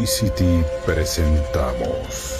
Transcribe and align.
Toxicity 0.00 0.64
presentamos. 0.86 2.39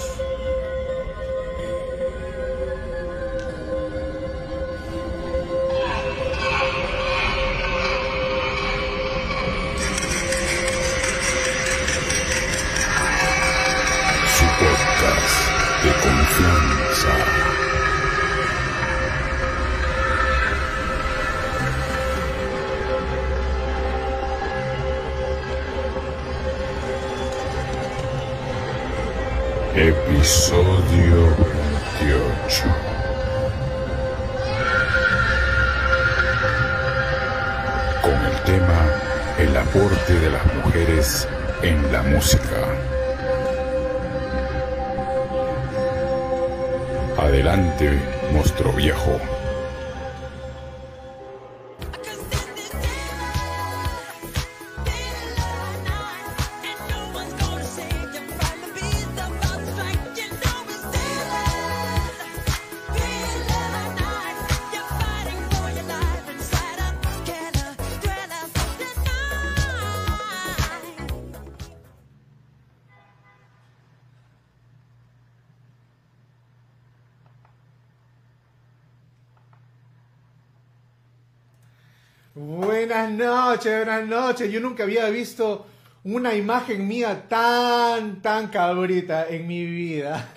Buenas 82.81 83.11
noches, 83.11 83.85
buenas 83.85 84.07
noches. 84.07 84.51
Yo 84.51 84.59
nunca 84.59 84.81
había 84.81 85.07
visto 85.09 85.67
una 86.03 86.33
imagen 86.33 86.87
mía 86.87 87.27
tan, 87.29 88.23
tan 88.23 88.47
cabrita 88.47 89.27
en 89.29 89.45
mi 89.45 89.63
vida. 89.67 90.33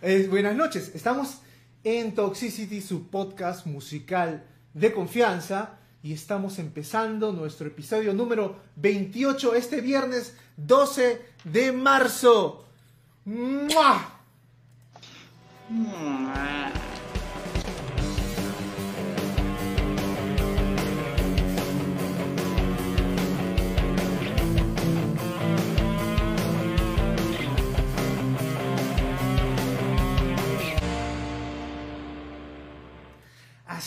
Buenas 0.30 0.56
noches. 0.56 0.92
Estamos 0.94 1.42
en 1.84 2.14
Toxicity, 2.14 2.80
su 2.80 3.08
podcast 3.08 3.66
musical 3.66 4.46
de 4.72 4.94
confianza. 4.94 5.78
Y 6.02 6.14
estamos 6.14 6.58
empezando 6.58 7.32
nuestro 7.32 7.66
episodio 7.66 8.14
número 8.14 8.56
28 8.76 9.54
este 9.54 9.82
viernes 9.82 10.34
12 10.56 11.20
de 11.44 11.70
marzo. 11.72 12.64
¡Mua! 13.26 14.20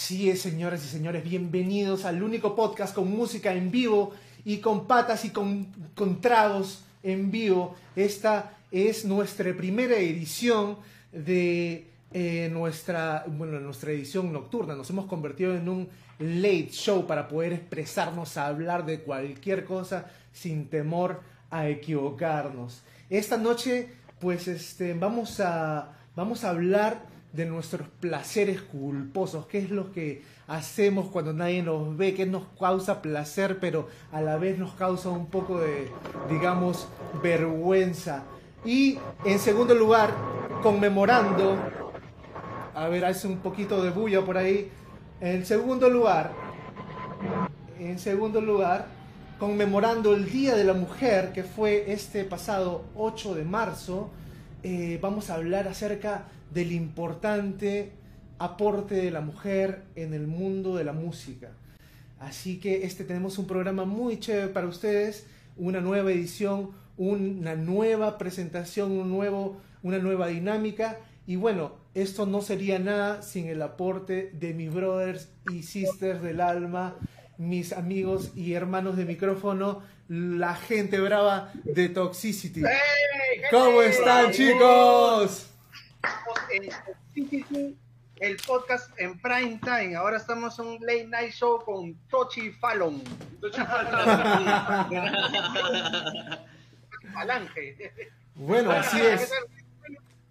Así 0.05 0.29
es, 0.29 0.39
señoras 0.39 0.85
y 0.85 0.87
señores, 0.87 1.23
bienvenidos 1.23 2.05
al 2.05 2.21
único 2.21 2.55
podcast 2.55 2.93
con 2.93 3.09
música 3.09 3.53
en 3.53 3.71
vivo 3.71 4.13
y 4.43 4.57
con 4.59 4.85
patas 4.85 5.25
y 5.25 5.31
con, 5.31 5.65
con 5.95 6.21
tragos 6.21 6.83
en 7.01 7.31
vivo. 7.31 7.75
Esta 7.95 8.55
es 8.69 9.03
nuestra 9.03 9.51
primera 9.57 9.95
edición 9.95 10.77
de 11.11 11.87
eh, 12.13 12.49
nuestra, 12.53 13.25
bueno, 13.27 13.59
nuestra 13.59 13.93
edición 13.93 14.31
nocturna. 14.31 14.75
Nos 14.75 14.91
hemos 14.91 15.07
convertido 15.07 15.55
en 15.55 15.67
un 15.67 15.89
late 16.19 16.69
show 16.69 17.07
para 17.07 17.27
poder 17.27 17.53
expresarnos, 17.53 18.37
hablar 18.37 18.85
de 18.85 18.99
cualquier 18.99 19.65
cosa 19.65 20.05
sin 20.31 20.67
temor 20.67 21.21
a 21.49 21.67
equivocarnos. 21.67 22.83
Esta 23.09 23.37
noche, 23.37 23.89
pues, 24.19 24.47
este, 24.47 24.93
vamos 24.93 25.39
a, 25.39 25.97
vamos 26.15 26.43
a 26.43 26.51
hablar 26.51 27.14
de 27.35 27.45
nuestros 27.45 27.87
placeres 27.99 28.61
culposos, 28.61 29.45
qué 29.47 29.57
es 29.57 29.69
lo 29.69 29.91
que 29.91 30.23
hacemos 30.47 31.07
cuando 31.07 31.33
nadie 31.33 31.61
nos 31.63 31.97
ve, 31.97 32.13
qué 32.13 32.25
nos 32.25 32.43
causa 32.59 33.01
placer, 33.01 33.59
pero 33.59 33.89
a 34.11 34.21
la 34.21 34.37
vez 34.37 34.57
nos 34.57 34.73
causa 34.73 35.09
un 35.09 35.25
poco 35.25 35.59
de, 35.59 35.89
digamos, 36.29 36.87
vergüenza. 37.21 38.23
Y 38.63 38.97
en 39.25 39.39
segundo 39.39 39.75
lugar, 39.75 40.13
conmemorando, 40.63 41.57
a 42.73 42.87
ver, 42.87 43.05
hace 43.05 43.27
un 43.27 43.39
poquito 43.39 43.83
de 43.83 43.89
bulla 43.89 44.21
por 44.21 44.37
ahí, 44.37 44.71
en 45.19 45.45
segundo 45.45 45.89
lugar, 45.89 46.31
en 47.79 47.99
segundo 47.99 48.39
lugar, 48.39 48.87
conmemorando 49.39 50.13
el 50.13 50.31
Día 50.31 50.55
de 50.55 50.63
la 50.63 50.73
Mujer, 50.73 51.33
que 51.33 51.43
fue 51.43 51.91
este 51.91 52.23
pasado 52.23 52.85
8 52.95 53.35
de 53.35 53.43
marzo, 53.43 54.09
eh, 54.63 54.97
vamos 55.01 55.29
a 55.29 55.35
hablar 55.35 55.67
acerca 55.67 56.25
del 56.53 56.71
importante 56.71 57.91
aporte 58.37 58.95
de 58.95 59.11
la 59.11 59.21
mujer 59.21 59.83
en 59.95 60.13
el 60.13 60.27
mundo 60.27 60.75
de 60.75 60.83
la 60.83 60.93
música. 60.93 61.51
Así 62.19 62.59
que 62.59 62.85
este 62.85 63.03
tenemos 63.03 63.37
un 63.37 63.47
programa 63.47 63.85
muy 63.85 64.19
chévere 64.19 64.47
para 64.47 64.67
ustedes, 64.67 65.27
una 65.57 65.81
nueva 65.81 66.11
edición, 66.11 66.71
una 66.97 67.55
nueva 67.55 68.17
presentación, 68.17 68.91
un 68.91 69.09
nuevo, 69.09 69.57
una 69.83 69.99
nueva 69.99 70.27
dinámica. 70.27 70.97
Y 71.27 71.35
bueno, 71.35 71.73
esto 71.93 72.25
no 72.25 72.41
sería 72.41 72.79
nada 72.79 73.21
sin 73.21 73.47
el 73.47 73.61
aporte 73.61 74.31
de 74.33 74.53
mis 74.53 74.73
brothers 74.73 75.29
y 75.51 75.63
sisters 75.63 76.21
del 76.21 76.41
alma, 76.41 76.95
mis 77.37 77.73
amigos 77.73 78.31
y 78.35 78.53
hermanos 78.53 78.95
de 78.95 79.05
micrófono, 79.05 79.81
la 80.07 80.55
gente 80.55 80.99
brava 80.99 81.51
de 81.63 81.89
Toxicity. 81.89 82.61
¡Hey! 82.61 83.41
¿Cómo 83.51 83.81
están 83.81 84.31
chicos? 84.31 85.54
Estamos 86.05 86.37
en 86.51 86.69
TCC, 87.15 87.75
el 88.19 88.37
podcast 88.45 88.91
en 88.99 89.19
prime 89.19 89.59
time. 89.63 89.95
Ahora 89.95 90.17
estamos 90.17 90.59
en 90.59 90.67
un 90.67 90.77
late 90.81 91.07
night 91.07 91.31
show 91.31 91.63
con 91.65 91.95
Tochi 92.09 92.51
Fallon. 92.51 93.01
Tochi 93.41 93.61
Falange. 97.11 97.91
Bueno, 98.35 98.69
así 98.69 99.01
es. 99.01 99.31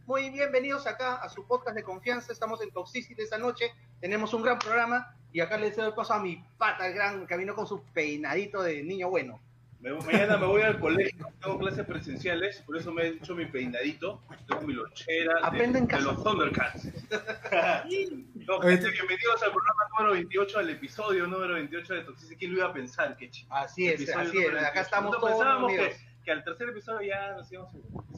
Muy 0.07 0.31
bienvenidos 0.31 0.87
acá 0.87 1.15
a 1.17 1.29
su 1.29 1.45
podcast 1.45 1.75
de 1.75 1.83
confianza. 1.83 2.33
Estamos 2.33 2.63
en 2.63 2.71
Toxicity 2.71 3.21
esta 3.21 3.39
noche. 3.39 3.73
Tenemos 4.01 4.33
un 4.33 4.43
gran 4.43 4.61
programa 4.61 5.17
y 5.33 5.41
acá 5.41 5.57
les 5.57 5.75
doy 5.75 5.91
paso 5.91 6.15
a 6.15 6.21
mi 6.21 6.37
pata, 6.57 6.87
el 6.87 6.95
gran 6.95 7.27
que 7.27 7.37
vino 7.37 7.57
con 7.57 7.67
su 7.67 7.83
peinadito 7.83 8.63
de 8.63 8.85
niño 8.85 9.11
bueno. 9.11 9.41
Me- 9.85 9.93
mañana 9.93 10.39
me 10.39 10.47
voy 10.47 10.63
al 10.63 10.81
colegio, 10.81 11.27
tengo 11.43 11.59
clases 11.59 11.85
presenciales, 11.85 12.63
por 12.63 12.75
eso 12.79 12.91
me 12.91 13.03
he 13.03 13.09
hecho 13.09 13.35
mi 13.35 13.45
peinadito, 13.45 14.23
tengo 14.49 14.63
mi 14.63 14.73
lonchera 14.73 15.35
de, 15.35 15.41
Aprende 15.47 15.79
en 15.81 15.87
de 15.87 15.91
casa. 15.91 16.05
los 16.07 16.25
Thundercats. 16.25 16.85
no, 18.47 18.61
gente, 18.61 18.91
bienvenidos 18.91 19.43
al 19.43 19.53
programa 19.53 19.85
número 19.91 20.13
28, 20.15 20.59
al 20.59 20.71
episodio 20.71 21.27
número 21.27 21.53
28 21.53 21.95
de 21.97 22.01
Toxicity. 22.01 22.37
¿Quién 22.37 22.53
lo 22.53 22.59
iba 22.61 22.69
a 22.69 22.73
pensar? 22.73 23.15
Ch- 23.19 23.47
Así 23.51 23.89
es, 23.89 24.01
episodio 24.01 24.21
así 24.29 24.39
es. 24.39 24.47
Acá 24.49 24.55
28. 24.63 24.81
estamos 24.81 25.13
Nosotros 25.13 25.31
todos 25.31 25.45
pensábamos 25.45 25.73
que, 25.73 26.25
que 26.25 26.31
al 26.33 26.45
tercer 26.45 26.69
episodio 26.71 27.09
ya 27.09 27.33
nos 27.35 27.53
íbamos 27.53 27.75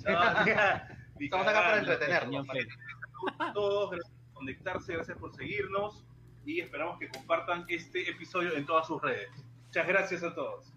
a... 0.07 0.89
Estamos 1.19 1.47
acá 1.49 1.61
para 1.63 1.79
entretenernos. 1.79 2.47
A 3.41 3.53
todos, 3.53 3.91
gracias 3.91 4.13
por 4.13 4.35
conectarse, 4.35 4.93
gracias 4.93 5.19
por 5.19 5.35
seguirnos 5.35 6.05
y 6.45 6.61
esperamos 6.61 6.97
que 7.01 7.09
compartan 7.09 7.65
este 7.69 8.09
episodio 8.09 8.55
en 8.55 8.65
todas 8.67 8.87
sus 8.87 9.03
redes. 9.03 9.31
Muchas 9.65 9.89
gracias 9.89 10.23
a 10.23 10.33
todos. 10.33 10.73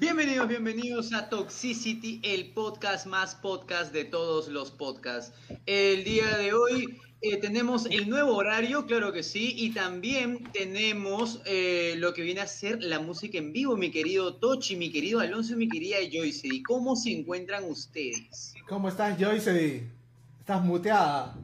Bienvenidos, 0.00 0.48
bienvenidos 0.48 1.12
a 1.12 1.28
Toxicity, 1.28 2.22
el 2.22 2.54
podcast 2.54 3.04
más 3.04 3.34
podcast 3.34 3.92
de 3.92 4.06
todos 4.06 4.48
los 4.48 4.70
podcasts. 4.70 5.34
El 5.66 6.04
día 6.04 6.38
de 6.38 6.54
hoy 6.54 6.98
eh, 7.20 7.36
tenemos 7.36 7.84
el 7.84 8.08
nuevo 8.08 8.34
horario, 8.34 8.86
claro 8.86 9.12
que 9.12 9.22
sí, 9.22 9.52
y 9.58 9.74
también 9.74 10.42
tenemos 10.54 11.42
eh, 11.44 11.96
lo 11.98 12.14
que 12.14 12.22
viene 12.22 12.40
a 12.40 12.46
ser 12.46 12.82
la 12.82 12.98
música 12.98 13.36
en 13.36 13.52
vivo, 13.52 13.76
mi 13.76 13.90
querido 13.90 14.36
Tochi, 14.36 14.74
mi 14.74 14.90
querido 14.90 15.20
Alonso 15.20 15.54
mi 15.54 15.68
querida 15.68 15.98
Joyce. 16.10 16.48
¿Y 16.48 16.62
cómo 16.62 16.96
se 16.96 17.12
encuentran 17.12 17.64
ustedes? 17.64 18.54
¿Cómo 18.66 18.88
estás, 18.88 19.22
Joyce? 19.22 19.86
¿Estás 20.40 20.64
muteada? 20.64 21.36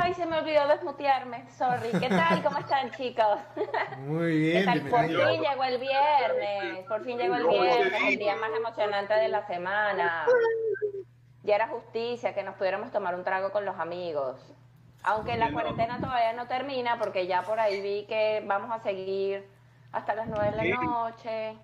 Ay, 0.00 0.14
se 0.14 0.26
me 0.26 0.38
olvidó 0.38 0.68
desmutearme, 0.68 1.44
sorry. 1.50 1.90
¿Qué 1.98 2.08
tal? 2.08 2.40
¿Cómo 2.42 2.58
están, 2.58 2.90
chicos? 2.92 3.40
Muy 3.98 4.52
¿Qué 4.52 4.62
bien, 4.62 4.64
tal? 4.64 4.80
Por 4.82 5.06
fin 5.06 5.42
llegó 5.42 5.64
el 5.64 5.78
viernes, 5.78 6.86
por 6.86 7.04
fin 7.04 7.18
llegó 7.18 7.34
el 7.34 7.48
viernes, 7.48 8.02
el 8.06 8.18
día 8.18 8.36
más 8.36 8.50
emocionante 8.56 9.14
de 9.14 9.28
la 9.28 9.44
semana. 9.46 10.26
Ya 11.42 11.56
era 11.56 11.66
justicia 11.66 12.32
que 12.32 12.44
nos 12.44 12.54
pudiéramos 12.54 12.92
tomar 12.92 13.16
un 13.16 13.24
trago 13.24 13.50
con 13.50 13.64
los 13.64 13.76
amigos. 13.78 14.40
Aunque 15.02 15.36
la 15.36 15.50
cuarentena 15.50 15.98
todavía 16.00 16.32
no 16.32 16.46
termina, 16.46 16.98
porque 16.98 17.26
ya 17.26 17.42
por 17.42 17.58
ahí 17.58 17.80
vi 17.80 18.06
que 18.06 18.42
vamos 18.46 18.70
a 18.70 18.80
seguir 18.80 19.48
hasta 19.90 20.14
las 20.14 20.28
nueve 20.28 20.52
de 20.52 20.56
la 20.56 20.76
noche. 20.76 21.58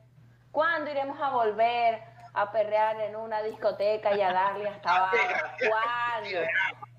¿Cuándo 0.51 0.91
iremos 0.91 1.21
a 1.21 1.31
volver 1.31 2.03
a 2.33 2.51
perrear 2.51 3.01
en 3.01 3.15
una 3.15 3.43
discoteca 3.43 4.17
y 4.17 4.23
a 4.23 4.33
darle 4.33 4.69
hasta 4.69 4.97
abajo? 4.97 5.17
¿Cuándo? 5.69 6.41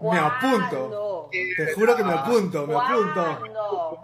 Me 0.01 0.17
apunto. 0.19 1.29
Te 1.31 1.73
juro 1.73 1.95
que 1.95 2.03
me 2.03 2.13
apunto, 2.13 2.67
me 2.67 2.75
apunto. 2.75 3.99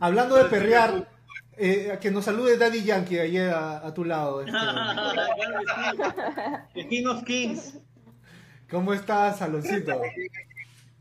Hablando 0.00 0.36
de 0.36 0.44
perrear, 0.44 1.08
eh, 1.56 1.98
que 2.00 2.10
nos 2.10 2.24
salude 2.24 2.56
Daddy 2.56 2.82
Yankee 2.84 3.18
ahí 3.18 3.38
a, 3.38 3.78
a 3.86 3.92
tu 3.94 4.04
lado. 4.04 4.42
este. 4.42 4.52
The 6.74 6.88
King 6.88 7.06
of 7.06 7.24
Kings. 7.24 7.78
¿Cómo 8.70 8.92
estás, 8.94 9.38
Saloncito? 9.38 10.00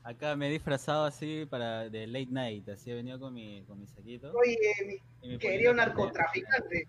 Acá 0.03 0.35
me 0.35 0.47
he 0.47 0.51
disfrazado 0.51 1.05
así 1.05 1.45
para 1.47 1.87
de 1.89 2.07
late 2.07 2.31
night, 2.31 2.67
así 2.69 2.89
he 2.89 2.95
venido 2.95 3.19
con 3.19 3.31
mi, 3.33 3.63
con 3.67 3.79
mi 3.79 3.85
saquito. 3.85 4.31
Oye, 4.33 5.01
mi 5.21 5.37
querido 5.37 5.73
narcotraficante. 5.73 6.87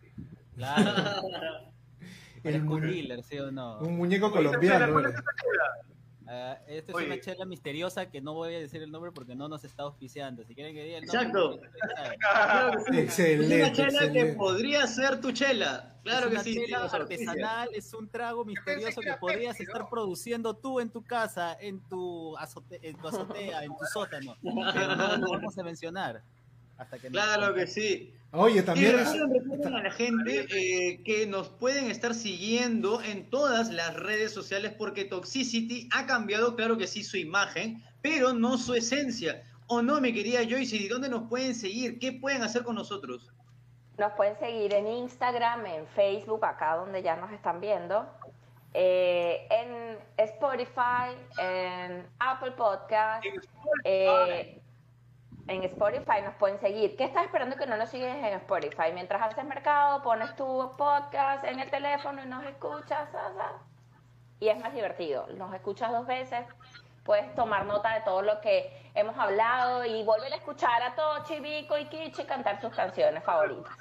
Claro, 0.56 0.82
El 2.42 2.54
el 2.54 2.80
dealer, 2.80 3.22
¿sí 3.22 3.38
o 3.38 3.50
no? 3.52 3.78
un 3.80 3.98
muñeco 3.98 4.30
colombiano. 4.30 5.02
Ah, 6.32 6.60
esta 6.68 6.92
es 6.92 6.96
Oye. 6.96 7.06
una 7.06 7.20
chela 7.20 7.44
misteriosa 7.44 8.08
que 8.08 8.20
no 8.20 8.34
voy 8.34 8.54
a 8.54 8.60
decir 8.60 8.80
el 8.80 8.92
nombre 8.92 9.10
porque 9.10 9.34
no 9.34 9.48
nos 9.48 9.64
está 9.64 9.82
auspiciando. 9.82 10.44
Si 10.44 10.54
quieren 10.54 10.72
que 10.74 10.84
diga 10.84 10.98
el 10.98 11.06
nombre, 11.06 11.68
Exacto. 11.72 12.84
que 12.86 12.92
sí. 12.92 12.98
Excelente, 13.00 13.54
Es 13.56 13.62
una 13.64 13.72
chela 13.72 13.88
que 14.00 14.04
excelente. 14.06 14.36
podría 14.36 14.86
ser 14.86 15.20
tu 15.20 15.32
chela. 15.32 15.96
Claro 16.04 16.26
es 16.26 16.28
que 16.28 16.34
una 16.34 16.42
sí. 16.44 16.54
chela 16.54 16.84
artesanal, 16.84 17.68
es 17.74 17.92
un 17.94 18.08
trago 18.08 18.44
misterioso 18.44 19.00
que 19.00 19.10
que 19.10 19.16
podrías 19.16 19.56
Pepsi, 19.56 19.64
estar 19.64 19.80
¿no? 19.82 19.90
produciendo 19.90 20.54
tú 20.54 20.78
en 20.78 20.90
tu 20.90 21.02
casa, 21.02 21.56
en 21.60 21.80
tu, 21.88 22.36
azote- 22.36 22.78
en 22.80 22.96
tu 22.96 23.08
azotea, 23.08 23.64
en 23.64 23.76
tu 23.76 23.84
sótano. 23.92 24.36
Pero 24.42 24.94
no 24.96 25.16
lo 25.16 25.30
vamos 25.32 25.58
a 25.58 25.62
mencionar. 25.64 26.22
Hasta 26.80 26.98
que 26.98 27.10
nos- 27.10 27.22
Claro 27.22 27.54
que 27.54 27.66
sí. 27.66 28.14
Oye, 28.32 28.60
Y 28.60 28.62
también 28.62 28.98
es- 28.98 29.12
recuerden, 29.12 29.40
recuerden 29.42 29.74
a 29.74 29.82
la 29.82 29.90
gente 29.90 30.46
eh, 30.50 31.02
que 31.04 31.26
nos 31.26 31.48
pueden 31.48 31.90
estar 31.90 32.14
siguiendo 32.14 33.02
en 33.02 33.28
todas 33.28 33.70
las 33.70 33.94
redes 33.96 34.32
sociales 34.32 34.72
porque 34.78 35.04
Toxicity 35.04 35.88
ha 35.92 36.06
cambiado, 36.06 36.54
claro 36.56 36.78
que 36.78 36.86
sí, 36.86 37.02
su 37.04 37.16
imagen, 37.16 37.82
pero 38.02 38.32
no 38.32 38.56
su 38.56 38.74
esencia. 38.74 39.42
¿O 39.66 39.82
no, 39.82 40.00
mi 40.00 40.12
querida 40.12 40.40
Joyce? 40.48 40.76
¿Y 40.76 40.88
dónde 40.88 41.08
nos 41.08 41.28
pueden 41.28 41.54
seguir? 41.54 41.98
¿Qué 41.98 42.12
pueden 42.12 42.42
hacer 42.42 42.62
con 42.62 42.76
nosotros? 42.76 43.30
Nos 43.98 44.12
pueden 44.12 44.38
seguir 44.38 44.72
en 44.74 44.86
Instagram, 44.86 45.66
en 45.66 45.86
Facebook, 45.88 46.44
acá 46.44 46.76
donde 46.76 47.02
ya 47.02 47.16
nos 47.16 47.30
están 47.32 47.60
viendo, 47.60 48.08
eh, 48.72 49.46
en 49.50 49.98
Spotify, 50.16 51.14
en 51.40 52.06
Apple 52.20 52.52
Podcast, 52.52 53.24
eh, 53.84 54.59
en 55.50 55.64
Spotify 55.64 56.22
nos 56.24 56.34
pueden 56.36 56.60
seguir. 56.60 56.96
¿Qué 56.96 57.04
estás 57.04 57.24
esperando 57.24 57.56
que 57.56 57.66
no 57.66 57.76
nos 57.76 57.90
sigues 57.90 58.14
en 58.14 58.34
Spotify? 58.34 58.92
Mientras 58.94 59.20
haces 59.20 59.44
mercado, 59.44 60.00
pones 60.02 60.34
tu 60.36 60.44
podcast 60.78 61.44
en 61.44 61.58
el 61.58 61.68
teléfono 61.68 62.22
y 62.24 62.28
nos 62.28 62.44
escuchas. 62.44 63.08
Y 64.38 64.48
es 64.48 64.58
más 64.60 64.72
divertido. 64.72 65.26
Nos 65.36 65.52
escuchas 65.52 65.90
dos 65.90 66.06
veces, 66.06 66.46
puedes 67.04 67.34
tomar 67.34 67.66
nota 67.66 67.94
de 67.94 68.00
todo 68.02 68.22
lo 68.22 68.40
que 68.40 68.70
hemos 68.94 69.18
hablado 69.18 69.84
y 69.84 70.04
volver 70.04 70.32
a 70.32 70.36
escuchar 70.36 70.82
a 70.84 70.94
Tochi, 70.94 71.40
Vico 71.40 71.76
y 71.76 71.86
Kichi 71.86 72.24
cantar 72.24 72.60
sus 72.60 72.72
canciones 72.72 73.24
favoritas. 73.24 73.72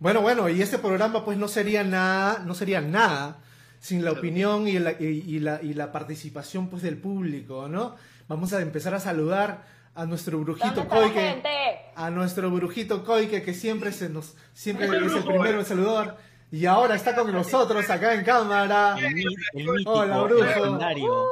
Bueno, 0.00 0.22
bueno, 0.22 0.48
y 0.48 0.60
este 0.60 0.78
programa 0.78 1.24
pues 1.24 1.38
no 1.38 1.46
sería 1.46 1.84
nada, 1.84 2.40
no 2.40 2.54
sería 2.54 2.80
nada 2.80 3.36
sin 3.78 4.04
la 4.04 4.10
opinión 4.10 4.66
y 4.66 4.80
la, 4.80 4.92
y, 4.92 5.24
y 5.24 5.38
la, 5.38 5.62
y 5.62 5.74
la 5.74 5.92
participación 5.92 6.68
pues 6.68 6.82
del 6.82 6.98
público, 6.98 7.68
¿no? 7.68 7.94
Vamos 8.26 8.52
a 8.52 8.60
empezar 8.60 8.94
a 8.94 9.00
saludar 9.00 9.62
a 9.94 10.06
nuestro 10.06 10.38
¿Dónde 10.38 10.52
brujito 10.52 10.88
gente? 11.12 11.48
a 11.94 12.10
nuestro 12.10 12.50
brujito 12.50 13.04
Coike 13.04 13.42
que 13.42 13.52
siempre 13.54 13.92
se 13.92 14.08
nos, 14.08 14.34
siempre 14.54 14.86
Es 14.86 14.92
el 14.92 14.96
es 14.98 15.02
el 15.02 15.08
brujo, 15.22 15.28
primero 15.28 15.58
eh. 15.58 15.60
en 15.60 15.66
saludar 15.66 16.16
y 16.50 16.66
ahora 16.66 16.94
está 16.94 17.14
con 17.14 17.30
nosotros 17.32 17.88
acá 17.90 18.14
en 18.14 18.24
cámara 18.24 18.96
El, 18.98 19.14
mítico, 19.14 19.90
Hola, 19.92 20.22
brujo. 20.22 20.44
legendario. 20.44 21.26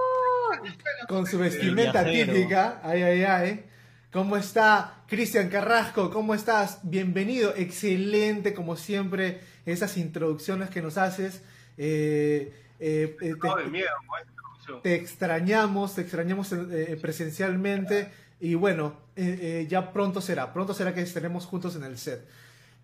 con 1.09 1.27
su 1.27 1.39
vestimenta 1.39 2.05
típica, 2.05 2.81
ay 2.83 3.03
ay 3.03 3.23
ay. 3.25 3.65
¿Cómo 4.13 4.37
está 4.37 5.03
Cristian 5.07 5.49
Carrasco? 5.49 6.11
¿Cómo 6.11 6.35
estás? 6.35 6.81
Bienvenido, 6.83 7.55
excelente 7.57 8.53
como 8.55 8.77
siempre 8.77 9.41
esas 9.65 9.97
introducciones 9.99 10.69
que 10.69 10.83
nos 10.83 10.99
haces. 10.99 11.43
Eh, 11.79 12.53
eh, 12.81 13.17
eh, 13.21 13.35
te- 13.41 13.49
No, 13.49 13.57
de 13.57 13.65
miedo, 13.67 13.89
con 14.07 14.19
esta 14.19 14.31
introducción. 14.33 14.83
te 14.83 14.95
extrañamos, 14.97 15.95
te 15.95 16.01
extrañamos 16.01 16.53
eh, 16.53 16.99
presencialmente 17.01 18.11
y 18.41 18.55
bueno, 18.55 18.95
eh, 19.17 19.39
eh, 19.41 19.67
ya 19.69 19.93
pronto 19.93 20.21
será, 20.21 20.53
pronto 20.53 20.73
será 20.75 20.95
que 20.95 21.03
estaremos 21.03 21.47
juntos 21.47 21.77
en 21.77 21.85
el 21.85 21.99
set. 21.99 22.27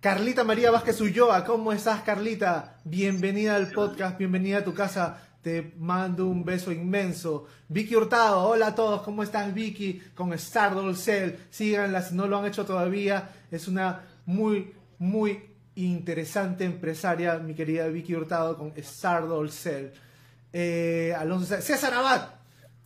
Carlita 0.00 0.44
María 0.44 0.70
Vázquez 0.70 1.00
Ulloa, 1.00 1.44
¿cómo 1.44 1.72
estás 1.72 2.02
Carlita? 2.02 2.76
Bienvenida 2.84 3.56
al 3.56 3.70
podcast, 3.72 4.18
bienvenida 4.18 4.58
a 4.58 4.64
tu 4.64 4.74
casa, 4.74 5.18
te 5.42 5.72
mando 5.78 6.26
un 6.26 6.44
beso 6.44 6.70
inmenso. 6.72 7.46
Vicky 7.68 7.96
Hurtado, 7.96 8.42
hola 8.42 8.68
a 8.68 8.74
todos, 8.74 9.02
¿cómo 9.02 9.22
estás 9.22 9.52
Vicky? 9.54 10.02
Con 10.14 10.36
Stardoll 10.38 10.96
Cell, 10.96 11.32
síganla 11.50 12.02
si 12.02 12.14
no 12.14 12.26
lo 12.26 12.38
han 12.38 12.46
hecho 12.46 12.66
todavía, 12.66 13.30
es 13.50 13.66
una 13.66 14.02
muy, 14.26 14.74
muy 14.98 15.42
interesante 15.74 16.64
empresaria, 16.64 17.38
mi 17.38 17.54
querida 17.54 17.86
Vicky 17.88 18.14
Hurtado 18.14 18.58
con 18.58 18.72
Stardoll 18.76 19.50
Cell. 19.50 19.86
Eh, 20.52 21.14
Alonso 21.18 21.46
Sa- 21.46 21.60
César 21.62 21.92
Abad 21.94 22.35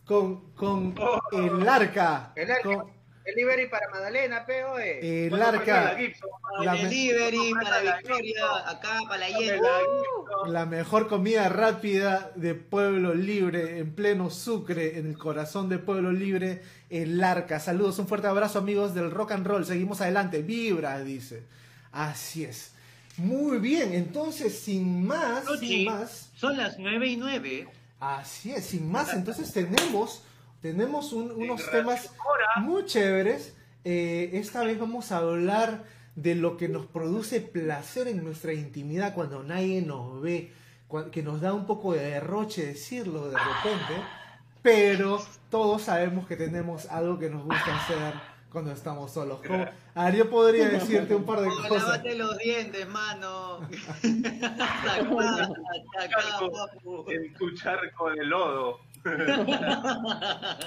con, 0.05 0.53
con 0.55 0.95
el 1.33 1.67
arca. 1.67 2.33
El 2.35 2.51
arca. 2.51 2.63
con 2.63 3.01
Delivery 3.25 3.67
para 3.69 3.87
Magdalena, 3.89 4.45
peo, 4.45 4.79
eh. 4.79 5.25
el 5.25 5.29
¿Cuánto 5.29 5.57
falta 5.57 5.59
arca. 5.59 5.93
la 5.93 5.99
Gibson? 5.99 6.29
La 6.63 6.75
delivery 6.75 7.53
para 7.53 7.97
Victoria, 7.97 8.45
acá 8.65 8.99
para 9.07 9.19
la 9.19 9.25
Allende. 9.27 9.61
La 10.47 10.65
mejor 10.65 11.07
comida 11.07 11.47
rápida 11.49 12.31
de 12.35 12.55
Pueblo 12.55 13.13
Libre, 13.13 13.77
en 13.79 13.93
pleno 13.93 14.29
Sucre, 14.29 14.97
en 14.97 15.07
el 15.07 15.17
corazón 15.17 15.69
de 15.69 15.77
Pueblo 15.77 16.11
Libre, 16.11 16.61
el 16.89 17.23
Arca. 17.23 17.59
Saludos, 17.59 17.99
un 17.99 18.07
fuerte 18.07 18.27
abrazo 18.27 18.59
amigos 18.59 18.95
del 18.95 19.11
rock 19.11 19.31
and 19.31 19.45
roll. 19.45 19.65
Seguimos 19.65 20.01
adelante, 20.01 20.41
vibra, 20.41 20.99
dice. 21.01 21.43
Así 21.91 22.43
es. 22.43 22.73
Muy 23.17 23.59
bien, 23.59 23.93
entonces 23.93 24.57
sin 24.57 25.05
más, 25.05 25.43
sin 25.59 25.85
más, 25.85 26.31
Son 26.35 26.57
las 26.57 26.79
9 26.79 27.07
y 27.07 27.17
9. 27.17 27.67
Así 28.01 28.51
es, 28.51 28.65
sin 28.65 28.91
más, 28.91 29.13
entonces 29.13 29.53
tenemos, 29.53 30.23
tenemos 30.61 31.13
un- 31.13 31.31
unos 31.31 31.69
temas 31.71 32.09
muy 32.57 32.83
chéveres. 32.85 33.55
Eh, 33.85 34.31
esta 34.33 34.63
vez 34.63 34.77
vamos 34.79 35.11
a 35.11 35.17
hablar 35.17 35.83
de 36.15 36.35
lo 36.35 36.57
que 36.57 36.67
nos 36.67 36.85
produce 36.87 37.39
placer 37.39 38.07
en 38.09 38.23
nuestra 38.23 38.53
intimidad 38.53 39.13
cuando 39.13 39.43
nadie 39.43 39.81
nos 39.81 40.21
ve, 40.21 40.51
que 41.11 41.23
nos 41.23 41.39
da 41.39 41.53
un 41.53 41.65
poco 41.65 41.93
de 41.93 42.01
derroche 42.01 42.65
decirlo 42.65 43.29
de 43.29 43.37
repente, 43.37 43.93
pero 44.61 45.19
todos 45.49 45.83
sabemos 45.83 46.27
que 46.27 46.35
tenemos 46.35 46.87
algo 46.87 47.17
que 47.17 47.29
nos 47.29 47.43
gusta 47.45 47.75
hacer 47.77 48.13
cuando 48.51 48.71
estamos 48.71 49.11
solos. 49.11 49.39
Como, 49.47 49.65
a 49.95 50.05
ver, 50.05 50.15
yo 50.15 50.29
podría 50.29 50.69
decirte 50.69 51.15
un 51.15 51.23
par 51.25 51.41
de 51.41 51.47
Oh, 51.51 51.67
cosas. 51.67 51.83
lávate 51.83 52.15
los 52.15 52.37
dientes, 52.37 52.87
mano. 52.87 53.57
hasta 53.61 54.95
acá, 54.95 55.43
hasta 55.43 56.03
acá, 56.03 56.39
papu. 56.51 57.05
en 57.09 57.33
tu 57.33 57.51
charco 57.55 58.09
de 58.11 58.25
lodo. 58.25 58.79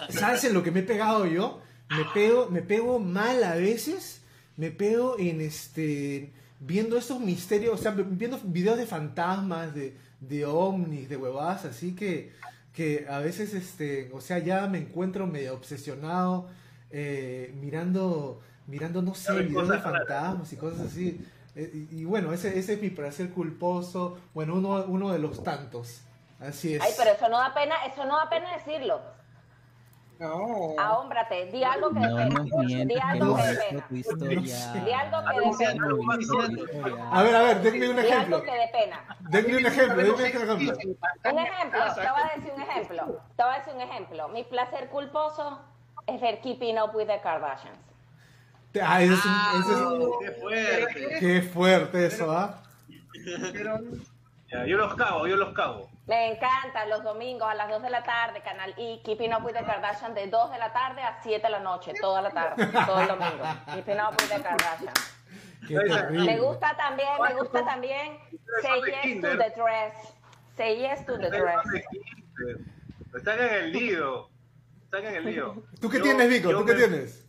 ¿Sabes 0.08 0.44
en 0.44 0.54
lo 0.54 0.62
que 0.62 0.70
me 0.70 0.80
he 0.80 0.82
pegado 0.84 1.26
yo? 1.26 1.60
Me 1.90 2.04
pego, 2.12 2.48
me 2.50 2.62
pego 2.62 2.98
mal 2.98 3.42
a 3.44 3.54
veces. 3.54 4.22
Me 4.56 4.70
pego 4.70 5.16
en 5.18 5.40
este. 5.40 6.32
Viendo 6.60 6.96
estos 6.96 7.20
misterios, 7.20 7.78
o 7.78 7.82
sea, 7.82 7.90
viendo 7.92 8.38
videos 8.44 8.78
de 8.78 8.86
fantasmas, 8.86 9.74
de, 9.74 9.94
de 10.20 10.46
ovnis, 10.46 11.08
de 11.10 11.16
huevadas, 11.16 11.66
así 11.66 11.94
que, 11.94 12.32
que 12.72 13.06
a 13.10 13.18
veces, 13.18 13.52
este, 13.52 14.10
o 14.14 14.20
sea, 14.22 14.38
ya 14.38 14.66
me 14.66 14.78
encuentro 14.78 15.26
medio 15.26 15.52
obsesionado 15.52 16.48
eh, 16.90 17.52
mirando, 17.60 18.40
mirando, 18.66 19.02
no 19.02 19.14
sé, 19.14 19.32
videos 19.42 19.68
de 19.68 19.78
fantasmas 19.78 20.52
y 20.52 20.56
cosas 20.56 20.80
así. 20.86 21.24
Eh, 21.56 21.86
y, 21.90 22.00
y 22.00 22.04
bueno, 22.04 22.32
ese, 22.32 22.58
ese 22.58 22.74
es 22.74 22.82
mi 22.82 22.90
placer 22.90 23.30
culposo, 23.30 24.18
bueno, 24.34 24.54
uno, 24.54 24.84
uno 24.88 25.12
de 25.12 25.18
los 25.18 25.42
tantos. 25.44 26.02
Así 26.40 26.74
es. 26.74 26.82
Ay, 26.82 26.92
pero 26.98 27.10
eso 27.12 27.28
no 27.28 27.38
da 27.38 27.54
pena, 27.54 27.74
eso 27.86 28.04
no 28.04 28.16
da 28.18 28.28
pena 28.28 28.52
decirlo. 28.54 29.00
No. 30.18 30.74
Ahómbrate, 30.78 31.46
di 31.50 31.64
algo 31.64 31.90
que 31.92 31.98
No 32.00 32.16
pena. 32.16 32.28
nos 32.28 32.66
Di 32.86 32.94
algo 33.00 33.24
no 33.26 33.36
que 33.36 33.42
dé 33.42 33.52
es 33.52 33.58
pena. 33.58 33.86
Di 33.90 34.92
algo 34.92 35.24
que 35.26 35.40
dé 35.40 35.56
pena. 35.58 37.10
A 37.10 37.22
ver, 37.22 37.34
a 37.34 37.42
ver, 37.42 37.62
denme 37.62 37.88
un 37.90 37.96
Di 37.96 38.02
ejemplo. 38.02 38.36
algo 38.36 38.46
que 38.46 38.52
dé 38.52 38.68
pena. 38.72 39.16
Denme 39.20 39.56
un 39.56 39.66
ejemplo, 39.66 39.96
denme 39.96 40.12
un 40.12 40.20
ejemplo. 40.20 40.54
Un 40.54 41.38
ejemplo, 41.38 41.80
te 41.94 42.00
voy 42.00 42.22
a 42.22 42.36
decir 42.36 42.52
un 42.54 42.62
ejemplo. 42.62 43.20
Te 43.36 43.42
voy 43.42 43.52
a 43.54 43.58
decir 43.58 43.74
un 43.74 43.80
ejemplo. 43.80 44.28
Mi 44.28 44.44
placer 44.44 44.88
culposo 44.88 45.60
es 46.06 46.20
ver 46.20 46.40
Keeping 46.40 46.78
Up 46.78 46.94
with 46.94 47.06
the 47.06 47.20
Kardashians. 47.20 47.78
Ah, 48.82 49.02
es 49.02 49.10
Ah, 49.24 49.52
qué 50.20 50.30
fuerte. 50.32 51.16
qué 51.20 51.42
fuerte 51.42 52.06
eso, 52.06 52.30
¿ah? 52.30 52.60
Yo 54.66 54.76
los 54.76 54.94
cago, 54.94 55.26
yo 55.26 55.36
los 55.36 55.52
cago. 55.54 55.88
Le 56.06 56.32
encanta 56.32 56.84
los 56.86 57.02
domingos 57.02 57.48
a 57.48 57.54
las 57.54 57.68
2 57.70 57.82
de 57.82 57.90
la 57.90 58.02
tarde, 58.02 58.40
Canal 58.42 58.74
I, 58.76 59.00
Keeping 59.04 59.32
Up 59.32 59.44
with 59.44 59.54
the 59.54 59.64
Kardashians, 59.64 60.14
de 60.14 60.26
2 60.26 60.50
de 60.50 60.58
la 60.58 60.72
tarde 60.72 61.02
a 61.02 61.18
7 61.22 61.40
de 61.42 61.50
la 61.50 61.60
noche, 61.60 61.92
toda 62.00 62.20
la 62.20 62.30
tarde, 62.30 62.66
todo 62.66 63.00
el 63.00 63.08
domingo. 63.08 63.44
Keeping 63.74 64.00
Up 64.00 64.10
with 64.20 64.28
the 64.28 64.42
Kardashians. 64.42 65.14
Qué 65.66 65.78
Me 66.10 66.38
gusta 66.38 66.76
también, 66.76 67.08
me 67.26 67.34
gusta 67.34 67.64
también 67.64 68.18
Say 68.60 68.82
Yes 68.86 69.20
to 69.22 69.38
the 69.38 69.50
Dress. 69.56 69.94
Say 70.56 70.78
Yes 70.78 71.06
to 71.06 71.16
the 71.18 71.30
Dress. 71.30 71.64
Están 73.14 73.40
en 73.40 73.54
el 73.54 73.72
lío. 73.72 74.28
Están 74.94 75.12
en 75.12 75.16
el 75.16 75.24
lío. 75.34 75.64
¿Tú 75.80 75.90
qué 75.90 75.98
Yo- 75.98 76.04
tienes, 76.04 76.28
Vico? 76.28 76.50
¿Tú 76.50 76.64
qué 76.64 76.72
me- 76.72 76.78
tienes? 76.78 77.26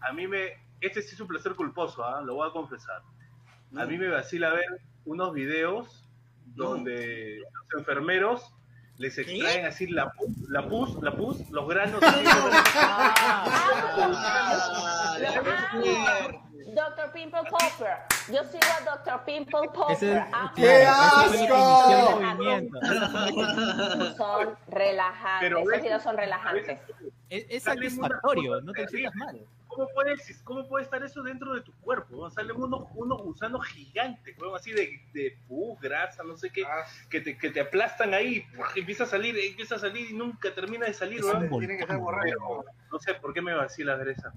A 0.00 0.12
mí 0.12 0.26
me. 0.26 0.54
Este 0.80 1.00
sí 1.00 1.14
es 1.14 1.20
un 1.20 1.28
placer 1.28 1.54
culposo, 1.54 2.04
¿ah? 2.04 2.20
lo 2.22 2.34
voy 2.34 2.48
a 2.48 2.52
confesar. 2.52 3.02
A 3.76 3.86
mí 3.86 3.96
me 3.96 4.08
vacila 4.08 4.52
ver 4.52 4.66
unos 5.04 5.32
videos 5.32 6.04
donde 6.44 7.38
los 7.38 7.80
enfermeros 7.80 8.52
les 8.98 9.16
extraen 9.18 9.66
así 9.66 9.86
la 9.86 10.10
pus, 10.12 10.36
la 10.48 10.68
pus, 10.68 11.02
la 11.02 11.16
pus, 11.16 11.48
los 11.50 11.68
granos. 11.68 12.00
Dr. 16.76 17.10
Pimple 17.10 17.40
Popper. 17.50 17.96
Yo 18.28 18.44
sigo 18.44 18.66
a 18.78 18.96
Dr. 18.96 19.24
Pimple 19.24 19.68
Popper. 19.72 20.24
Amo. 20.30 20.50
¡Qué 20.54 20.82
Esa 20.82 21.22
fue 21.22 21.48
la 21.48 22.58
asco! 22.58 24.16
Son 24.18 24.56
relajantes. 24.68 25.40
Pero 25.40 25.58
Esos 25.60 25.82
videos 25.82 26.02
son 26.02 26.16
relajantes. 26.18 26.80
Es, 27.30 27.62
satisfactorio, 27.62 28.60
no 28.60 28.72
te 28.72 28.86
sientas 28.88 29.14
mal. 29.14 29.40
¿Cómo 29.68 29.88
puede, 29.88 30.14
¿Cómo 30.44 30.68
puede 30.68 30.84
estar 30.84 31.02
eso 31.02 31.22
dentro 31.22 31.54
de 31.54 31.62
tu 31.62 31.72
cuerpo? 31.80 32.16
weón? 32.16 32.30
Salen 32.30 32.56
unos, 32.56 32.88
unos 32.94 33.22
gusanos 33.22 33.66
gigantes, 33.66 34.36
weón, 34.38 34.54
así 34.54 34.72
de, 34.72 35.00
de 35.12 35.38
pus, 35.48 35.78
grasa, 35.80 36.22
no 36.24 36.36
sé 36.36 36.50
qué, 36.50 36.64
Ah, 36.64 36.84
que 37.10 37.20
te, 37.20 37.36
que 37.36 37.50
te 37.50 37.60
aplastan 37.60 38.14
ahí, 38.14 38.42
¡puf! 38.54 38.76
empieza 38.76 39.04
a 39.04 39.06
salir, 39.06 39.36
empieza 39.38 39.74
a 39.74 39.78
salir 39.78 40.10
y 40.10 40.14
nunca 40.14 40.54
termina 40.54 40.86
de 40.86 40.94
salir, 40.94 41.22
un 41.22 41.58
tiene 41.58 41.76
que 41.76 41.86
ser 41.86 41.98
borracho. 41.98 42.64
No 42.90 42.98
sé 42.98 43.14
por 43.14 43.34
qué 43.34 43.42
me 43.42 43.54
vacila 43.54 43.96
ver 43.96 44.08
esa. 44.08 44.32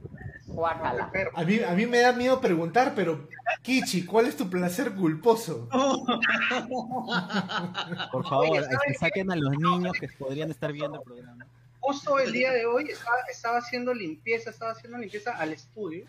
Guácala. 0.49 1.11
A 1.35 1.43
mí, 1.43 1.59
a 1.61 1.73
mí 1.73 1.85
me 1.85 1.99
da 1.99 2.11
miedo 2.11 2.41
preguntar, 2.41 2.93
pero 2.95 3.27
Kichi, 3.61 4.05
¿cuál 4.05 4.25
es 4.25 4.35
tu 4.35 4.49
placer 4.49 4.93
culposo? 4.93 5.69
Por 8.11 8.27
favor, 8.27 8.49
Oye, 8.49 8.63
¿sabes 8.63 8.79
este, 8.79 8.87
qué? 8.87 8.93
saquen 8.95 9.31
a 9.31 9.35
los 9.35 9.51
niños 9.57 9.93
que 9.99 10.07
podrían 10.07 10.49
estar 10.51 10.73
viendo 10.73 10.97
el 10.97 11.03
programa. 11.03 11.45
Justo 11.79 12.19
el 12.19 12.31
día 12.31 12.51
de 12.51 12.65
hoy 12.65 12.85
estaba, 12.89 13.17
estaba 13.29 13.57
haciendo 13.59 13.93
limpieza, 13.93 14.49
estaba 14.49 14.71
haciendo 14.71 14.97
limpieza 14.97 15.37
al 15.37 15.53
estudio. 15.53 16.05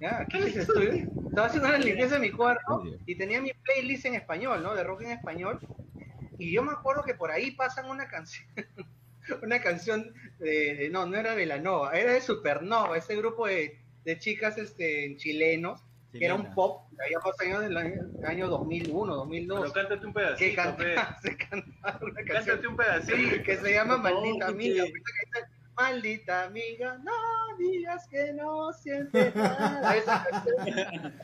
¿Ya? 0.00 0.20
Aquí 0.20 0.38
es 0.38 0.54
el 0.54 0.60
estudio. 0.60 0.92
Estaba 1.28 1.48
haciendo 1.48 1.68
la 1.68 1.78
limpieza 1.78 2.16
en 2.16 2.22
mi 2.22 2.30
cuarto 2.30 2.84
y 3.04 3.16
tenía 3.16 3.40
mi 3.40 3.52
playlist 3.64 4.06
en 4.06 4.14
español, 4.14 4.62
¿no? 4.62 4.74
De 4.74 4.84
rock 4.84 5.02
en 5.02 5.10
español. 5.10 5.58
Y 6.38 6.52
yo 6.52 6.62
me 6.62 6.72
acuerdo 6.72 7.02
que 7.02 7.14
por 7.14 7.32
ahí 7.32 7.50
pasan 7.50 7.90
una 7.90 8.06
canción, 8.06 8.46
una 9.42 9.60
canción 9.60 10.12
de, 10.38 10.74
de- 10.74 10.90
no, 10.90 11.06
no 11.06 11.16
era 11.16 11.30
de 11.30 11.36
Velanova, 11.36 11.92
era 11.92 12.12
de 12.12 12.20
Supernova, 12.20 12.96
ese 12.96 13.16
grupo 13.16 13.46
de, 13.46 13.78
de 14.04 14.18
chicas 14.18 14.58
este, 14.58 15.16
chilenos, 15.16 15.82
que 16.12 16.24
era 16.24 16.34
un 16.34 16.40
Chilena. 16.42 16.54
pop, 16.54 16.88
que 16.96 17.04
había 17.04 17.18
pasado 17.20 17.62
en 17.62 17.70
el 17.70 17.76
año, 17.76 18.00
el 18.18 18.24
año 18.26 18.48
2001, 18.48 19.14
2002. 19.14 19.60
Pero 19.60 19.72
cántate 19.72 20.06
un 20.06 20.12
que 20.14 20.20
pedacito, 20.20 20.76
pe. 20.76 20.94
cantaba, 20.94 21.18
se 21.22 21.36
cantaba 21.36 21.98
una 22.02 22.14
canción 22.24 22.44
Cántate 22.44 22.66
un 22.68 22.76
pedacito. 22.76 23.42
que 23.44 23.56
se 23.58 23.72
llama 23.72 23.96
Maldita. 23.98 24.46
Amiga. 24.48 24.84
que 24.84 24.92
Maldita 25.76 26.44
amiga, 26.44 26.98
no 27.04 27.12
digas 27.58 28.08
que 28.08 28.32
no 28.32 28.72
sientes 28.72 29.34
nada. 29.36 29.96
Esa 29.96 30.24
canción. 30.30 31.14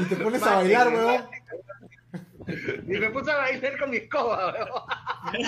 Y 0.00 0.04
te 0.04 0.16
pones 0.16 0.42
a 0.42 0.54
bailar, 0.56 0.88
weón. 0.88 1.24
Y 2.48 2.98
me 2.98 3.10
puse 3.10 3.30
a 3.30 3.36
bailar 3.36 3.78
con 3.78 3.90
mi 3.90 3.96
escoba, 3.98 4.52
weón. 4.52 4.68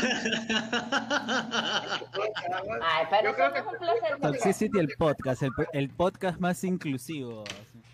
Ay, 2.83 3.07
pero 3.11 3.23
Yo 3.23 3.29
eso 3.31 3.37
creo 3.37 3.53
que- 3.53 3.59
es 3.59 3.65
un 3.67 3.79
placer. 3.79 4.19
Toxicity, 4.21 4.79
el 4.79 4.89
podcast, 4.99 5.43
el, 5.43 5.51
el 5.73 5.89
podcast 5.91 6.39
más 6.41 6.63
inclusivo. 6.65 7.45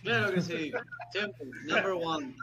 Claro 0.03 0.33
que 0.33 0.41
sí. 0.41 0.73
Siempre. 1.13 1.47
Number 1.67 1.93
one. 2.03 2.35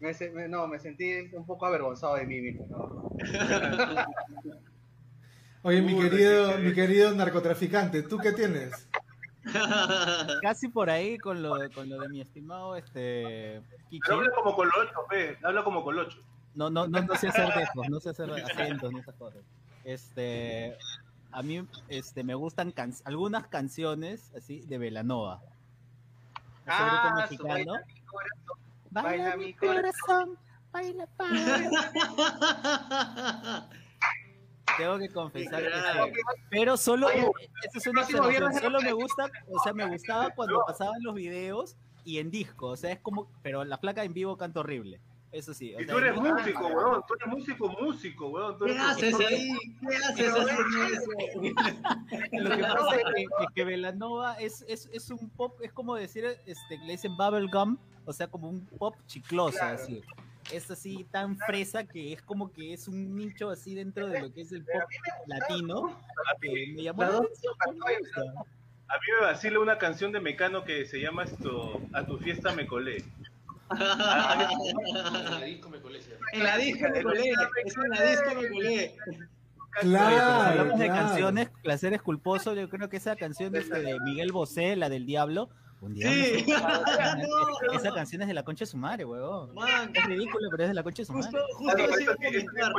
Me 0.00 0.14
se- 0.14 0.30
me- 0.30 0.48
no, 0.48 0.66
me 0.68 0.78
sentí 0.78 1.12
un 1.32 1.44
poco 1.46 1.66
avergonzado 1.66 2.16
de 2.16 2.24
mí 2.26 2.40
mismo. 2.40 2.66
¿no? 2.70 3.16
Oye, 5.62 5.82
mi 5.82 5.98
querido, 6.00 6.56
mi 6.58 6.72
querido 6.72 7.12
narcotraficante, 7.14 8.02
¿tú 8.02 8.18
qué 8.18 8.32
tienes? 8.32 8.88
Casi 10.42 10.68
por 10.68 10.90
ahí 10.90 11.18
con 11.18 11.42
lo, 11.42 11.70
con 11.74 11.88
lo 11.88 11.98
de 12.00 12.08
mi 12.08 12.20
estimado 12.20 12.76
este 12.76 13.62
Kiki. 13.90 14.00
Pero 14.00 14.16
habla 14.18 14.30
como 14.34 14.54
colocho, 14.54 15.06
pe. 15.08 15.38
Habla 15.42 15.64
como 15.64 15.82
colocho. 15.84 16.18
No, 16.54 16.70
no, 16.70 16.86
no, 16.88 17.02
no 17.02 17.14
sé 17.16 17.28
hacer 17.28 17.52
dejos, 17.54 17.88
no 17.88 18.00
sé 18.00 18.10
hacer 18.10 18.30
acentos 18.32 18.92
ni 18.92 19.00
esas 19.00 19.14
cosas. 19.14 19.42
Este, 19.84 20.76
a 21.30 21.42
mí, 21.42 21.66
este, 21.88 22.24
me 22.24 22.34
gustan 22.34 22.72
can- 22.72 22.94
algunas 23.04 23.46
canciones 23.46 24.32
así 24.36 24.60
de 24.62 24.78
Velanova. 24.78 25.40
Ah, 26.66 27.14
mexicano. 27.16 27.48
baila 27.54 27.84
mi 27.86 28.02
corazón. 28.04 28.58
Baila 28.90 29.08
baila 29.10 29.36
mi 29.36 29.44
mi 29.46 29.54
corazón, 29.54 30.38
baila 30.72 31.06
para. 31.16 31.70
Tengo 34.76 34.98
que 34.98 35.08
confesar 35.08 35.62
que 35.62 35.68
sí. 35.68 36.20
Pero 36.50 36.76
solo, 36.76 37.06
Oye, 37.08 37.30
esa 37.64 37.78
es 37.78 37.86
una 37.86 38.04
solo 38.04 38.80
me 38.80 38.92
gusta, 38.92 39.30
o 39.48 39.58
sea, 39.62 39.72
me 39.72 39.86
gustaba 39.88 40.30
cuando 40.30 40.62
pasaban 40.66 41.02
los 41.02 41.14
videos 41.14 41.76
y 42.04 42.18
en 42.18 42.30
disco, 42.30 42.68
o 42.68 42.76
sea, 42.76 42.92
es 42.92 43.00
como, 43.00 43.30
pero 43.42 43.64
la 43.64 43.78
placa 43.80 44.04
en 44.04 44.12
vivo 44.14 44.36
canta 44.36 44.60
horrible. 44.60 45.00
Eso 45.30 45.52
sí. 45.52 45.74
o 45.74 45.80
Y 45.80 45.84
sea, 45.84 45.92
tú 45.94 45.98
eres 46.00 46.16
músico, 46.16 46.66
weón. 46.68 47.02
Tú 47.06 47.14
eres 47.20 47.28
músico, 47.28 47.68
músico, 47.82 48.28
weón. 48.28 48.56
Tú 48.56 48.64
¿Qué 48.64 48.78
haces 48.78 49.14
ahí? 49.20 49.50
¿Qué 49.86 49.96
haces 49.96 50.26
eso? 50.26 51.10
Lo 52.32 52.56
que 52.56 52.62
pasa 52.62 52.96
es 52.96 53.04
que, 53.14 53.46
que 53.54 53.64
Velanova 53.64 54.34
es, 54.36 54.64
es, 54.68 54.88
es 54.90 55.10
un 55.10 55.28
pop, 55.30 55.60
es 55.60 55.70
como 55.72 55.94
decir, 55.96 56.24
este, 56.46 56.78
le 56.78 56.92
dicen 56.92 57.14
bubblegum, 57.16 57.76
o 58.06 58.12
sea, 58.14 58.28
como 58.28 58.48
un 58.48 58.64
pop 58.78 58.96
chicloso, 59.06 59.58
Claro. 59.58 59.74
así. 59.74 60.02
Es 60.52 60.70
así 60.70 61.04
tan 61.10 61.36
fresa 61.38 61.84
que 61.84 62.12
es 62.12 62.22
como 62.22 62.50
que 62.52 62.72
es 62.72 62.88
un 62.88 63.14
nicho 63.14 63.50
así 63.50 63.74
dentro 63.74 64.08
de 64.08 64.20
lo 64.20 64.32
que 64.32 64.42
es 64.42 64.52
el 64.52 64.64
pop 64.64 64.88
latino, 65.26 65.88
A 65.88 66.40
que 66.40 66.48
mí, 66.48 66.72
me 66.72 66.82
llamó 66.84 67.02
la 67.02 67.08
atención, 67.08 67.54
a 68.90 68.94
mí 68.94 69.06
me 69.20 69.26
vacila 69.26 69.60
una 69.60 69.76
canción 69.76 70.12
de 70.12 70.20
Mecano 70.20 70.64
que 70.64 70.86
se 70.86 71.00
llama 71.00 71.24
esto 71.24 71.80
A 71.92 72.06
tu 72.06 72.16
fiesta 72.16 72.54
me 72.54 72.66
colé. 72.66 73.04
En 73.70 73.78
la 73.78 75.42
disco 75.44 75.68
me 75.68 75.80
colé. 75.80 76.00
En 76.32 76.42
la 76.42 76.56
disco 76.56 76.88
me 76.90 77.02
colé. 77.02 77.30
Es 77.64 77.76
en 77.76 77.90
la 77.90 78.02
disco 78.10 78.34
me 78.34 78.48
colé. 78.48 78.68
Oye, 78.68 78.96
Claro, 79.80 80.42
hablamos 80.42 80.78
de 80.78 80.88
canciones, 80.88 81.50
placeres 81.62 82.02
culposos, 82.02 82.56
yo 82.56 82.68
creo 82.68 82.88
que 82.88 82.96
esa 82.96 83.14
canción 83.14 83.52
de, 83.52 83.62
de 83.62 84.00
Miguel 84.00 84.32
Bosé, 84.32 84.74
la 84.74 84.88
del 84.88 85.06
diablo, 85.06 85.50
un 85.80 85.94
día 85.94 86.10
Sí. 86.12 86.44
esa 87.74 87.94
canción 87.94 88.22
es 88.22 88.28
de 88.28 88.34
la 88.34 88.42
concha 88.42 88.64
de 88.64 88.70
su 88.70 88.76
madre, 88.76 89.04
huevón. 89.04 89.54
Man, 89.54 89.90
Es 89.94 90.04
ridículo, 90.06 90.48
pero 90.50 90.64
es 90.64 90.68
de 90.70 90.74
la 90.74 90.82
concha 90.82 91.02
de 91.02 91.06
su 91.06 91.12
justo, 91.12 91.32
madre. 91.32 91.46
justo 91.54 91.76
eso 91.78 92.00
iba 92.00 92.12
a 92.12 92.16
comentar. 92.16 92.72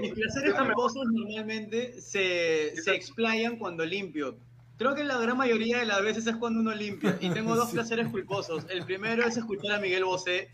Mis 0.00 0.12
placeres 0.12 0.54
culposos 0.54 1.04
normalmente 1.12 2.00
se, 2.00 2.74
se 2.82 2.94
explayan 2.94 3.56
cuando 3.56 3.84
limpio. 3.84 4.36
Creo 4.78 4.94
que 4.94 5.02
la 5.04 5.18
gran 5.18 5.36
mayoría 5.36 5.78
de 5.78 5.86
las 5.86 6.02
veces 6.02 6.26
es 6.26 6.36
cuando 6.36 6.60
uno 6.60 6.72
limpia. 6.74 7.16
Y 7.20 7.30
tengo 7.30 7.54
dos 7.56 7.68
Sí. 7.70 7.74
placeres 7.74 8.08
culposos. 8.08 8.64
El 8.70 8.84
primero 8.84 9.24
es 9.26 9.36
escuchar 9.36 9.72
a 9.76 9.80
Miguel 9.80 10.04
Bosé, 10.04 10.50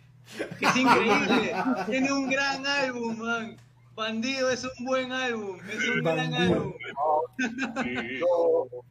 que 0.59 0.67
es 0.67 0.77
increíble. 0.77 1.55
Tiene 1.91 2.13
un 2.13 2.29
gran 2.31 2.67
álbum, 2.67 3.19
man. 3.19 3.57
Bandido 3.95 4.51
es 4.51 4.65
un 4.65 4.85
buen 4.87 5.13
álbum. 5.13 5.59
Es 5.71 5.89
un 5.89 6.03
gran 6.03 6.31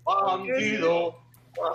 Bandido. 0.05 1.19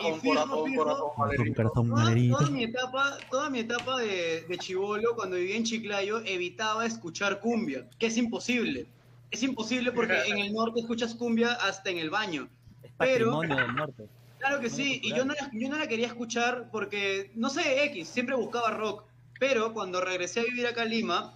Y 0.01 0.21
fijo, 0.21 0.65
fijo, 0.67 0.85
Toda, 0.85 2.29
toda 2.31 2.51
mi 2.51 2.65
etapa, 2.65 3.17
toda 3.31 3.51
mi 3.51 3.61
etapa 3.61 3.99
de, 4.01 4.43
de 4.49 4.59
chivolo, 4.59 5.15
cuando 5.15 5.37
vivía 5.37 5.57
en 5.57 5.65
Chiclayo, 5.65 6.19
evitaba 6.25 6.85
escuchar 6.87 7.41
cumbia, 7.41 7.89
que 7.99 8.07
es 8.07 8.17
imposible. 8.17 8.87
Es 9.31 9.43
imposible 9.43 9.93
porque 9.93 10.15
en 10.29 10.39
el 10.39 10.53
norte 10.53 10.81
escuchas 10.81 11.15
cumbia 11.15 11.53
hasta 11.53 11.91
en 11.91 11.99
el 11.99 12.11
baño. 12.11 12.49
Es 12.83 12.91
Pero- 12.99 13.33
patrimonio 13.33 13.57
del 13.57 13.75
norte. 13.77 14.09
Claro 14.39 14.61
que 14.61 14.71
sí, 14.71 15.01
y 15.03 15.11
yo 15.15 15.25
no, 15.25 15.35
la, 15.35 15.51
yo 15.53 15.69
no 15.69 15.79
la 15.79 15.89
quería 15.89 16.07
escuchar 16.07 16.69
porque, 16.71 17.33
no 17.35 17.51
sé, 17.51 17.85
X, 17.87 18.09
siempre 18.09 18.37
buscaba 18.37 18.71
rock. 18.71 19.03
Pero 19.41 19.73
cuando 19.73 20.01
regresé 20.01 20.41
a 20.41 20.45
vivir 20.45 20.65
acá 20.67 20.83
a 20.83 20.85
Lima, 20.85 21.35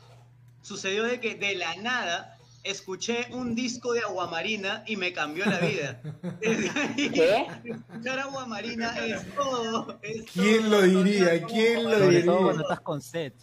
sucedió 0.60 1.02
de 1.04 1.18
que 1.18 1.34
de 1.34 1.56
la 1.56 1.74
nada 1.76 2.31
escuché 2.64 3.26
un 3.32 3.54
disco 3.54 3.92
de 3.92 4.00
Aguamarina 4.00 4.84
y 4.86 4.96
me 4.96 5.12
cambió 5.12 5.44
la 5.46 5.58
vida. 5.58 6.00
Desde 6.40 6.70
ahí, 6.78 7.10
¿Qué? 7.10 7.46
Escuchar 7.64 8.18
Aguamarina 8.20 8.96
es 9.04 9.34
todo. 9.34 9.98
es 10.02 10.30
¿Quién 10.32 10.62
todo, 10.70 10.70
lo 10.70 10.82
diría? 10.82 11.38
todo. 11.40 11.48
¿Quién 11.48 11.84
lo 11.84 11.90
Sobre 11.90 12.00
todo 12.00 12.08
diría? 12.08 12.44
cuando 12.44 12.62
estás 12.62 12.80
con 12.80 13.00
set. 13.02 13.34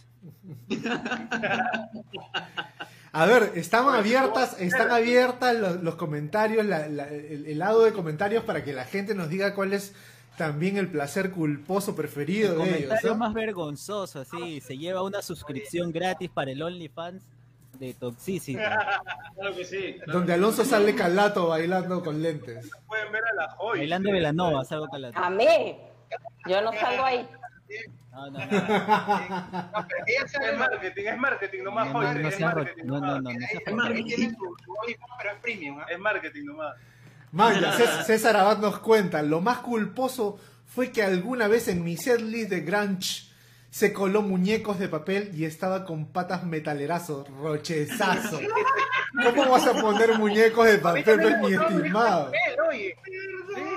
A 3.12 3.26
ver, 3.26 3.52
están 3.56 3.88
abiertas, 3.88 4.56
están 4.60 4.90
abiertas 4.92 5.56
los, 5.56 5.82
los 5.82 5.96
comentarios, 5.96 6.64
la- 6.64 6.86
la- 6.88 7.08
el, 7.08 7.44
el 7.46 7.58
lado 7.58 7.82
de 7.82 7.92
comentarios 7.92 8.44
para 8.44 8.62
que 8.62 8.72
la 8.72 8.84
gente 8.84 9.14
nos 9.16 9.28
diga 9.28 9.54
cuál 9.54 9.72
es 9.72 9.94
también 10.38 10.76
el 10.76 10.88
placer 10.88 11.32
culposo 11.32 11.96
preferido 11.96 12.52
El 12.52 12.58
de 12.58 12.64
ellos. 12.64 12.74
comentario 12.88 13.10
¿no? 13.10 13.16
más 13.18 13.34
vergonzoso, 13.34 14.20
así, 14.20 14.60
se 14.60 14.78
lleva 14.78 15.02
una 15.02 15.22
suscripción 15.22 15.90
gratis 15.90 16.30
para 16.30 16.52
el 16.52 16.62
OnlyFans 16.62 17.22
de 17.80 17.94
Toxicity. 17.94 18.56
Claro 19.34 19.56
que 19.56 19.64
sí. 19.64 19.96
Donde 20.06 20.34
Alonso 20.34 20.64
sale 20.66 20.94
calato 20.94 21.48
bailando 21.48 22.02
con 22.04 22.22
lentes. 22.22 22.70
Pueden 22.86 23.10
ver 23.10 23.22
a 23.32 23.34
la 23.34 23.48
joya. 23.52 23.80
Bailando 23.80 24.12
Velanova, 24.12 24.64
salgo 24.64 24.86
calato. 24.88 25.18
A 25.18 25.30
mí. 25.30 25.78
Yo 26.46 26.60
no 26.60 26.72
salgo 26.72 27.04
ahí. 27.04 27.26
No, 28.12 28.30
no, 28.30 28.38
no. 28.38 28.38
No, 28.38 28.46
Es 30.06 30.58
marketing, 30.58 31.02
es 31.06 31.18
marketing 31.18 31.62
nomás, 31.62 31.86
No, 31.86 31.92
joya. 31.94 32.14
no, 32.14 32.20
no 32.20 32.28
Es 32.28 32.40
marketing 32.40 32.82
no, 32.84 33.00
no, 33.00 33.06
nomás. 33.20 33.22
no, 33.22 33.30
Es 33.30 33.66
OnlyFans, 33.66 34.36
pero 35.18 35.30
es 35.34 35.40
premium, 35.40 35.78
¿ah? 35.78 35.86
Es 35.90 35.98
marketing 35.98 36.44
nomás. 36.44 36.74
Maya, 37.32 37.72
Cés- 37.72 38.02
César 38.04 38.36
Abad 38.36 38.58
nos 38.58 38.78
cuenta, 38.80 39.22
lo 39.22 39.40
más 39.40 39.58
culposo 39.58 40.38
fue 40.66 40.90
que 40.90 41.02
alguna 41.02 41.46
vez 41.48 41.68
en 41.68 41.82
mi 41.84 41.96
setlist 41.96 42.50
de 42.50 42.60
Grunge 42.60 43.29
se 43.70 43.92
coló 43.92 44.22
muñecos 44.22 44.78
de 44.78 44.88
papel 44.88 45.30
y 45.34 45.44
estaba 45.44 45.84
con 45.84 46.06
patas 46.06 46.44
metalerazo, 46.44 47.24
rochezazo. 47.40 48.40
¿Cómo 49.24 49.50
vas 49.50 49.66
a 49.66 49.80
poner 49.80 50.18
muñecos 50.18 50.66
de 50.66 50.78
papel, 50.78 51.20
pues, 51.20 51.38
mi 51.40 51.54
estimado? 51.54 52.32
Oye, 52.68 52.96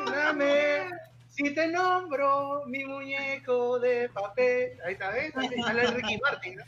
dame, 0.06 0.90
si 1.30 1.54
te 1.54 1.68
nombro 1.68 2.64
mi 2.66 2.86
muñeco 2.86 3.80
de 3.80 4.10
papel. 4.10 4.80
Ahí 4.86 4.94
está, 4.94 5.12
¿ves? 5.12 5.32
Sale 5.64 5.88
Ricky 5.88 6.18
Martin. 6.18 6.60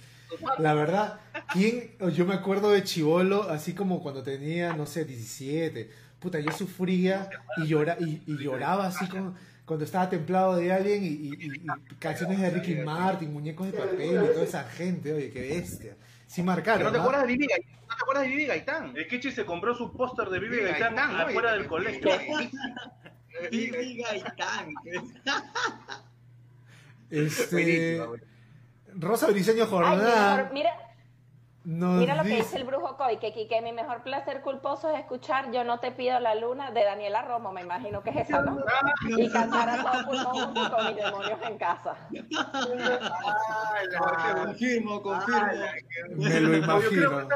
La 0.59 0.73
verdad, 0.73 1.19
¿quién? 1.51 1.95
Yo 2.13 2.25
me 2.25 2.33
acuerdo 2.35 2.71
de 2.71 2.83
Chivolo, 2.83 3.43
así 3.49 3.73
como 3.73 4.01
cuando 4.01 4.21
tenía, 4.21 4.73
no 4.73 4.85
sé, 4.85 5.05
17. 5.05 5.89
Puta, 6.19 6.39
yo 6.39 6.51
sufría 6.51 7.29
y, 7.57 7.67
llora, 7.67 7.97
y, 7.99 8.23
y 8.25 8.37
lloraba 8.37 8.87
así 8.87 9.07
como 9.07 9.35
cuando 9.65 9.83
estaba 9.85 10.09
templado 10.09 10.55
de 10.57 10.71
alguien 10.71 11.03
y, 11.03 11.07
y- 11.07 11.33
y- 11.39 11.63
y 11.91 11.95
canciones 11.95 12.39
de 12.39 12.49
Ricky 12.51 12.75
Martin, 12.75 13.33
muñecos 13.33 13.71
de 13.71 13.77
papel 13.77 14.11
y 14.23 14.27
toda 14.33 14.43
esa 14.43 14.63
gente, 14.63 15.11
oye, 15.13 15.31
qué 15.31 15.41
bestia. 15.41 15.95
Sí 16.27 16.43
marcaron, 16.43 16.83
¿No 16.83 16.91
te 16.91 16.99
acuerdas 16.99 17.21
de 17.23 17.27
Vivi 17.27 17.47
Gaitán? 17.47 17.71
¿No 17.81 17.87
te 17.95 18.01
acuerdas 18.01 18.23
de 18.23 18.29
Vivi 18.29 18.45
Gaitán? 18.45 18.93
El 18.97 19.07
Kichi 19.07 19.31
se 19.31 19.45
compró 19.45 19.73
su 19.75 19.91
póster 19.91 20.29
de 20.29 20.39
Vivi 20.39 20.57
Vivi 20.57 20.69
Gaitán 20.69 20.97
afuera 20.99 21.53
del 21.53 21.67
colegio. 21.67 22.09
Vivi 23.51 24.01
Gaitán. 24.03 24.73
Este. 27.09 28.01
Rosa 28.97 29.27
Briseño 29.27 29.63
Ay, 29.63 29.69
Jordán 29.69 30.37
mejor- 30.37 30.53
mira, 30.53 30.71
nos 31.65 31.99
mira 31.99 32.15
lo 32.15 32.23
que 32.23 32.29
dice- 32.35 32.57
el 32.57 32.63
brujo 32.63 32.95
Coy, 32.95 33.17
que, 33.17 33.33
que, 33.33 33.47
que 33.47 33.61
mi 33.61 33.71
mejor 33.73 34.03
placer 34.03 34.41
culposo 34.41 34.89
es 34.91 34.99
escuchar 34.99 35.51
Yo 35.51 35.63
no 35.63 35.79
te 35.79 35.91
pido 35.91 36.19
la 36.19 36.35
luna 36.35 36.71
de 36.71 36.83
Daniela 36.83 37.23
Romo, 37.23 37.51
me 37.51 37.61
imagino 37.61 38.01
que 38.03 38.11
es 38.11 38.17
esa, 38.17 38.41
¿no? 38.41 38.57
Y 39.17 39.29
cantar 39.31 39.69
a 39.69 39.83
todo 39.83 40.05
pulmón 40.05 40.53
junto 40.53 40.75
con 40.75 40.87
mis 40.87 40.95
demonios 40.95 41.39
en 41.41 41.57
casa. 41.57 41.95
Ay, 42.11 43.87
Confirmo, 44.45 45.01
confirmo. 45.01 45.41
me 46.17 46.39
lo 46.39 46.49
No, 46.49 46.81
yo, 46.81 46.89
creo 46.89 47.09
que 47.09 47.15
imagino. 47.23 47.27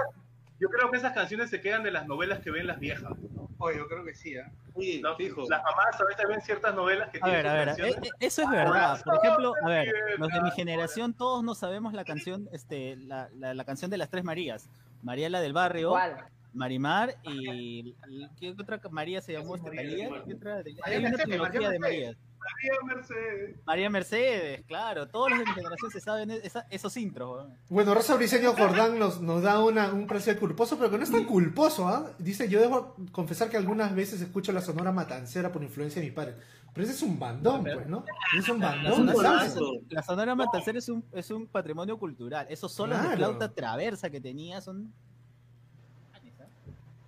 Yo 0.60 0.70
creo 0.70 0.92
que 0.92 0.98
esas 0.98 1.14
canciones 1.14 1.50
se 1.50 1.62
quedan 1.62 1.84
de 1.84 1.92
las 1.92 2.08
novelas 2.08 2.40
que 2.40 2.52
ven 2.52 2.68
las 2.68 2.80
viejas. 2.80 3.12
Oye, 3.58 3.78
yo 3.78 3.88
creo 3.88 4.06
que 4.06 4.14
sí, 4.14 4.38
¿ah? 4.38 4.50
Sí, 4.78 5.02
¿no? 5.02 5.16
fijo. 5.16 5.46
Las 5.50 5.62
mamás 5.64 6.00
a 6.00 6.06
veces 6.06 6.26
ven 6.28 6.42
ciertas 6.42 6.74
novelas 6.76 7.10
que 7.10 7.18
A 7.18 7.22
tienen 7.22 7.44
ver, 7.44 7.48
a 7.48 7.54
ver, 7.54 7.70
eh, 7.70 7.96
eh, 8.02 8.10
eso 8.20 8.44
es 8.44 8.50
verdad. 8.50 9.02
Por 9.04 9.16
ejemplo, 9.18 9.54
a 9.64 9.68
ver, 9.68 9.94
los 10.18 10.30
de 10.30 10.42
mi 10.42 10.52
generación 10.52 11.14
todos 11.14 11.44
no 11.44 11.56
sabemos 11.56 11.94
la 11.94 12.06
canción, 12.06 12.48
este, 12.54 12.96
la, 12.96 13.30
la, 13.36 13.54
la 13.54 13.66
canción 13.66 13.92
de 13.92 13.98
las 13.98 14.10
tres 14.10 14.24
Marías. 14.24 14.70
María 15.02 15.30
la 15.30 15.42
del 15.42 15.54
barrio, 15.54 15.90
¿Cuál? 15.90 16.26
Marimar 16.54 17.16
y, 17.24 17.96
y 18.10 18.28
¿qué 18.40 18.52
otra 18.52 18.80
María 18.90 19.22
se 19.22 19.34
llamó 19.34 19.56
esta 19.56 19.70
Talía? 19.72 20.10
¿Qué 20.26 20.34
otra? 20.34 20.58
Hay 20.58 20.74
María 20.82 21.00
una 21.00 21.10
Mercedes, 21.10 21.26
trilogía 21.28 21.62
María 21.62 21.70
de 21.70 21.80
Mercedes. 21.80 22.18
Marías. 22.18 22.18
María 22.40 22.96
Mercedes. 22.96 23.56
María 23.66 23.90
Mercedes, 23.90 24.64
claro, 24.66 25.08
todos 25.10 25.30
los 25.30 25.40
de 25.40 25.46
mi 25.46 25.52
generación 25.52 25.92
se 25.92 26.00
saben 26.00 26.32
esa- 26.32 26.66
esos 26.70 26.96
intros. 26.98 27.48
Bueno, 27.70 27.94
Rosa 27.94 28.16
Briseño 28.16 28.54
Jordán 28.54 28.98
nos, 28.98 29.22
nos 29.22 29.44
da 29.44 29.64
una, 29.64 29.92
un 29.94 30.08
placer 30.08 30.40
culposo, 30.40 30.78
pero 30.78 30.90
que 30.90 30.98
no 30.98 31.04
es 31.04 31.12
tan 31.12 31.26
culposo, 31.26 31.88
¿ah? 31.88 32.12
Dice, 32.18 32.48
yo 32.50 32.60
debo 32.62 32.96
confesar 33.12 33.50
que 33.50 33.58
algunas 33.58 33.94
veces 33.94 34.22
escucho 34.22 34.52
la 34.54 34.62
sonora 34.62 34.92
matancera 34.92 35.52
por 35.52 35.62
influencia 35.64 36.02
de 36.02 36.08
mi 36.08 36.14
padre. 36.14 36.36
Pero 36.74 36.86
ese 36.86 36.94
es 36.96 37.02
un 37.04 37.20
bandón, 37.20 37.64
pues, 37.64 37.88
¿no? 37.88 38.06
Es 38.38 38.48
un 38.48 38.60
bandón, 38.60 39.06
la 39.06 39.14
sonora, 39.14 39.40
salsa. 39.42 39.60
la 39.90 40.04
sonora 40.04 40.36
matancera 40.36 40.78
es 40.80 40.88
un, 40.88 41.04
es 41.12 41.30
un 41.32 41.46
patrimonio 41.48 41.98
cultural. 42.00 42.48
Esos 42.50 42.72
solos 42.72 43.02
de 43.02 43.16
flauta 43.18 43.54
traversa 43.54 44.10
que 44.10 44.22
tenía 44.22 44.62
son... 44.62 44.94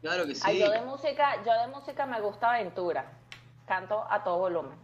Claro 0.01 0.25
que 0.25 0.35
sí. 0.35 0.41
Ay, 0.45 0.59
yo 0.59 0.71
de 0.71 0.81
música, 0.81 1.35
yo 1.45 1.53
de 1.61 1.67
música 1.67 2.05
me 2.05 2.19
gusta 2.21 2.51
Aventura. 2.55 3.11
Canto 3.67 4.03
a 4.09 4.23
todo 4.23 4.39
volumen. 4.39 4.77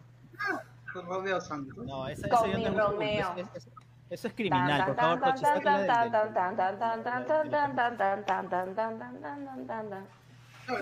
Con 0.94 1.06
Romeo 1.08 1.42
Santos. 1.42 1.78
No, 1.86 2.08
esa, 2.08 2.30
Con 2.30 2.56
mi 2.56 2.66
Romeo. 2.66 3.34
es- 3.38 3.48
es- 3.56 3.70
Eso 4.10 4.30
es 4.30 4.34
criminal, 4.36 4.86
por 4.86 4.96
favor, 4.96 5.20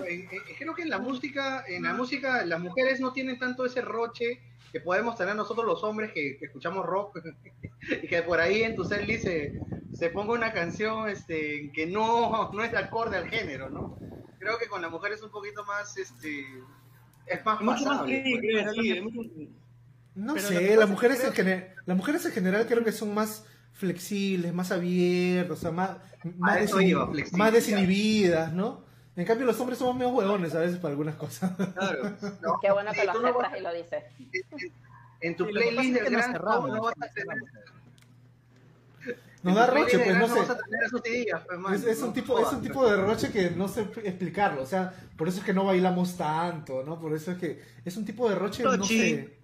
eh, 0.08 0.28
eh, 0.30 0.38
creo 0.58 0.74
que 0.76 0.82
en 0.82 0.90
la 0.90 0.98
música, 1.00 1.64
en 1.66 1.82
la 1.82 1.92
música, 1.92 2.44
las 2.44 2.60
mujeres 2.60 3.00
no 3.00 3.12
tienen 3.12 3.36
tanto 3.40 3.64
ese 3.64 3.80
roche 3.80 4.40
que 4.70 4.80
podemos 4.80 5.16
tener 5.16 5.34
nosotros 5.34 5.66
los 5.66 5.82
hombres 5.82 6.12
que, 6.12 6.36
que 6.38 6.44
escuchamos 6.46 6.86
rock 6.86 7.18
y 8.02 8.06
que 8.06 8.22
por 8.22 8.38
ahí 8.38 8.62
en 8.62 8.76
tu 8.76 8.84
setlist 8.84 9.24
se, 9.24 9.58
se 9.92 10.10
ponga 10.10 10.32
una 10.34 10.52
canción 10.52 11.08
este, 11.08 11.72
que 11.72 11.86
no, 11.88 12.52
no 12.52 12.62
es 12.62 12.70
de 12.70 12.78
acorde 12.78 13.16
al 13.16 13.28
género, 13.28 13.70
¿no? 13.70 13.98
Creo 14.38 14.58
que 14.58 14.66
con 14.68 14.82
la 14.82 14.88
mujer 14.88 15.12
es 15.12 15.22
un 15.22 15.30
poquito 15.30 15.64
más, 15.64 15.96
este, 15.96 16.46
es 17.26 17.44
más 17.44 17.60
Mucho 17.60 17.84
más 17.84 17.84
pasable, 17.84 18.22
sí, 18.24 18.30
pues. 18.30 18.40
creo, 18.40 18.72
sí, 18.74 18.92
es 18.92 19.02
mucho- 19.02 19.20
No 20.14 20.34
Pero 20.34 20.48
sé, 20.48 20.76
las 20.76 20.88
mujeres, 20.88 21.24
en 21.24 21.32
gener- 21.32 21.74
las 21.84 21.96
mujeres 21.96 22.24
en 22.26 22.32
general 22.32 22.66
creo 22.66 22.82
que 22.84 22.92
son 22.92 23.12
más 23.14 23.44
flexibles, 23.72 24.54
más 24.54 24.72
abiertas, 24.72 25.58
o 25.58 25.60
sea, 25.60 25.70
más, 25.70 25.96
más, 26.38 26.70
iba, 26.80 27.10
más 27.32 27.52
desinhibidas, 27.52 28.52
¿no? 28.52 28.84
En 29.16 29.24
cambio, 29.26 29.46
los 29.46 29.58
hombres 29.60 29.78
somos 29.78 29.94
medio 29.94 30.10
huevones 30.10 30.54
a 30.54 30.60
veces 30.60 30.78
para 30.78 30.92
algunas 30.92 31.14
cosas. 31.16 31.50
Claro. 31.74 32.02
¿no? 32.42 32.58
Qué 32.60 32.70
bueno 32.72 32.92
que 32.92 33.00
Sí, 33.00 33.06
lo 33.06 33.12
tú 33.14 33.20
no 33.22 33.32
vas- 33.34 33.46
aceptas 33.46 33.58
y 33.58 33.62
lo 33.62 33.72
dices. 33.74 34.04
en 35.20 35.36
tu 35.36 35.46
Sí, 35.46 35.52
playlist 35.52 35.78
es 35.90 35.96
que 35.98 36.02
del 36.04 36.12
gran 36.12 36.32
cerramos, 36.32 36.70
no 36.70 36.82
vas 36.82 36.94
a 37.00 37.08
tener 37.12 37.38
Nos 39.46 39.54
da 39.54 39.66
roche, 39.68 39.98
pues, 40.00 40.18
no 40.18 40.26
sé. 40.26 41.10
días, 41.10 41.42
pues, 41.46 41.58
man, 41.58 41.74
Es, 41.74 41.84
es 41.84 42.00
un 42.00 42.08
no 42.08 42.12
tipo, 42.12 42.38
es 42.40 42.52
un 42.52 42.62
tipo 42.62 42.84
de 42.88 42.96
roche 42.96 43.30
que 43.30 43.50
no 43.50 43.68
sé 43.68 43.82
explicarlo, 44.02 44.62
o 44.62 44.66
sea, 44.66 44.92
por 45.16 45.28
eso 45.28 45.38
es 45.38 45.44
que 45.44 45.54
no 45.54 45.64
bailamos 45.64 46.16
tanto, 46.16 46.82
¿no? 46.82 46.98
Por 46.98 47.14
eso 47.14 47.30
es 47.30 47.38
que 47.38 47.62
es 47.84 47.96
un 47.96 48.04
tipo 48.04 48.28
de 48.28 48.34
roche, 48.34 48.64
no 48.64 48.84
sé, 48.84 49.35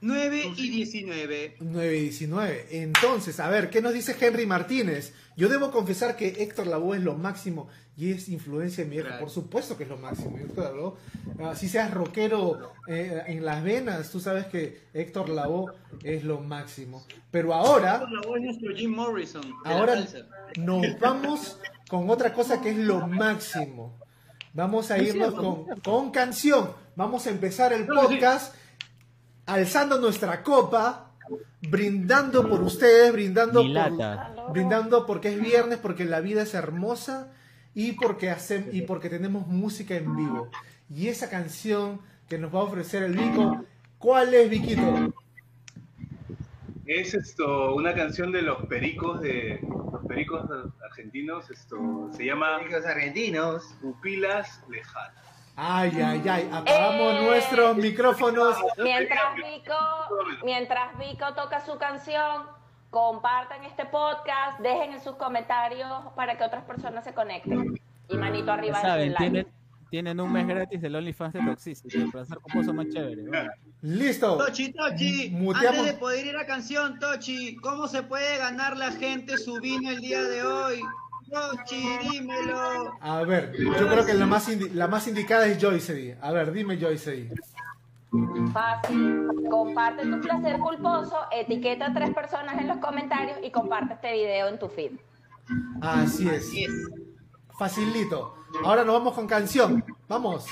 9 0.00 0.52
y 0.56 0.68
19. 0.70 1.56
9 1.60 1.96
y 1.96 2.00
19. 2.02 2.66
Entonces, 2.70 3.40
a 3.40 3.48
ver, 3.48 3.70
¿qué 3.70 3.80
nos 3.80 3.94
dice 3.94 4.14
Henry 4.20 4.46
Martínez? 4.46 5.14
Yo 5.36 5.48
debo 5.48 5.70
confesar 5.70 6.16
que 6.16 6.28
Héctor 6.42 6.66
Lavoe 6.66 6.96
es 6.98 7.02
lo 7.02 7.14
máximo 7.14 7.68
y 7.96 8.12
es 8.12 8.28
influencia 8.28 8.84
de 8.84 8.90
mi 8.90 8.96
Claro. 8.98 9.20
por 9.20 9.30
supuesto 9.30 9.76
que 9.76 9.84
es 9.84 9.88
lo 9.88 9.96
máximo. 9.96 10.36
Héctor 10.38 10.64
Lavoe, 10.64 10.94
ah, 11.42 11.54
si 11.54 11.68
seas 11.68 11.92
rockero 11.92 12.72
eh, 12.88 13.22
en 13.26 13.44
las 13.44 13.62
venas, 13.64 14.10
tú 14.10 14.20
sabes 14.20 14.46
que 14.46 14.82
Héctor 14.92 15.30
Lavoe 15.30 15.72
es 16.04 16.24
lo 16.24 16.40
máximo. 16.40 17.04
Pero 17.30 17.54
ahora... 17.54 18.06
La 18.10 18.20
voz 18.20 18.36
es 18.36 18.42
nuestro 18.42 18.74
Jim 18.76 18.94
Morrison. 18.94 19.42
Ahora 19.64 20.04
nos 20.58 20.98
vamos 21.00 21.58
con 21.88 22.10
otra 22.10 22.32
cosa 22.34 22.60
que 22.60 22.70
es 22.70 22.76
lo 22.76 23.06
máximo. 23.06 23.98
Vamos 24.52 24.90
a 24.90 24.98
irnos 24.98 25.34
con, 25.34 25.64
con 25.80 26.10
canción. 26.10 26.70
Vamos 26.96 27.26
a 27.26 27.30
empezar 27.30 27.72
el 27.72 27.86
podcast 27.86 28.54
alzando 29.46 29.98
nuestra 30.00 30.42
copa, 30.42 31.12
brindando 31.62 32.48
por 32.48 32.62
ustedes, 32.62 33.12
brindando 33.12 33.62
por, 33.62 33.70
lata. 33.70 34.34
brindando 34.52 35.06
porque 35.06 35.28
es 35.28 35.40
viernes, 35.40 35.78
porque 35.78 36.04
la 36.04 36.20
vida 36.20 36.42
es 36.42 36.54
hermosa 36.54 37.32
y 37.74 37.92
porque 37.92 38.30
hacen, 38.30 38.68
y 38.72 38.82
porque 38.82 39.08
tenemos 39.08 39.46
música 39.46 39.94
en 39.94 40.16
vivo. 40.16 40.50
Y 40.94 41.08
esa 41.08 41.30
canción 41.30 42.00
que 42.28 42.38
nos 42.38 42.54
va 42.54 42.60
a 42.60 42.64
ofrecer 42.64 43.02
el 43.02 43.16
Vico, 43.16 43.64
¿cuál 43.98 44.34
es 44.34 44.50
Viquito? 44.50 45.12
Es 46.86 47.14
esto, 47.14 47.74
una 47.74 47.94
canción 47.94 48.30
de 48.30 48.42
los 48.42 48.64
pericos 48.66 49.20
de 49.20 49.60
los 49.68 50.06
pericos 50.06 50.48
argentinos, 50.84 51.50
esto 51.50 52.10
se 52.16 52.24
llama 52.24 52.56
Amigos 52.56 52.86
argentinos. 52.86 53.76
Pupilas 53.80 54.62
Lejanas. 54.68 55.25
Ay, 55.56 55.90
ay, 56.02 56.22
ay, 56.28 56.50
apagamos 56.52 57.14
Eh. 57.14 57.22
nuestros 57.26 57.76
micrófonos. 57.76 58.56
Mientras 58.76 59.34
Vico, 59.36 59.74
mientras 60.44 60.98
Vico 60.98 61.32
toca 61.34 61.64
su 61.64 61.78
canción, 61.78 62.42
compartan 62.90 63.64
este 63.64 63.86
podcast, 63.86 64.60
dejen 64.60 64.92
en 64.92 65.00
sus 65.00 65.16
comentarios 65.16 65.90
para 66.14 66.36
que 66.36 66.44
otras 66.44 66.64
personas 66.64 67.04
se 67.04 67.14
conecten. 67.14 67.80
Y 68.08 68.16
manito 68.16 68.52
arriba 68.52 68.80
saben, 68.80 69.08
el 69.08 69.12
like. 69.14 69.18
tienen, 69.30 69.46
tienen 69.90 70.20
un 70.20 70.30
mes 70.32 70.46
gratis 70.46 70.80
del 70.80 70.94
OnlyFans 70.94 71.32
de 71.32 71.40
Toxicity, 71.40 71.96
el 72.02 72.10
placer 72.10 72.38
composo 72.38 72.74
más 72.74 72.86
chévere. 72.88 73.22
Listo. 73.82 74.36
Tochi, 74.36 74.72
Tochi, 74.72 75.30
Muteamos. 75.30 75.78
antes 75.80 75.92
de 75.94 75.98
poder 75.98 76.26
ir 76.26 76.36
a 76.36 76.46
canción, 76.46 76.98
Tochi, 76.98 77.56
¿cómo 77.56 77.88
se 77.88 78.02
puede 78.02 78.36
ganar 78.38 78.76
la 78.76 78.92
gente 78.92 79.38
su 79.38 79.58
vino 79.60 79.90
el 79.90 80.00
día 80.00 80.22
de 80.22 80.42
hoy? 80.44 80.80
Dímelo. 82.10 82.92
A 83.00 83.22
ver, 83.22 83.52
yo 83.58 83.88
creo 83.88 84.04
que 84.06 84.14
la 84.14 84.26
más, 84.26 84.48
indi- 84.48 84.70
la 84.72 84.86
más 84.86 85.06
indicada 85.08 85.46
es 85.46 85.60
Joyce 85.62 85.94
D. 85.94 86.18
A 86.20 86.32
ver, 86.32 86.52
dime 86.52 86.78
Joyce 86.80 87.10
D. 87.10 87.34
Fácil. 88.52 89.26
Comparte 89.50 90.06
tu 90.06 90.20
placer 90.20 90.58
culposo, 90.58 91.16
etiqueta 91.32 91.86
a 91.86 91.92
tres 91.94 92.14
personas 92.14 92.58
en 92.58 92.68
los 92.68 92.78
comentarios 92.78 93.38
y 93.42 93.50
comparte 93.50 93.94
este 93.94 94.12
video 94.12 94.48
en 94.48 94.58
tu 94.58 94.68
feed. 94.68 94.92
Así 95.80 96.28
es. 96.28 96.46
Así 96.46 96.64
es. 96.64 96.72
Facilito. 97.58 98.34
Ahora 98.64 98.84
nos 98.84 98.94
vamos 98.94 99.14
con 99.14 99.26
canción. 99.26 99.84
Vamos. 100.08 100.46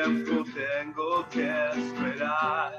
Tiempo 0.00 0.44
tengo 0.54 1.26
que 1.28 1.50
esperar. 1.70 2.72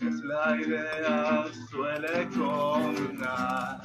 Es 0.00 0.20
la 0.24 0.56
idea, 0.60 1.44
suele 1.70 2.28
condenar. 2.30 3.80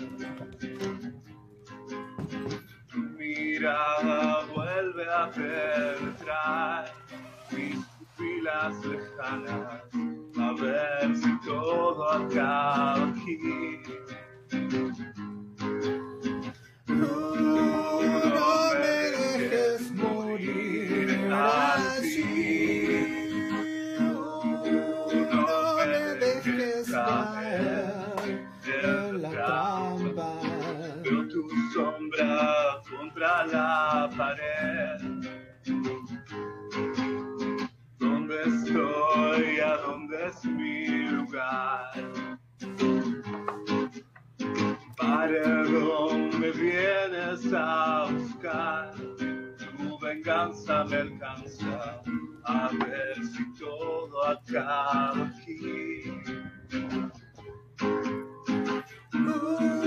Tu 2.88 2.98
mirada 2.98 4.44
vuelve 4.56 5.06
a 5.14 5.30
penetrar 5.30 6.92
mis 7.52 7.86
pupilas 7.86 8.74
lejanas. 8.86 9.84
A 10.40 10.54
ver 10.60 11.16
si 11.16 11.40
todo 11.42 12.10
acaba 12.10 13.08
aquí. 13.08 13.84
Pared. 34.18 35.02
¿Dónde 38.00 38.36
estoy? 38.44 39.60
¿A 39.60 39.78
dónde 39.78 40.28
es 40.28 40.46
mi 40.46 40.88
lugar? 41.10 41.92
¿Para 44.98 45.64
dónde 45.64 46.52
vienes 46.52 47.54
a 47.54 48.08
buscar? 48.12 48.94
Tu 49.78 50.00
venganza 50.00 50.84
me 50.86 50.98
alcanza. 50.98 52.02
A 52.46 52.70
ver 52.70 53.16
si 53.26 53.54
todo 53.58 54.26
acaba 54.28 55.28
aquí. 55.28 56.12
No 59.14 59.83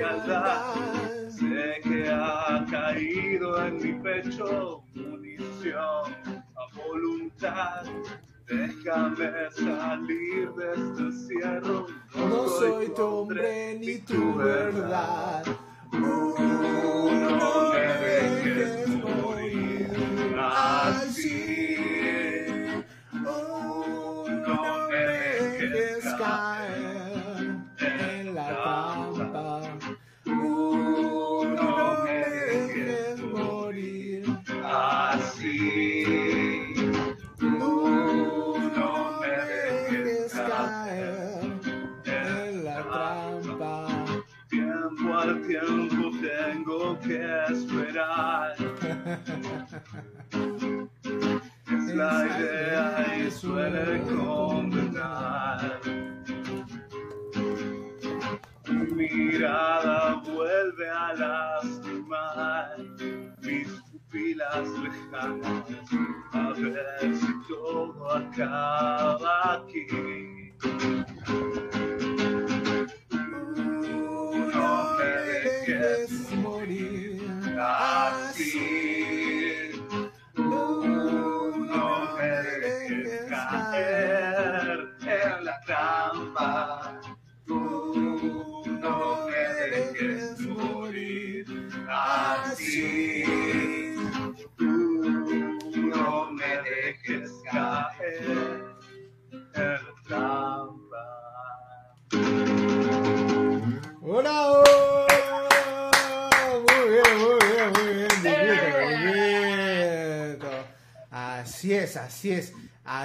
Sé 0.00 1.80
que 1.82 2.08
ha 2.10 2.64
caído 2.70 3.66
en 3.66 3.76
mi 3.76 3.92
pecho 4.02 4.82
munición 4.94 6.16
a 6.56 6.74
voluntad. 6.74 7.84
Déjame 8.46 9.50
salir 9.50 10.50
de 10.52 10.72
este 10.72 11.02
encierro. 11.02 11.86
No 12.16 12.48
soy 12.48 12.88
tu 12.94 13.02
hombre 13.04 13.78
ni 13.78 13.98
tu 13.98 14.36
verdad. 14.36 15.44
No 15.46 15.69
todo 68.50 68.89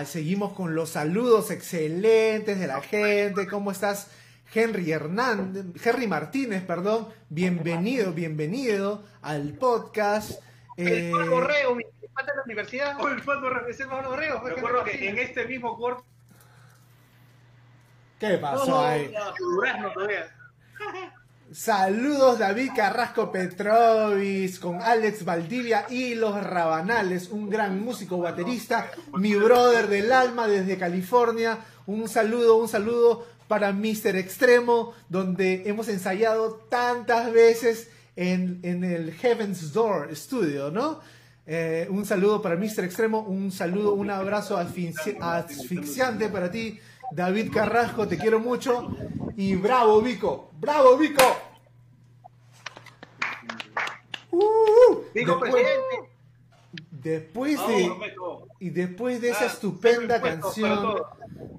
seguimos 0.06 0.54
con 0.54 0.76
los 0.76 0.90
saludos 0.90 1.52
excelentes 1.52 2.60
de 2.60 2.68
la 2.68 2.82
gente. 2.82 3.48
¿Cómo 3.48 3.72
estás? 3.72 4.12
Henry 4.54 4.92
Hernández, 4.92 5.66
Henry 5.86 6.08
Martínez, 6.08 6.64
perdón. 6.64 7.10
Bienvenido, 7.30 8.14
bienvenido 8.14 9.04
al 9.22 9.54
podcast. 9.54 10.42
El 10.78 10.88
Eh, 10.88 11.12
Pablo 11.12 11.32
Borrego, 11.32 11.76
mi 11.76 11.84
pata 12.14 12.32
de 12.32 12.38
la 12.38 12.44
universidad. 12.44 12.98
Oh, 13.00 13.08
el 13.08 13.22
Borrego, 13.22 13.68
es 13.68 13.80
el 13.80 13.88
Pablo 13.88 14.10
Borrego. 14.10 14.42
Me 14.42 14.52
acuerdo 14.52 14.84
que 14.84 15.10
en 15.10 15.18
este 15.18 15.46
mismo 15.46 15.76
corte 15.78 16.04
¿Qué 18.20 18.38
pasó 18.38 18.80
ahí? 18.80 19.14
Durazno 19.38 19.92
todavía. 19.92 20.35
Saludos 21.52 22.40
David 22.40 22.72
Carrasco 22.76 23.32
Petrovis 23.32 24.60
con 24.60 24.82
Alex 24.82 25.24
Valdivia 25.24 25.86
y 25.90 26.16
los 26.16 26.44
Rabanales, 26.44 27.30
un 27.30 27.50
gran 27.50 27.80
músico 27.84 28.18
baterista, 28.18 28.90
mi 29.14 29.36
brother 29.36 29.88
del 29.88 30.12
alma 30.12 30.48
desde 30.48 30.78
California. 30.78 31.60
Un 31.86 32.10
saludo, 32.10 32.58
un 32.58 32.68
saludo 32.68 33.26
para 33.48 33.72
Mr. 33.72 34.16
Extremo, 34.16 34.94
donde 35.08 35.64
hemos 35.68 35.88
ensayado 35.88 36.56
tantas 36.68 37.32
veces 37.32 37.90
en, 38.16 38.60
en 38.64 38.84
el 38.84 39.14
Heaven's 39.14 39.72
Door 39.72 40.16
Studio, 40.16 40.72
¿no? 40.72 41.00
Eh, 41.48 41.86
un 41.92 42.08
saludo 42.08 42.42
para 42.42 42.56
Mr. 42.56 42.86
Extremo, 42.86 43.20
un 43.22 43.52
saludo, 43.52 43.94
un 43.94 44.10
abrazo 44.10 44.58
asfixi- 44.58 45.16
asfixiante 45.22 46.28
para 46.30 46.50
ti, 46.50 46.80
David 47.12 47.52
Carrasco, 47.52 48.08
te 48.08 48.18
quiero 48.18 48.40
mucho. 48.40 48.96
Y 49.38 49.56
bravo, 49.56 50.02
Vico, 50.02 50.52
bravo, 50.60 50.98
Vico. 50.98 51.24
Uh, 54.32 55.04
después, 55.14 55.52
presidente. 55.52 56.12
después 56.92 57.58
Vamos, 57.58 57.72
de, 57.72 58.66
y 58.66 58.70
después 58.70 59.22
de 59.22 59.30
esa 59.30 59.46
Ah, 59.46 59.48
estupenda 59.48 60.22
canción, 60.22 60.96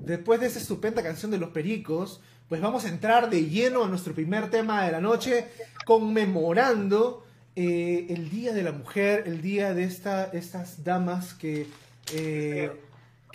después 0.00 0.40
de 0.40 0.46
esa 0.46 0.58
estupenda 0.58 1.02
canción 1.02 1.30
de 1.30 1.38
los 1.38 1.50
Pericos, 1.50 2.20
pues 2.48 2.60
vamos 2.60 2.84
a 2.84 2.88
entrar 2.88 3.30
de 3.30 3.46
lleno 3.46 3.84
a 3.84 3.88
nuestro 3.88 4.14
primer 4.14 4.50
tema 4.50 4.84
de 4.84 4.92
la 4.92 5.00
noche, 5.00 5.46
conmemorando 5.84 7.24
eh, 7.56 8.06
el 8.10 8.28
Día 8.30 8.52
de 8.52 8.62
la 8.62 8.72
Mujer, 8.72 9.24
el 9.26 9.40
día 9.40 9.72
de 9.72 9.84
esta, 9.84 10.26
estas 10.26 10.84
damas 10.84 11.32
que, 11.34 11.66
eh, 12.12 12.70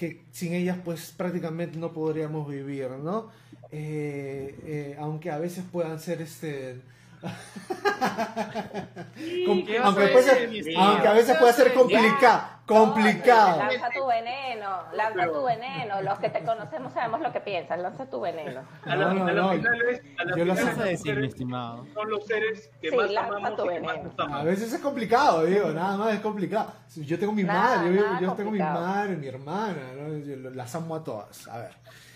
que 0.01 0.19
sin 0.31 0.53
ellas 0.53 0.79
pues 0.83 1.13
prácticamente 1.15 1.77
no 1.77 1.93
podríamos 1.93 2.49
vivir, 2.49 2.89
¿no? 2.89 3.29
Eh, 3.71 4.55
eh, 4.65 4.95
aunque 4.99 5.29
a 5.29 5.37
veces 5.37 5.63
puedan 5.71 5.99
ser 5.99 6.23
este... 6.23 6.81
Com- 9.45 9.65
¿Qué 9.65 9.79
vas 9.79 9.83
a 9.83 9.87
aunque, 9.87 10.07
puede 10.07 10.23
ser- 10.23 10.49
aunque 10.77 11.07
a 11.07 11.13
veces 11.13 11.37
puede 11.37 11.53
ser 11.53 11.73
complicado, 11.73 12.41
complicado. 12.65 13.57
Lanza 13.59 13.89
tu 13.89 14.05
veneno, 14.07 14.83
lanza 14.93 15.27
tu 15.31 15.43
veneno. 15.43 16.01
Los 16.01 16.19
que 16.19 16.29
te 16.29 16.43
conocemos 16.43 16.93
sabemos 16.93 17.21
lo 17.21 17.31
que 17.31 17.39
piensas. 17.41 17.79
Lanza 17.79 18.05
tu 18.09 18.19
veneno. 18.21 18.61
A 18.83 18.95
la, 18.95 19.05
No, 19.05 19.13
no, 19.13 19.25
a 19.27 19.31
la 19.31 19.41
no. 19.41 19.49
final 19.51 19.81
es, 19.89 20.01
a 20.17 20.23
la 20.25 20.37
Yo 20.37 20.45
lo 20.45 20.55
sé 20.55 20.61
¿Qué 20.61 20.65
vas 20.67 20.75
a 20.75 20.79
las 20.79 20.89
decir, 20.89 21.15
mi 21.17 21.27
estimado? 21.27 21.85
son 21.93 22.09
los 22.09 22.25
seres 22.25 22.69
que 22.81 22.89
Sí, 22.89 22.95
más 22.95 23.11
lanza 23.11 23.35
amamos 23.37 23.55
tu 23.57 23.65
y 23.65 23.69
que 23.75 23.79
más 23.81 23.93
veneno. 23.97 24.13
aman. 24.17 24.41
A 24.41 24.43
veces 24.43 24.73
es 24.73 24.81
complicado, 24.81 25.45
digo, 25.45 25.69
nada 25.71 25.97
más 25.97 26.13
es 26.13 26.19
complicado. 26.21 26.73
Yo 26.95 27.19
tengo 27.19 27.33
mi 27.33 27.43
Nada, 27.43 27.77
madre, 27.77 27.95
yo, 27.95 28.03
yo 28.21 28.33
tengo 28.33 28.51
mi 28.51 28.59
madre, 28.59 29.15
mi 29.17 29.27
hermana, 29.27 29.91
¿no? 29.95 30.17
Yo 30.17 30.35
las 30.51 30.73
amo 30.75 30.95
a 30.95 31.03
todas. 31.03 31.47
A 31.47 31.57
ver. 31.59 31.71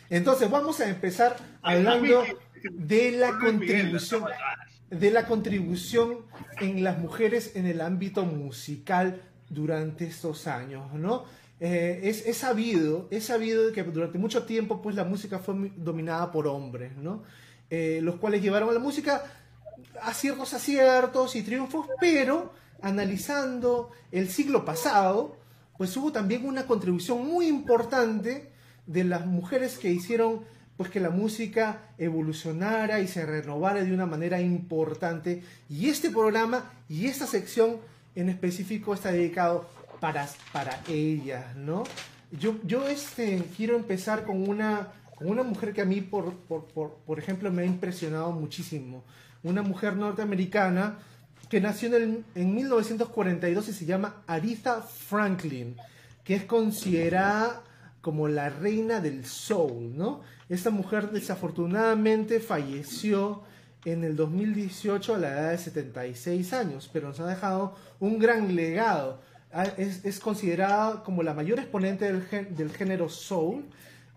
Entonces, 0.10 0.50
vamos 0.50 0.80
a 0.80 0.88
empezar 0.88 1.36
hablando 1.62 2.24
de 2.72 3.12
la 3.12 3.32
contribución. 3.40 4.24
De 4.90 5.12
la 5.12 5.26
contribución 5.28 6.20
en 6.60 6.84
las 6.84 6.98
mujeres 7.00 7.56
en 7.56 7.66
el 7.66 7.82
ámbito 7.82 8.24
musical 8.26 9.22
durante 9.50 10.06
estos 10.06 10.48
años, 10.48 10.94
¿no? 10.94 11.24
Eh, 11.60 12.02
es, 12.04 12.26
es 12.26 12.38
sabido, 12.38 13.08
es 13.12 13.26
sabido 13.26 13.72
que 13.72 13.84
durante 13.84 14.18
mucho 14.18 14.44
tiempo 14.44 14.82
pues 14.82 14.96
la 14.96 15.06
música 15.06 15.40
fue 15.40 15.54
mi- 15.56 15.72
dominada 15.76 16.32
por 16.32 16.48
hombres, 16.48 16.96
¿no? 16.98 17.24
Eh, 17.70 18.00
los 18.04 18.16
cuales 18.16 18.42
llevaron 18.42 18.70
a 18.70 18.74
la 18.74 18.80
música 18.80 19.24
a 20.02 20.14
ciertos 20.14 20.54
aciertos 20.54 21.36
y 21.36 21.42
triunfos, 21.44 21.88
pero 22.00 22.54
analizando 22.82 23.92
el 24.12 24.30
siglo 24.30 24.66
pasado, 24.66 25.38
pues 25.78 25.96
hubo 25.98 26.12
también 26.12 26.46
una 26.46 26.66
contribución 26.66 27.26
muy 27.26 27.48
importante 27.48 28.52
de 28.86 29.04
las 29.04 29.26
mujeres 29.26 29.78
que 29.78 29.92
hicieron 29.92 30.42
pues 30.78 30.90
que 30.90 31.00
la 31.00 31.10
música 31.10 31.82
evolucionara 31.98 33.00
y 33.00 33.08
se 33.08 33.26
renovara 33.26 33.84
de 33.84 33.94
una 33.94 34.06
manera 34.06 34.42
importante 34.42 35.42
y 35.70 35.90
este 35.90 36.10
programa 36.10 36.72
y 36.90 37.06
esta 37.08 37.26
sección 37.28 37.78
en 38.16 38.30
específico 38.30 38.94
está 38.94 39.12
dedicado 39.12 39.70
para, 40.00 40.28
para 40.52 40.80
ellas, 40.90 41.56
¿no? 41.56 41.84
Yo, 42.32 42.56
yo 42.64 42.88
este, 42.88 43.44
quiero 43.56 43.78
empezar 43.78 44.26
con 44.26 44.50
una, 44.50 44.90
con 45.16 45.30
una 45.30 45.44
mujer 45.44 45.74
que 45.74 45.82
a 45.82 45.86
mí, 45.86 46.02
por, 46.02 46.34
por, 46.34 46.66
por, 46.66 46.96
por 47.06 47.20
ejemplo, 47.20 47.52
me 47.52 47.62
ha 47.62 47.66
impresionado 47.66 48.32
muchísimo. 48.32 49.04
Una 49.44 49.62
mujer 49.62 49.96
norteamericana 49.96 50.98
que 51.50 51.62
nació 51.62 51.90
en, 51.90 51.94
el- 52.04 52.26
en 52.36 52.56
1942 52.56 53.70
y 53.70 53.74
se 53.74 53.86
llama 53.86 54.24
Aretha 54.28 54.82
Franklin, 54.82 55.78
que 56.24 56.36
es 56.36 56.44
considerada 56.44 57.62
como 58.02 58.28
la 58.28 58.50
reina 58.50 59.00
del 59.00 59.26
soul, 59.26 59.96
¿no? 59.96 60.22
Esta 60.50 60.70
mujer 60.70 61.12
desafortunadamente 61.12 62.40
falleció 62.40 63.42
en 63.84 64.04
el 64.04 64.16
2018 64.16 65.16
a 65.16 65.18
la 65.18 65.30
edad 65.30 65.52
de 65.52 65.58
76 65.58 66.54
años, 66.54 66.90
pero 66.92 67.08
nos 67.08 67.20
ha 67.20 67.28
dejado 67.28 67.76
un 68.00 68.20
gran 68.20 68.56
legado. 68.56 69.22
Ah, 69.52 69.66
Es, 69.78 70.20
considerada 70.20 71.04
como 71.04 71.24
la 71.24 71.34
mayor 71.34 71.60
exponente 71.60 72.12
del, 72.12 72.72
género 72.72 73.10
soul 73.10 73.66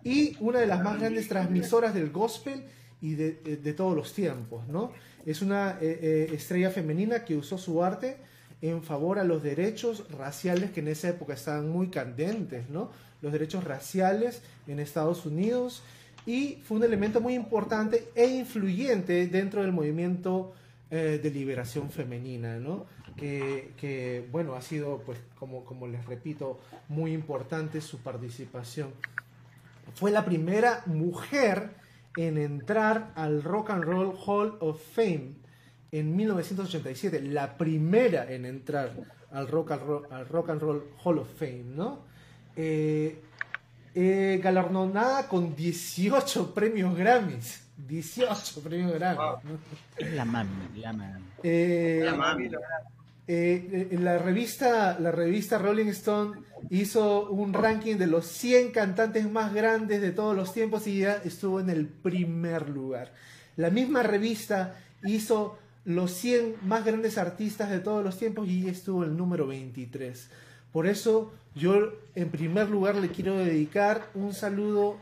y 0.02 0.36
una 0.40 0.60
de 0.60 0.66
las 0.66 0.82
más 0.82 0.98
grandes 0.98 1.28
transmisoras 1.28 1.94
del 1.94 2.10
gospel 2.10 2.64
y 3.00 3.14
de, 3.14 3.32
de 3.62 3.72
todos 3.72 3.94
los 3.94 4.12
tiempos, 4.12 4.66
¿no? 4.68 4.92
Es 5.28 5.42
una 5.42 5.78
eh, 5.80 5.98
eh, 6.00 6.30
estrella 6.32 6.70
femenina 6.70 7.24
que 7.24 7.36
usó 7.36 7.58
su 7.58 7.84
arte 7.84 8.16
en 8.62 8.82
favor 8.82 9.18
a 9.18 9.24
los 9.24 9.42
derechos 9.42 10.10
raciales 10.10 10.70
que 10.70 10.80
en 10.80 10.88
esa 10.88 11.10
época 11.10 11.34
estaban 11.34 11.68
muy 11.68 11.88
candentes, 11.88 12.68
¿no? 12.70 12.90
Los 13.20 13.32
derechos 13.32 13.64
raciales 13.64 14.42
en 14.66 14.80
Estados 14.80 15.26
Unidos 15.26 15.82
y 16.28 16.60
fue 16.62 16.76
un 16.76 16.84
elemento 16.84 17.22
muy 17.22 17.32
importante 17.32 18.10
e 18.14 18.26
influyente 18.26 19.28
dentro 19.28 19.62
del 19.62 19.72
movimiento 19.72 20.52
eh, 20.90 21.18
de 21.22 21.30
liberación 21.30 21.88
femenina, 21.88 22.58
¿no? 22.58 22.84
Que, 23.16 24.28
bueno, 24.30 24.54
ha 24.54 24.60
sido, 24.60 25.00
pues, 25.06 25.18
como, 25.38 25.86
les 25.86 26.04
repito, 26.04 26.60
muy 26.90 27.14
importante 27.14 27.80
su 27.80 28.00
participación. 28.00 28.90
Fue 29.94 30.10
la 30.10 30.26
primera 30.26 30.82
mujer 30.84 31.70
en 32.14 32.36
entrar 32.36 33.10
al 33.14 33.42
Rock 33.42 33.70
and 33.70 33.84
Roll 33.84 34.14
Hall 34.26 34.58
of 34.60 34.82
Fame 34.94 35.32
en 35.92 36.14
1987, 36.14 37.22
la 37.22 37.56
primera 37.56 38.30
en 38.30 38.44
entrar 38.44 38.92
al 39.32 39.48
Rock 39.48 39.70
and 39.70 39.82
Roll, 39.82 40.06
al 40.10 40.28
rock 40.28 40.50
and 40.50 40.60
Roll 40.60 40.84
Hall 41.02 41.18
of 41.20 41.28
Fame, 41.38 41.64
¿no? 41.74 42.00
Eh, 42.54 43.18
eh, 43.94 44.40
galardonada 44.42 45.28
con 45.28 45.54
18 45.56 46.54
premios 46.54 46.96
Grammys. 46.96 47.62
18 47.88 48.60
premios 48.62 48.92
Grammys. 48.94 49.44
¿no? 49.44 49.58
Es 49.96 50.12
la 50.12 50.24
mami, 50.24 50.50
la 50.80 50.92
mami. 50.92 51.24
Eh, 51.42 52.00
La 52.04 52.14
mami. 52.14 52.46
eh, 53.26 53.88
eh, 53.92 53.98
la 54.00 54.18
revista 54.18 54.98
la 54.98 55.10
revista 55.12 55.58
Rolling 55.58 55.86
Stone 55.88 56.40
hizo 56.70 57.30
un 57.30 57.52
ranking 57.52 57.96
de 57.96 58.06
los 58.06 58.26
100 58.26 58.72
cantantes 58.72 59.30
más 59.30 59.54
grandes 59.54 60.00
de 60.00 60.10
todos 60.12 60.34
los 60.34 60.52
tiempos 60.52 60.86
y 60.86 60.98
ella 60.98 61.20
estuvo 61.24 61.60
en 61.60 61.70
el 61.70 61.86
primer 61.86 62.68
lugar. 62.68 63.12
La 63.56 63.70
misma 63.70 64.02
revista 64.02 64.76
hizo 65.04 65.58
los 65.84 66.10
100 66.12 66.56
más 66.62 66.84
grandes 66.84 67.16
artistas 67.18 67.70
de 67.70 67.78
todos 67.80 68.04
los 68.04 68.18
tiempos 68.18 68.48
y 68.48 68.62
ella 68.62 68.72
estuvo 68.72 69.04
en 69.04 69.10
el 69.10 69.16
número 69.16 69.46
23. 69.46 70.28
Por 70.72 70.86
eso 70.86 71.32
yo 71.58 71.92
en 72.14 72.30
primer 72.30 72.70
lugar 72.70 72.94
le 72.94 73.10
quiero 73.10 73.36
dedicar 73.36 74.08
un 74.14 74.32
saludo 74.32 74.96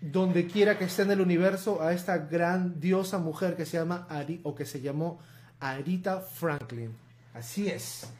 donde 0.00 0.46
quiera 0.46 0.78
que 0.78 0.84
esté 0.84 1.02
en 1.02 1.10
el 1.10 1.20
universo 1.20 1.82
a 1.82 1.92
esta 1.92 2.18
gran 2.18 2.80
diosa 2.80 3.18
mujer 3.18 3.56
que 3.56 3.66
se 3.66 3.76
llama 3.76 4.06
Ari 4.08 4.40
o 4.42 4.54
que 4.54 4.64
se 4.64 4.80
llamó 4.80 5.18
Arita 5.60 6.20
Franklin. 6.20 6.96
Así 7.34 7.68
es. 7.68 8.10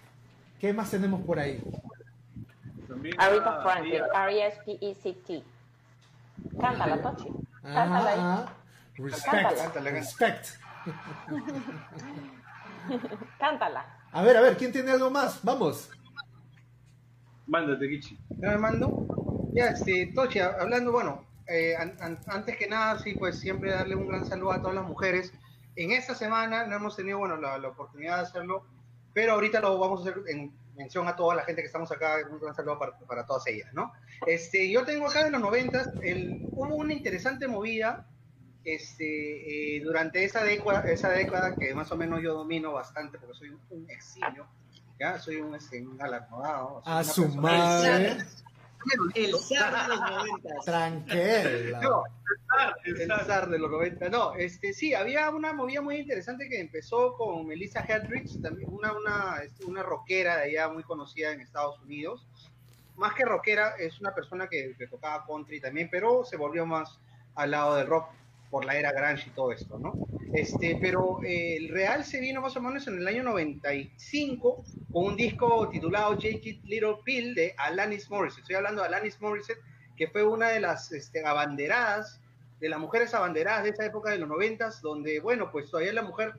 ¿Qué 0.61 0.73
más 0.73 0.91
tenemos 0.91 1.23
por 1.23 1.39
ahí? 1.39 1.63
También, 2.87 3.21
Aretha 3.21 3.59
ah, 3.59 3.63
Franklin, 3.63 3.95
ella- 3.95 4.27
R-E-S-P-E-C-T. 4.27 5.43
Cántala, 6.61 7.03
Tochi. 7.03 7.29
Cántala 7.63 8.11
ahí. 8.11 8.19
Ah, 8.21 8.53
respect. 8.97 9.57
Cántala, 9.57 9.91
respect. 9.91 10.47
Cántala. 13.39 13.87
A 14.13 14.23
ver, 14.23 14.37
a 14.37 14.41
ver, 14.41 14.57
¿quién 14.57 14.73
tiene 14.73 14.93
algo 14.93 15.11
más? 15.11 15.41
Vamos. 15.43 15.91
Mándate, 17.53 17.87
Kichi. 17.87 18.19
¿Ya 18.41 18.49
me 18.53 18.57
mando? 18.59 19.07
Ya, 19.53 19.69
este, 19.69 20.11
Tochi, 20.15 20.39
hablando, 20.39 20.91
bueno, 20.91 21.27
eh, 21.47 21.77
an- 21.77 21.95
an- 22.01 22.19
antes 22.29 22.57
que 22.57 22.67
nada, 22.67 22.99
sí, 22.99 23.15
pues 23.15 23.39
siempre 23.39 23.71
darle 23.71 23.95
un 23.95 24.09
gran 24.09 24.25
saludo 24.25 24.53
a 24.53 24.63
todas 24.63 24.75
las 24.75 24.87
mujeres. 24.87 25.35
En 25.77 25.91
esta 25.91 26.15
semana 26.15 26.67
no 26.67 26.75
hemos 26.77 26.97
tenido, 26.97 27.19
bueno, 27.19 27.37
la, 27.37 27.59
la 27.59 27.69
oportunidad 27.69 28.17
de 28.17 28.23
hacerlo, 28.23 28.65
pero 29.13 29.35
ahorita 29.35 29.61
lo 29.61 29.79
vamos 29.79 30.01
a 30.01 30.11
hacer 30.11 30.23
en 30.29 30.51
mención 30.79 31.07
a 31.07 31.15
toda 31.15 31.35
la 31.35 31.43
gente 31.45 31.61
que 31.61 31.67
estamos 31.67 31.93
acá, 31.93 32.17
un 32.31 32.41
gran 32.41 32.55
saludo 32.55 32.79
para, 32.79 32.99
para 33.01 33.27
todas 33.27 33.47
ellas, 33.47 33.69
¿no? 33.75 33.93
Este, 34.27 34.71
yo 34.71 34.87
tengo 34.87 35.07
acá 35.07 35.23
de 35.23 35.31
los 35.31 35.41
noventas, 35.43 35.91
hubo 36.55 36.75
una 36.75 36.95
interesante 36.95 37.47
movida 37.49 38.07
este, 38.65 39.77
eh, 39.77 39.81
durante 39.85 40.25
esa 40.25 40.43
década, 40.43 40.81
esa 40.91 41.11
década 41.11 41.57
que 41.59 41.75
más 41.75 41.93
o 41.93 41.97
menos 41.99 42.23
yo 42.23 42.33
domino 42.33 42.73
bastante 42.73 43.19
porque 43.19 43.35
soy 43.35 43.51
un, 43.51 43.61
un 43.69 43.91
eximio, 43.91 44.47
ya 44.99 45.19
soy 45.19 45.37
un, 45.37 45.55
este, 45.55 45.81
un 45.87 45.97
galardonado. 45.97 46.83
soy 46.85 46.93
A 46.93 47.05
su 47.05 47.23
persona- 47.23 47.43
madre. 47.43 48.17
El 49.15 49.33
zar 49.39 49.83
de 49.83 49.89
los 49.89 50.01
noventas. 50.01 50.65
Tranquila. 50.65 51.81
No, 51.83 52.03
El 52.85 53.01
el 53.01 53.07
zar. 53.07 53.25
zar 53.27 53.49
de 53.51 53.59
los 53.59 53.71
90. 53.71 54.09
No, 54.09 54.35
este, 54.35 54.73
sí, 54.73 54.93
había 54.93 55.31
una 55.31 55.53
movida 55.53 55.81
muy 55.81 55.97
interesante 55.99 56.49
que 56.49 56.61
empezó 56.61 57.15
con 57.17 57.47
Melissa 57.47 57.85
Hedricks, 57.87 58.43
también 58.43 58.69
una, 58.73 58.93
una, 58.93 59.37
este, 59.45 59.65
una 59.67 59.83
rockera 59.85 60.39
de 60.39 60.43
allá 60.51 60.69
muy 60.69 60.83
conocida 60.83 61.31
en 61.31 61.41
Estados 61.41 61.79
Unidos. 61.81 62.27
Más 62.97 63.15
que 63.15 63.25
rockera, 63.25 63.77
es 63.79 64.01
una 64.01 64.15
persona 64.15 64.49
que, 64.49 64.75
que 64.77 64.87
tocaba 64.89 65.25
country 65.27 65.61
también, 65.61 65.89
pero 65.91 66.25
se 66.25 66.37
volvió 66.37 66.67
más, 66.67 66.99
al 67.37 67.53
lado 67.53 67.77
del 67.77 67.87
rock 67.87 68.09
por 68.53 68.67
la 68.67 68.77
era 68.77 68.93
grunge 68.93 69.29
y 69.29 69.31
todo 69.31 69.51
esto, 69.51 69.79
¿no? 69.79 69.95
Este, 70.35 70.77
pero 70.79 71.21
eh, 71.25 71.57
el 71.57 71.71
real 71.71 72.05
se 72.05 72.21
vino 72.21 72.43
más 72.43 72.55
o 72.55 72.61
menos 72.61 72.87
en 72.87 72.99
el 72.99 73.09
año 73.09 73.23
95 73.23 74.63
con 74.93 75.05
un 75.07 75.17
disco 75.17 75.71
titulado 75.71 76.11
J.K. 76.17 76.61
Little 76.65 76.97
Pill 77.03 77.35
de 77.35 77.55
Alanis 77.57 78.11
Morissette. 78.11 78.43
Estoy 78.43 78.57
hablando 78.57 78.83
de 78.83 78.89
Alanis 78.89 79.19
Morissette, 79.23 79.63
que 79.97 80.07
fue 80.07 80.23
una 80.23 80.51
de 80.51 80.61
las 80.61 80.93
este, 80.93 81.25
abanderadas, 81.25 82.21
de 82.61 82.69
las 82.69 82.79
mujeres 82.79 83.15
abanderadas 83.15 83.65
de 83.65 83.71
esa 83.71 83.87
época 83.87 84.11
de 84.11 84.19
los 84.19 84.29
noventas, 84.29 84.83
donde, 84.83 85.19
bueno, 85.21 85.51
pues 85.51 85.71
todavía 85.71 85.95
la 85.95 86.03
mujer 86.03 86.35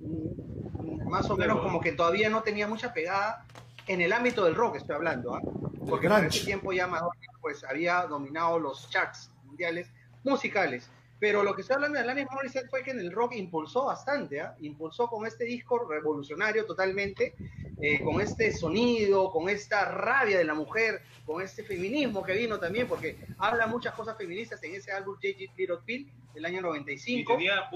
mm, 0.00 1.06
más 1.06 1.28
o 1.28 1.36
menos 1.36 1.60
como 1.60 1.82
que 1.82 1.92
todavía 1.92 2.30
no 2.30 2.42
tenía 2.42 2.66
mucha 2.66 2.94
pegada 2.94 3.44
en 3.86 4.00
el 4.00 4.14
ámbito 4.14 4.42
del 4.46 4.54
rock, 4.54 4.76
estoy 4.76 4.96
hablando, 4.96 5.34
¿ah? 5.34 5.42
porque 5.86 6.08
por 6.08 6.24
ese 6.24 6.46
tiempo 6.46 6.72
ya 6.72 6.86
Madonna 6.86 7.12
pues 7.42 7.62
había 7.62 8.06
dominado 8.06 8.58
los 8.58 8.88
charts 8.88 9.30
mundiales 9.44 9.90
musicales. 10.24 10.90
Pero 11.20 11.42
lo 11.42 11.54
que 11.54 11.62
estoy 11.62 11.74
hablando 11.74 11.98
de 11.98 12.04
Alanis 12.04 12.26
Morissette 12.30 12.70
fue 12.70 12.82
que 12.82 12.92
en 12.92 13.00
el 13.00 13.10
rock 13.10 13.34
impulsó 13.34 13.86
bastante, 13.86 14.40
¿ah? 14.40 14.54
impulsó 14.60 15.08
con 15.08 15.26
este 15.26 15.44
disco 15.44 15.86
revolucionario 15.88 16.64
totalmente, 16.64 17.34
eh, 17.80 18.00
con 18.02 18.20
este 18.20 18.52
sonido, 18.52 19.30
con 19.30 19.48
esta 19.48 19.84
rabia 19.86 20.38
de 20.38 20.44
la 20.44 20.54
mujer, 20.54 21.02
con 21.26 21.42
este 21.42 21.64
feminismo 21.64 22.22
que 22.22 22.34
vino 22.34 22.58
también, 22.60 22.86
porque 22.86 23.16
habla 23.38 23.66
muchas 23.66 23.94
cosas 23.94 24.16
feministas 24.16 24.62
en 24.62 24.76
ese 24.76 24.92
álbum 24.92 25.16
J.J. 25.16 25.52
Little 25.56 25.78
Pill 25.84 26.10
del 26.34 26.44
año 26.44 26.62
95. 26.62 27.32
Y 27.32 27.36
tenía 27.36 27.68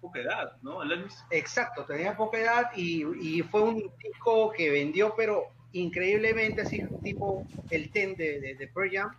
poca 0.00 0.20
edad, 0.20 0.56
¿no? 0.62 0.82
Alanis. 0.82 1.24
Exacto, 1.30 1.84
tenía 1.86 2.16
poca 2.16 2.38
edad 2.38 2.70
y, 2.76 3.04
y, 3.18 3.42
fue 3.42 3.62
un 3.62 3.90
disco 4.02 4.52
que 4.52 4.70
vendió, 4.70 5.14
pero 5.16 5.44
increíblemente, 5.72 6.62
así 6.62 6.82
tipo 7.02 7.46
el 7.70 7.90
Ten 7.90 8.14
de, 8.16 8.40
de, 8.40 8.54
de 8.56 8.66
Pearl 8.68 8.90
Jam 8.92 9.16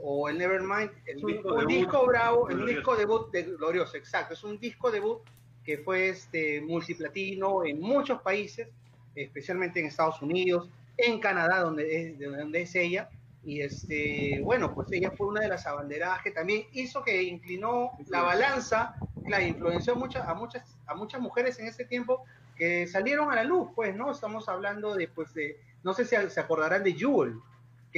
o 0.00 0.28
el 0.28 0.38
Nevermind, 0.38 0.90
es 1.06 1.22
un, 1.22 1.32
disco, 1.32 1.54
un 1.54 1.66
disco 1.66 2.06
bravo, 2.06 2.44
un 2.44 2.66
disco 2.66 2.96
debut 2.96 3.30
de 3.30 3.42
Glorioso, 3.42 3.96
exacto, 3.96 4.34
es 4.34 4.44
un 4.44 4.58
disco 4.58 4.90
debut 4.90 5.20
que 5.64 5.78
fue 5.78 6.10
este 6.10 6.60
multiplatino 6.60 7.64
en 7.64 7.80
muchos 7.80 8.22
países, 8.22 8.68
especialmente 9.14 9.80
en 9.80 9.86
Estados 9.86 10.22
Unidos, 10.22 10.70
en 10.96 11.20
Canadá, 11.20 11.60
donde 11.60 12.10
es, 12.10 12.18
donde 12.18 12.62
es 12.62 12.74
ella, 12.74 13.10
y 13.44 13.60
este, 13.60 14.40
bueno, 14.42 14.74
pues 14.74 14.88
ella 14.92 15.10
fue 15.10 15.26
una 15.26 15.40
de 15.40 15.48
las 15.48 15.66
abanderadas 15.66 16.22
que 16.22 16.30
también 16.30 16.64
hizo 16.72 17.02
que 17.02 17.22
inclinó 17.22 17.92
la 18.08 18.22
balanza, 18.22 18.94
la 19.26 19.42
influenció 19.42 19.94
mucho, 19.96 20.22
a 20.22 20.34
muchas, 20.34 20.76
a 20.86 20.94
muchas 20.94 21.20
mujeres 21.20 21.58
en 21.58 21.66
ese 21.66 21.84
tiempo 21.84 22.24
que 22.56 22.86
salieron 22.86 23.30
a 23.30 23.36
la 23.36 23.44
luz, 23.44 23.68
pues, 23.74 23.94
¿no? 23.94 24.10
Estamos 24.10 24.48
hablando 24.48 24.94
de, 24.94 25.08
pues, 25.08 25.32
de, 25.34 25.60
no 25.84 25.94
sé 25.94 26.04
si 26.04 26.16
se 26.30 26.40
acordarán 26.40 26.82
de 26.82 26.92
Jewel, 26.92 27.38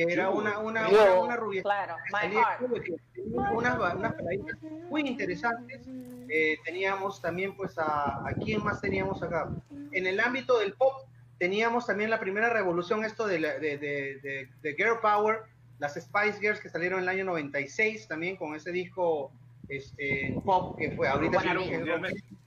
que 0.06 0.12
era 0.12 0.30
una, 0.30 0.58
una, 0.58 0.88
una, 0.88 1.20
una, 1.20 1.36
rubia. 1.36 1.62
Claro, 1.62 1.96
unas, 3.52 3.78
unas 3.96 4.14
muy 4.88 5.02
interesantes. 5.02 5.82
Eh, 6.28 6.58
teníamos 6.64 7.20
también, 7.20 7.56
pues, 7.56 7.76
a, 7.78 8.26
a 8.26 8.32
quién 8.42 8.62
más 8.62 8.80
teníamos 8.80 9.22
acá. 9.22 9.50
En 9.92 10.06
el 10.06 10.20
ámbito 10.20 10.58
del 10.58 10.74
pop, 10.74 11.06
teníamos 11.38 11.86
también 11.86 12.10
la 12.10 12.20
primera 12.20 12.50
revolución, 12.50 13.04
esto 13.04 13.26
de, 13.26 13.40
la, 13.40 13.58
de, 13.58 13.78
de, 13.78 14.48
de, 14.62 14.74
Girl 14.74 15.00
Power, 15.00 15.40
las 15.78 15.94
Spice 15.94 16.38
Girls 16.38 16.60
que 16.60 16.68
salieron 16.68 16.98
en 16.98 17.04
el 17.04 17.08
año 17.08 17.24
96, 17.24 18.06
también 18.06 18.36
con 18.36 18.54
ese 18.54 18.70
disco 18.70 19.32
este, 19.70 20.34
pop 20.44 20.76
que 20.76 20.90
fue 20.90 21.08
ahorita 21.08 21.40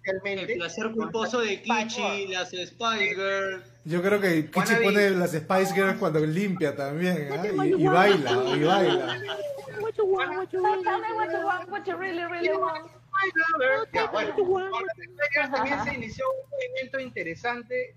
El 0.05 0.57
placer 0.57 0.91
culposo 0.91 1.39
de 1.39 1.61
Kichi, 1.61 2.27
las 2.27 2.49
Spice 2.49 3.15
Girls. 3.15 3.63
Yo 3.85 4.01
creo 4.01 4.19
que 4.19 4.49
Kichi 4.49 4.75
pone 4.83 5.09
las 5.11 5.31
Spice 5.31 5.73
Girls 5.73 5.97
cuando 5.97 6.19
limpia 6.19 6.75
también, 6.75 7.17
¿eh? 7.17 7.51
y, 7.65 7.83
y, 7.83 7.87
baila, 7.87 8.31
y 8.55 8.63
baila. 8.63 9.17
también 15.51 15.83
se 15.83 15.93
inició 15.93 16.25
un 16.29 16.49
movimiento 16.49 16.99
interesante 16.99 17.95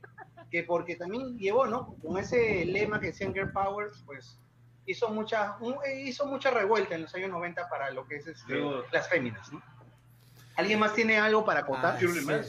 que 0.51 0.62
porque 0.62 0.95
también 0.95 1.37
llevó, 1.39 1.67
¿no? 1.67 1.97
Con 2.03 2.19
ese 2.19 2.65
lema 2.65 3.01
que 3.01 3.09
decía 3.09 3.33
Girl 3.33 3.51
Power, 3.53 3.89
pues 4.05 4.39
hizo 4.87 5.09
mucha, 5.11 5.57
hizo 5.96 6.27
mucha 6.27 6.51
revuelta 6.51 6.94
en 6.94 7.03
los 7.03 7.14
años 7.14 7.31
90 7.31 7.68
para 7.68 7.90
lo 7.90 8.07
que 8.07 8.16
es 8.16 8.27
este, 8.27 8.61
las 8.92 9.09
féminas, 9.09 9.53
¿no? 9.53 9.62
¿Alguien 10.57 10.79
más 10.79 10.94
tiene 10.94 11.18
algo 11.18 11.44
para 11.44 11.61
acotar? 11.61 11.96
Ah, 11.96 12.42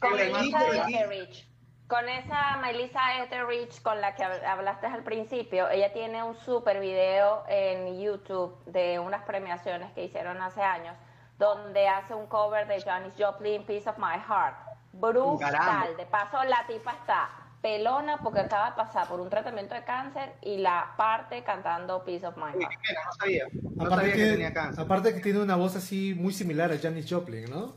con 0.00 0.12
Melissa 0.14 0.88
Etheridge. 0.88 1.48
Con 1.86 2.08
esa 2.08 2.56
Melissa 2.56 3.22
Etheridge 3.22 3.80
con 3.80 4.00
la 4.00 4.14
que 4.14 4.24
hablaste 4.24 4.88
al 4.88 5.04
principio, 5.04 5.68
ella 5.70 5.92
tiene 5.92 6.22
un 6.22 6.36
super 6.36 6.80
video 6.80 7.44
en 7.48 7.98
YouTube 8.00 8.62
de 8.66 8.98
unas 8.98 9.22
premiaciones 9.22 9.92
que 9.92 10.04
hicieron 10.04 10.42
hace 10.42 10.60
años, 10.60 10.96
donde 11.38 11.88
hace 11.88 12.12
un 12.12 12.26
cover 12.26 12.66
de 12.66 12.82
Janis 12.82 13.14
Joplin, 13.16 13.64
Piece 13.64 13.88
of 13.88 13.96
My 13.98 14.18
Heart. 14.28 14.56
Brutal. 14.92 15.96
De 15.96 16.06
paso, 16.06 16.42
la 16.44 16.66
tipa 16.66 16.92
está 16.92 17.45
pelona 17.66 18.18
porque 18.22 18.38
acaba 18.38 18.70
de 18.70 18.76
pasar 18.76 19.08
por 19.08 19.20
un 19.20 19.28
tratamiento 19.28 19.74
de 19.74 19.82
cáncer 19.82 20.34
y 20.40 20.58
la 20.58 20.94
parte 20.96 21.42
cantando 21.42 22.04
Piece 22.04 22.24
of 22.24 22.36
Heart. 22.36 22.60
no 22.60 23.12
sabía. 23.18 23.48
No 23.74 23.86
aparte 23.86 23.96
sabía 23.96 24.12
que, 24.12 24.18
que 24.18 24.30
tenía 24.30 24.52
cáncer. 24.54 24.84
Aparte 24.84 25.14
que 25.14 25.20
tiene 25.20 25.40
una 25.40 25.56
voz 25.56 25.74
así 25.74 26.14
muy 26.14 26.32
similar 26.32 26.70
a 26.70 26.78
Janis 26.78 27.06
Joplin, 27.10 27.50
¿no? 27.50 27.74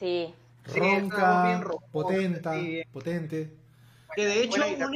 Sí. 0.00 0.34
Ronca, 0.64 1.62
potenta, 1.92 2.54
potente. 2.90 3.52
Que 4.16 4.24
de 4.24 4.44
hecho 4.44 4.62
una, 4.66 4.86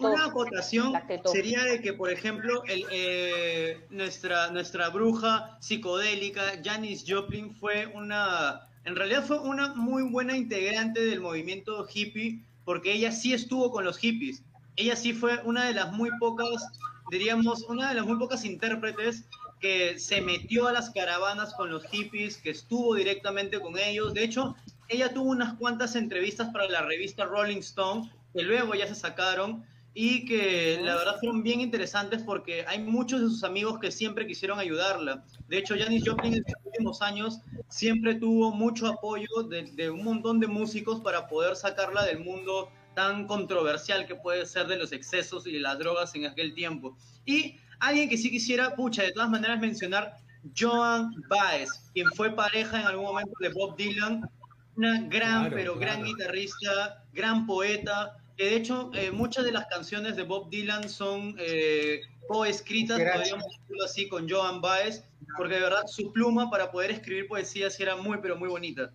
una, 0.00 0.26
acotación 0.26 0.92
sería 1.24 1.64
de 1.64 1.80
que, 1.80 1.92
por 1.92 2.10
ejemplo, 2.10 2.62
el, 2.68 2.86
eh, 2.92 3.80
nuestra, 3.90 4.50
nuestra 4.50 4.90
bruja 4.90 5.58
psicodélica, 5.60 6.42
Janis 6.62 7.04
Joplin, 7.06 7.52
fue 7.56 7.86
una, 7.86 8.68
en 8.84 8.94
realidad 8.94 9.24
fue 9.26 9.40
una 9.40 9.74
muy 9.74 10.04
buena 10.04 10.36
integrante 10.36 11.00
del 11.04 11.20
movimiento 11.20 11.84
hippie, 11.92 12.44
porque 12.64 12.92
ella 12.92 13.12
sí 13.12 13.32
estuvo 13.32 13.70
con 13.70 13.84
los 13.84 13.98
hippies. 13.98 14.42
Ella 14.76 14.96
sí 14.96 15.12
fue 15.12 15.40
una 15.44 15.64
de 15.64 15.74
las 15.74 15.92
muy 15.92 16.10
pocas, 16.18 16.66
diríamos, 17.10 17.62
una 17.64 17.88
de 17.88 17.94
las 17.96 18.06
muy 18.06 18.18
pocas 18.18 18.44
intérpretes 18.44 19.24
que 19.60 19.98
se 19.98 20.20
metió 20.20 20.66
a 20.66 20.72
las 20.72 20.90
caravanas 20.90 21.54
con 21.54 21.70
los 21.70 21.84
hippies, 21.86 22.36
que 22.36 22.50
estuvo 22.50 22.94
directamente 22.94 23.60
con 23.60 23.78
ellos. 23.78 24.12
De 24.12 24.24
hecho, 24.24 24.56
ella 24.88 25.14
tuvo 25.14 25.30
unas 25.30 25.54
cuantas 25.54 25.94
entrevistas 25.94 26.50
para 26.52 26.68
la 26.68 26.82
revista 26.82 27.24
Rolling 27.24 27.58
Stone, 27.58 28.10
que 28.34 28.42
luego 28.42 28.74
ya 28.74 28.86
se 28.86 28.94
sacaron 28.94 29.64
y 29.94 30.24
que 30.24 30.78
la 30.82 30.96
verdad 30.96 31.18
fueron 31.20 31.42
bien 31.42 31.60
interesantes 31.60 32.22
porque 32.22 32.64
hay 32.66 32.78
muchos 32.80 33.20
de 33.20 33.26
sus 33.26 33.44
amigos 33.44 33.78
que 33.78 33.90
siempre 33.90 34.26
quisieron 34.26 34.58
ayudarla. 34.58 35.24
De 35.48 35.58
hecho, 35.58 35.74
Janis 35.78 36.04
Joplin 36.06 36.34
en 36.34 36.44
los 36.46 36.64
últimos 36.64 37.02
años 37.02 37.40
siempre 37.68 38.14
tuvo 38.14 38.52
mucho 38.52 38.86
apoyo 38.86 39.28
de, 39.48 39.64
de, 39.72 39.90
un 39.90 40.04
montón 40.04 40.40
de 40.40 40.46
músicos 40.46 41.00
para 41.00 41.28
poder 41.28 41.56
sacarla 41.56 42.04
del 42.04 42.20
mundo 42.20 42.70
tan 42.94 43.26
controversial 43.26 44.06
que 44.06 44.14
puede 44.14 44.46
ser 44.46 44.66
de 44.66 44.76
los 44.76 44.92
excesos 44.92 45.46
y 45.46 45.52
de 45.52 45.60
las 45.60 45.78
drogas 45.78 46.14
en 46.14 46.26
aquel 46.26 46.54
tiempo. 46.54 46.96
Y 47.26 47.56
alguien 47.80 48.08
que 48.08 48.16
sí 48.16 48.30
quisiera, 48.30 48.74
pucha, 48.74 49.02
de 49.02 49.12
todas 49.12 49.30
maneras 49.30 49.60
mencionar, 49.60 50.16
Joan 50.56 51.12
Baez, 51.28 51.70
quien 51.94 52.08
fue 52.16 52.30
pareja 52.34 52.80
en 52.80 52.86
algún 52.86 53.06
momento 53.06 53.32
de 53.40 53.50
Bob 53.50 53.76
Dylan, 53.76 54.28
una 54.76 55.02
gran, 55.02 55.10
claro, 55.10 55.56
pero 55.56 55.76
claro. 55.76 55.80
gran 55.80 56.04
guitarrista, 56.04 57.04
gran 57.12 57.46
poeta, 57.46 58.16
que 58.42 58.50
de 58.50 58.56
hecho 58.56 58.90
eh, 58.94 59.12
muchas 59.12 59.44
de 59.44 59.52
las 59.52 59.66
canciones 59.66 60.16
de 60.16 60.24
Bob 60.24 60.50
Dylan 60.50 60.88
son 60.88 61.36
eh, 61.38 62.00
coescritas, 62.26 62.98
podríamos 62.98 63.44
decirlo 63.44 63.84
así, 63.84 64.08
con 64.08 64.28
Joan 64.28 64.60
Baez, 64.60 65.04
porque 65.36 65.54
de 65.54 65.60
verdad 65.60 65.86
su 65.86 66.12
pluma 66.12 66.50
para 66.50 66.72
poder 66.72 66.90
escribir 66.90 67.28
poesía 67.28 67.70
sí 67.70 67.84
era 67.84 67.94
muy, 67.94 68.18
pero 68.18 68.36
muy 68.36 68.48
bonita. 68.48 68.90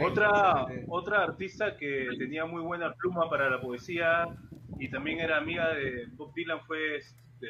Otra, 0.00 0.66
otra 0.86 1.24
artista 1.24 1.76
que 1.76 2.06
tenía 2.18 2.44
muy 2.44 2.62
buena 2.62 2.94
pluma 2.94 3.28
para 3.28 3.50
la 3.50 3.60
poesía 3.60 4.26
y 4.78 4.88
también 4.88 5.18
era 5.18 5.38
amiga 5.38 5.74
de 5.74 6.06
Bob 6.12 6.32
Dylan 6.34 6.60
fue 6.68 6.98
este, 6.98 7.48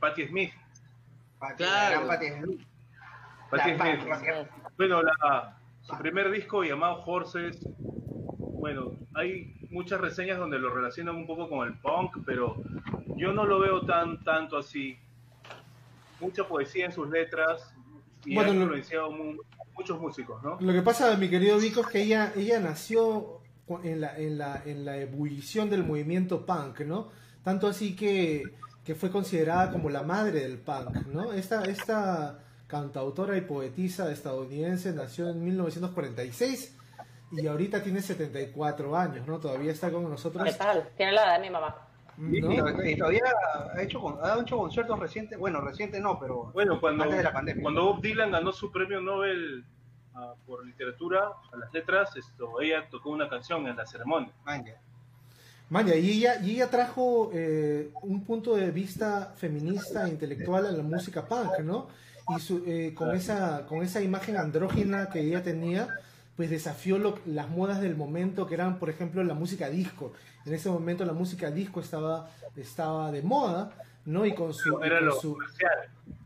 Patti 0.00 0.28
Smith. 0.28 0.52
Claro. 1.58 2.06
Patti 2.06 2.26
Smith. 2.30 2.60
Patti 3.50 3.74
Smith. 3.74 4.48
Bueno, 4.78 5.02
la, 5.02 5.58
su 5.82 5.98
primer 5.98 6.30
disco 6.30 6.62
llamado 6.62 7.02
Horses, 7.04 7.58
bueno, 8.62 8.92
hay 9.14 9.56
muchas 9.70 10.00
reseñas 10.00 10.38
donde 10.38 10.56
lo 10.56 10.72
relacionan 10.72 11.16
un 11.16 11.26
poco 11.26 11.48
con 11.48 11.66
el 11.66 11.74
punk, 11.80 12.18
pero 12.24 12.62
yo 13.16 13.32
no 13.32 13.44
lo 13.44 13.58
veo 13.58 13.84
tan 13.84 14.22
tanto 14.22 14.56
así. 14.56 14.96
Mucha 16.20 16.46
poesía 16.46 16.86
en 16.86 16.92
sus 16.92 17.10
letras 17.10 17.74
y 18.24 18.36
bueno, 18.36 18.52
ha 18.52 18.54
influenciado 18.54 19.10
lo, 19.10 19.36
muchos 19.74 20.00
músicos, 20.00 20.40
¿no? 20.44 20.58
Lo 20.60 20.72
que 20.72 20.80
pasa, 20.80 21.16
mi 21.16 21.28
querido 21.28 21.58
Vico, 21.58 21.80
es 21.80 21.88
que 21.88 22.02
ella, 22.02 22.32
ella 22.36 22.60
nació 22.60 23.40
en 23.82 24.00
la, 24.00 24.16
en, 24.16 24.38
la, 24.38 24.62
en 24.64 24.84
la 24.84 24.96
ebullición 24.96 25.68
del 25.68 25.82
movimiento 25.82 26.46
punk, 26.46 26.82
¿no? 26.82 27.08
Tanto 27.42 27.66
así 27.66 27.96
que, 27.96 28.44
que 28.84 28.94
fue 28.94 29.10
considerada 29.10 29.72
como 29.72 29.90
la 29.90 30.04
madre 30.04 30.38
del 30.38 30.58
punk, 30.58 31.08
¿no? 31.08 31.32
Esta, 31.32 31.64
esta 31.64 32.38
cantautora 32.68 33.36
y 33.36 33.40
poetisa 33.40 34.12
estadounidense 34.12 34.92
nació 34.92 35.30
en 35.30 35.42
1946 35.42 36.76
y 37.32 37.46
ahorita 37.46 37.82
tiene 37.82 38.02
74 38.02 38.96
años, 38.96 39.26
¿no? 39.26 39.38
Todavía 39.38 39.72
está 39.72 39.90
con 39.90 40.08
nosotros. 40.08 40.44
¿Qué 40.44 40.52
tal? 40.52 40.88
Tiene 40.96 41.12
la 41.12 41.24
edad 41.24 41.34
de 41.36 41.40
mi 41.40 41.50
mamá. 41.50 41.74
Y, 42.18 42.40
¿no? 42.40 42.84
y 42.84 42.96
todavía 42.96 43.22
ha 43.74 43.82
hecho, 43.82 44.22
ha 44.22 44.40
hecho 44.40 44.58
conciertos 44.58 44.98
recientes, 44.98 45.38
bueno, 45.38 45.60
reciente 45.62 45.98
no, 45.98 46.18
pero 46.20 46.50
Bueno, 46.52 46.78
cuando, 46.78 47.04
antes 47.04 47.18
de 47.18 47.24
la 47.24 47.32
pandemia. 47.32 47.62
cuando 47.62 47.84
Bob 47.84 48.02
Dylan 48.02 48.30
ganó 48.30 48.52
su 48.52 48.70
premio 48.70 49.00
Nobel 49.00 49.64
ah, 50.14 50.34
por 50.46 50.64
literatura, 50.64 51.30
a 51.50 51.56
las 51.56 51.72
letras, 51.72 52.14
esto, 52.14 52.60
ella 52.60 52.86
tocó 52.90 53.10
una 53.10 53.28
canción 53.30 53.66
en 53.66 53.76
la 53.76 53.86
ceremonia. 53.86 54.32
Manja. 54.44 54.74
Maya, 55.72 55.96
y 55.96 56.10
ella, 56.10 56.38
y 56.42 56.50
ella 56.50 56.68
trajo 56.68 57.30
eh, 57.32 57.90
un 58.02 58.24
punto 58.24 58.54
de 58.56 58.70
vista 58.70 59.32
feminista 59.36 60.06
e 60.06 60.10
intelectual 60.10 60.66
a 60.66 60.70
la 60.70 60.82
música 60.82 61.24
punk, 61.24 61.60
¿no? 61.60 61.88
Y 62.36 62.40
su, 62.40 62.62
eh, 62.66 62.92
con, 62.94 63.16
esa, 63.16 63.64
con 63.66 63.82
esa 63.82 64.02
imagen 64.02 64.36
andrógina 64.36 65.08
que 65.08 65.20
ella 65.20 65.42
tenía, 65.42 65.88
pues 66.36 66.50
desafió 66.50 66.98
lo- 66.98 67.18
las 67.26 67.48
modas 67.50 67.80
del 67.80 67.96
momento, 67.96 68.46
que 68.46 68.54
eran, 68.54 68.78
por 68.78 68.88
ejemplo, 68.90 69.22
la 69.24 69.34
música 69.34 69.68
disco. 69.68 70.12
En 70.46 70.54
ese 70.54 70.70
momento 70.70 71.04
la 71.04 71.12
música 71.12 71.50
disco 71.50 71.80
estaba, 71.80 72.28
estaba 72.56 73.12
de 73.12 73.22
moda, 73.22 73.72
¿no? 74.06 74.26
Y 74.26 74.34
con 74.34 74.52
su, 74.54 74.70
y 74.84 74.88
con 75.10 75.20
su, 75.20 75.36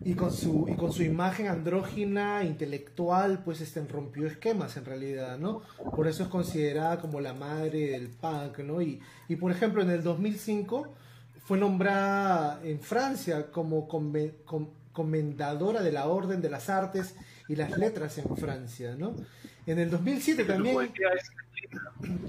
y 0.04 0.14
con 0.14 0.32
su 0.32 0.66
y 0.68 0.76
con 0.76 0.92
su 0.92 1.02
imagen 1.02 1.48
andrógina 1.48 2.42
intelectual 2.44 3.40
pues 3.44 3.61
este 3.61 3.84
rompió 3.86 4.26
esquemas 4.26 4.76
en 4.76 4.84
realidad 4.84 5.36
no 5.36 5.62
por 5.94 6.07
eso 6.07 6.22
es 6.22 6.28
considerada 6.28 7.00
como 7.00 7.20
la 7.20 7.34
madre 7.34 7.90
del 7.90 8.09
punk 8.09 8.61
no 8.61 8.80
y, 8.80 9.00
y 9.28 9.36
por 9.36 9.50
ejemplo 9.50 9.82
en 9.82 9.90
el 9.90 10.02
2005 10.04 10.86
fue 11.44 11.59
nombrada 11.59 12.61
en 12.62 12.78
Francia 12.80 13.50
como 13.50 13.88
com- 13.88 14.12
comendadora 14.92 15.82
de 15.82 15.92
la 15.92 16.07
orden 16.07 16.40
de 16.40 16.50
las 16.50 16.70
artes 16.70 17.14
y 17.48 17.57
las 17.57 17.76
letras 17.76 18.16
en 18.18 18.36
Francia 18.36 18.94
no 18.96 19.14
en 19.66 19.78
el 19.78 19.90
2007 19.90 20.42
Su 20.42 20.48
también 20.48 20.76
es- 20.82 20.90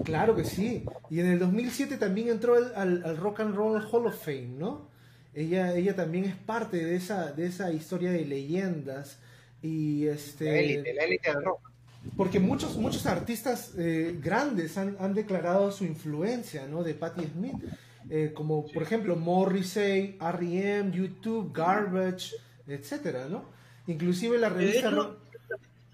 Claro 0.03 0.35
que 0.35 0.43
sí. 0.43 0.83
Y 1.09 1.19
en 1.19 1.27
el 1.27 1.39
2007 1.39 1.97
también 1.97 2.29
entró 2.29 2.55
al, 2.55 2.73
al- 2.75 3.03
al 3.05 3.17
Rock 3.17 3.41
and 3.41 3.55
Roll 3.55 3.83
Hall 3.91 4.07
of 4.07 4.23
Fame, 4.23 4.55
¿no? 4.57 4.87
Ella, 5.33 5.75
ella 5.75 5.95
también 5.95 6.25
es 6.25 6.35
parte 6.35 6.77
de 6.83 6.95
esa, 6.95 7.31
de 7.31 7.45
esa 7.45 7.71
historia 7.71 8.11
de 8.11 8.25
leyendas. 8.25 9.19
Y 9.61 10.05
La 10.05 10.13
este. 10.13 10.59
élite, 10.59 10.93
la 10.93 11.03
élite 11.03 11.31
del 11.33 11.43
rock. 11.43 11.59
Porque 12.15 12.39
muchos, 12.39 12.77
muchos 12.77 13.05
artistas 13.05 13.73
eh, 13.77 14.17
grandes 14.23 14.77
han, 14.77 14.95
han 14.99 15.13
declarado 15.13 15.71
su 15.71 15.83
influencia, 15.83 16.65
¿no? 16.67 16.83
De 16.83 16.93
Patti 16.93 17.25
Smith. 17.25 17.55
Eh, 18.09 18.31
como 18.33 18.65
por 18.71 18.81
ejemplo 18.83 19.15
Morrissey, 19.17 20.17
R.E.M., 20.21 20.91
YouTube, 20.95 21.51
Garbage, 21.53 22.31
etcétera, 22.65 23.27
¿no? 23.29 23.43
Inclusive 23.87 24.37
la 24.37 24.49
revista. 24.49 24.87
hecho, 24.89 25.17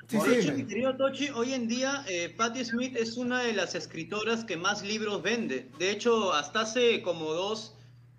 Sí, 0.07 0.17
De 0.17 0.23
sí, 0.23 0.31
hecho, 0.35 0.53
mi 0.53 0.65
querido 0.65 0.95
Tochi, 0.97 1.29
hoy 1.29 1.53
en 1.53 1.67
día 1.67 2.03
eh, 2.07 2.33
Patti 2.37 2.63
Smith 2.65 2.95
es 2.95 3.17
una 3.17 3.41
de 3.41 3.53
las 3.53 3.73
escritoras 3.73 4.43
que 4.45 4.57
más 4.57 4.83
libros 4.83 5.21
vende. 5.23 5.69
De 5.79 5.89
hecho, 5.91 6.33
hasta 6.33 6.61
hace 6.61 7.01
como 7.01 7.31
dos, 7.33 7.75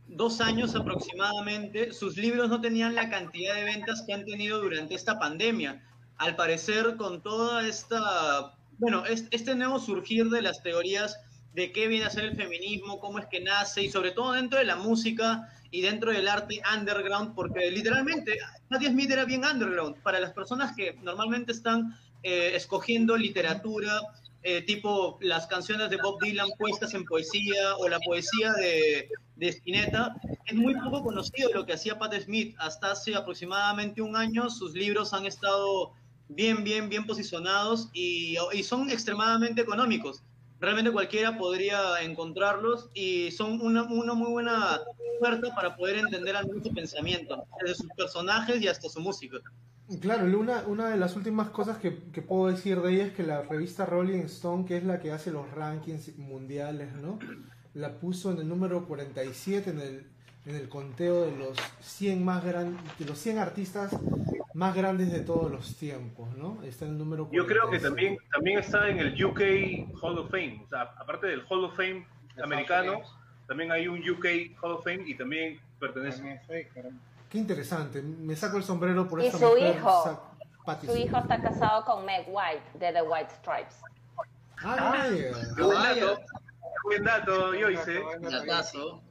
dos 0.09 0.41
años 0.41 0.75
aproximadamente, 0.75 1.93
sus 1.93 2.17
libros 2.17 2.49
no 2.49 2.61
tenían 2.61 2.95
la 2.95 3.11
cantidad 3.11 3.55
de 3.55 3.65
ventas 3.65 4.03
que 4.07 4.13
han 4.15 4.25
tenido 4.25 4.61
durante 4.61 4.95
esta 4.95 5.19
pandemia. 5.19 5.83
Al 6.17 6.37
parecer, 6.37 6.97
con 6.97 7.23
toda 7.23 7.67
esta, 7.67 8.55
bueno, 8.79 9.05
es- 9.05 9.27
este 9.31 9.55
nuevo 9.55 9.79
surgir 9.79 10.27
de 10.31 10.43
las 10.43 10.63
teorías 10.63 11.19
de 11.55 11.71
qué 11.71 11.87
viene 11.87 12.07
a 12.07 12.11
ser 12.11 12.25
el 12.25 12.37
feminismo, 12.37 12.99
cómo 12.99 13.19
es 13.21 13.27
que 13.27 13.41
nace 13.41 13.83
y 13.83 13.91
sobre 13.91 14.11
todo 14.11 14.33
dentro 14.33 14.59
de 14.59 14.65
la 14.65 14.77
música 14.77 15.49
y 15.75 15.81
dentro 15.81 16.13
del 16.13 16.29
arte 16.29 16.63
underground, 16.73 17.35
porque 17.35 17.69
literalmente 17.69 18.39
Patti 18.69 18.87
Smith 18.87 19.11
era 19.11 19.25
bien 19.25 19.45
underground. 19.45 20.01
Para 20.05 20.21
las 20.21 20.33
personas 20.33 20.73
que 20.77 20.97
normalmente 21.03 21.51
están 21.51 21.99
eh, 22.23 22.53
escogiendo 22.55 23.17
literatura, 23.17 24.01
eh, 24.45 24.63
tipo 24.63 25.19
las 25.21 25.49
canciones 25.49 25.91
de 25.91 25.97
Bob 25.97 26.23
Dylan 26.23 26.49
puestas 26.61 26.95
en 26.95 27.05
poesía 27.05 27.75
o 27.79 27.89
la 27.89 27.99
poesía 27.99 28.53
de, 28.53 29.09
de 29.35 29.49
Spinetta, 29.49 30.15
es 30.47 30.55
muy 30.55 30.75
poco 30.77 31.03
conocido 31.03 31.51
lo 31.53 31.67
que 31.67 31.73
hacía 31.73 31.99
Patti 31.99 32.21
Smith. 32.21 32.55
Hasta 32.61 32.93
hace 32.93 33.17
aproximadamente 33.17 34.01
un 34.01 34.15
año 34.15 34.51
sus 34.51 34.75
libros 34.75 35.13
han 35.13 35.27
estado 35.27 35.93
bien, 36.29 36.63
bien, 36.63 36.89
bien 36.89 37.05
posicionados 37.05 37.89
y, 37.93 38.37
y 38.53 38.63
son 38.63 38.91
extremadamente 38.91 39.63
económicos. 39.63 40.23
Realmente 40.61 40.93
cualquiera 40.93 41.37
podría 41.37 42.01
encontrarlos 42.03 42.91
y 42.95 43.31
son 43.33 43.61
una, 43.61 43.83
una 43.85 44.15
muy 44.15 44.31
buena 44.31 44.81
puerta 45.19 45.55
para 45.55 45.77
poder 45.77 45.99
entender 45.99 46.37
al 46.37 46.47
su 46.63 46.73
pensamiento, 46.73 47.45
desde 47.61 47.77
sus 47.77 47.89
personajes 47.97 48.61
y 48.63 48.69
hasta 48.69 48.89
su 48.89 49.01
música. 49.01 49.39
Claro, 50.01 50.25
una, 50.39 50.63
una 50.67 50.89
de 50.89 50.97
las 50.97 51.15
últimas 51.15 51.51
cosas 51.51 51.77
que, 51.79 52.11
que 52.11 52.23
puedo 52.23 52.51
decir 52.51 52.81
de 52.81 52.95
ella 52.95 53.07
es 53.07 53.13
que 53.13 53.23
la 53.23 53.43
revista 53.43 53.85
Rolling 53.85 54.21
Stone, 54.21 54.65
que 54.65 54.79
es 54.79 54.85
la 54.85 54.99
que 54.99 55.13
hace 55.13 55.31
los 55.31 55.51
rankings 55.51 56.17
mundiales, 56.17 56.95
¿no? 56.95 57.19
La 57.75 57.99
puso 57.99 58.33
en 58.33 58.39
el 58.39 58.49
número 58.49 58.87
47 58.87 59.71
en 59.71 59.81
el, 59.81 60.14
en 60.47 60.57
el 60.57 60.69
conteo 60.69 61.23
de 61.23 61.37
los 61.37 61.57
100 61.81 62.25
más 62.25 62.45
gran, 62.45 62.77
de 62.99 63.05
los 63.05 63.19
100 63.19 63.39
artistas 63.39 63.97
más 64.53 64.75
grandes 64.75 65.11
de 65.11 65.21
todos 65.21 65.51
los 65.51 65.77
tiempos, 65.77 66.37
¿no? 66.37 66.63
Está 66.63 66.85
en 66.85 66.93
el 66.93 66.99
número 66.99 67.29
Yo 67.33 67.47
creo 67.47 67.63
que 67.71 67.79
47. 67.81 67.89
también, 67.89 68.19
también 68.31 68.59
está 68.59 68.89
en 68.89 68.99
el 68.99 69.25
UK 69.25 69.41
Hall 70.03 70.19
of 70.19 70.31
Fame. 70.31 70.63
O 70.65 70.69
sea, 70.69 70.83
aparte 70.99 71.27
del 71.29 71.43
Hall 71.49 71.65
of 71.65 71.77
Fame 71.77 72.07
americano, 72.43 73.01
también 73.47 73.73
hay 73.73 73.89
un 73.89 73.99
UK 73.99 74.57
Hall 74.63 74.73
of 74.73 74.85
Fame 74.85 75.05
y 75.07 75.17
también 75.17 75.59
pertenece. 75.81 76.41
Qué 77.31 77.39
interesante. 77.39 78.03
Me 78.03 78.37
saco 78.37 78.59
el 78.59 78.65
sombrero 78.65 79.09
por 79.09 79.23
Y 79.23 79.27
esta 79.27 79.39
su 79.39 79.47
mujer, 79.47 79.77
hijo. 79.77 80.31
Su 80.83 80.97
hijo 80.97 81.19
está 81.19 81.43
casado 81.43 81.85
con 81.85 82.05
Meg 82.05 82.27
White 82.29 82.79
de 82.79 82.93
The 82.93 83.03
White 83.03 83.31
Stripes. 83.39 83.77
Ah, 84.63 84.93
vaya. 84.93 85.33
Qué 85.57 85.63
buen 85.63 85.83
dato, 85.83 86.17
qué 86.17 86.81
buen 86.85 87.05
dato, 87.05 87.53
Joyce. 87.53 88.03
Datazo. 88.21 89.03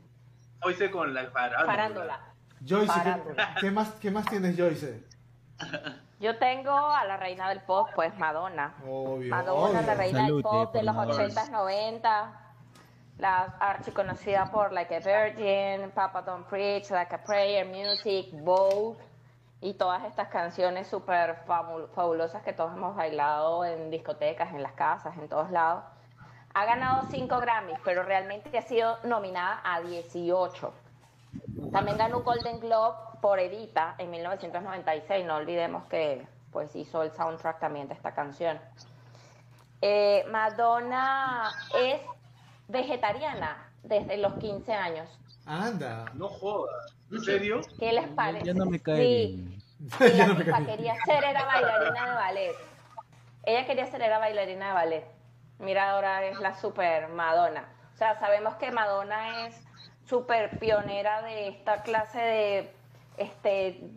Joyce 0.64 0.92
con 0.92 1.14
la 1.14 1.26
farándula. 1.32 1.66
Farándula. 1.66 2.20
Joyce, 2.66 2.86
¿qué, 2.94 3.00
Farándula. 3.00 3.56
qué 3.60 3.72
más, 3.72 3.92
¿qué 4.02 4.12
más 4.12 4.26
tienes, 4.26 4.58
Joyce? 4.58 5.04
Yo 6.20 6.38
tengo 6.38 6.72
a 6.72 7.04
la 7.06 7.18
reina 7.18 7.50
del 7.50 7.62
pop, 7.62 7.90
pues 7.94 8.18
Madonna. 8.18 8.76
Obvio. 8.88 9.30
Madonna, 9.30 9.82
la 9.82 9.88
obvio. 9.88 9.98
reina 9.98 10.20
Salute 10.20 10.34
del 10.34 10.44
pop 10.44 10.72
por 10.72 10.74
de 10.74 10.84
los 10.84 10.96
Madonna. 10.96 11.24
80s, 11.26 11.50
90 11.50 12.40
la 13.18 13.56
archiconocida 13.60 14.50
por 14.52 14.72
Like 14.74 14.96
a 14.96 15.00
Virgin, 15.00 15.92
Papa 15.92 16.22
Don't 16.22 16.48
Preach, 16.48 16.90
Like 16.90 17.14
a 17.14 17.24
Prayer, 17.24 17.66
Music, 17.66 18.30
Bold 18.34 18.98
y 19.62 19.76
todas 19.76 20.04
estas 20.04 20.28
canciones 20.28 20.88
súper 20.88 21.38
fabulosas 21.46 22.44
que 22.44 22.54
todos 22.54 22.74
hemos 22.76 22.96
bailado 22.96 23.64
en 23.66 23.90
discotecas, 23.90 24.52
en 24.54 24.62
las 24.62 24.74
casas, 24.74 25.16
en 25.18 25.30
todos 25.30 25.52
lados. 25.52 25.84
Ha 26.56 26.66
ganado 26.66 27.08
5 27.10 27.40
Grammys, 27.40 27.80
pero 27.84 28.04
realmente 28.04 28.56
ha 28.58 28.62
sido 28.62 28.98
nominada 29.04 29.62
a 29.64 29.82
18. 29.82 30.74
También 31.72 31.98
ganó 31.98 32.20
un 32.20 32.24
Golden 32.24 32.60
Globe 32.60 32.96
por 33.22 33.40
Edita 33.40 33.96
en 33.98 34.12
1996. 34.12 35.26
No 35.26 35.36
olvidemos 35.38 35.86
que 35.86 36.28
pues 36.52 36.76
hizo 36.76 37.02
el 37.02 37.12
soundtrack 37.12 37.60
también 37.60 37.88
de 37.88 37.96
esta 37.96 38.14
canción. 38.14 38.60
Eh, 39.82 40.24
Madonna 40.30 41.52
es 41.76 42.00
vegetariana 42.68 43.72
desde 43.82 44.18
los 44.18 44.34
15 44.36 44.74
años. 44.74 45.10
Anda. 45.46 46.06
No 46.14 46.30
jodas. 46.30 46.96
¿En 47.12 47.22
serio? 47.22 47.62
¿Qué 47.80 47.92
les 47.92 48.08
parece? 48.10 48.46
Ya 48.46 48.54
no 48.54 48.66
me 48.66 48.80
cae 48.80 48.98
Sí, 48.98 49.60
bien. 50.00 50.48
la 50.48 50.60
no 50.60 50.66
quería 50.66 50.96
ser 51.06 51.24
era 51.24 51.46
bailarina 51.46 52.10
de 52.10 52.16
ballet. 52.16 52.56
Ella 53.44 53.66
quería 53.66 53.86
ser 53.88 54.02
era 54.02 54.20
bailarina 54.20 54.68
de 54.68 54.74
ballet. 54.74 55.23
Mira, 55.60 55.92
ahora 55.92 56.26
es 56.26 56.40
la 56.40 56.54
super 56.56 57.10
Madonna. 57.10 57.70
O 57.94 57.98
sea, 57.98 58.20
sabemos 58.20 58.56
que 58.56 58.72
Madonna 58.72 59.48
es 59.48 59.64
súper 60.06 60.60
pionera 60.60 61.22
de 61.22 61.50
esta 61.50 61.84
clase 61.84 62.20
de 62.20 62.76
este 63.18 63.90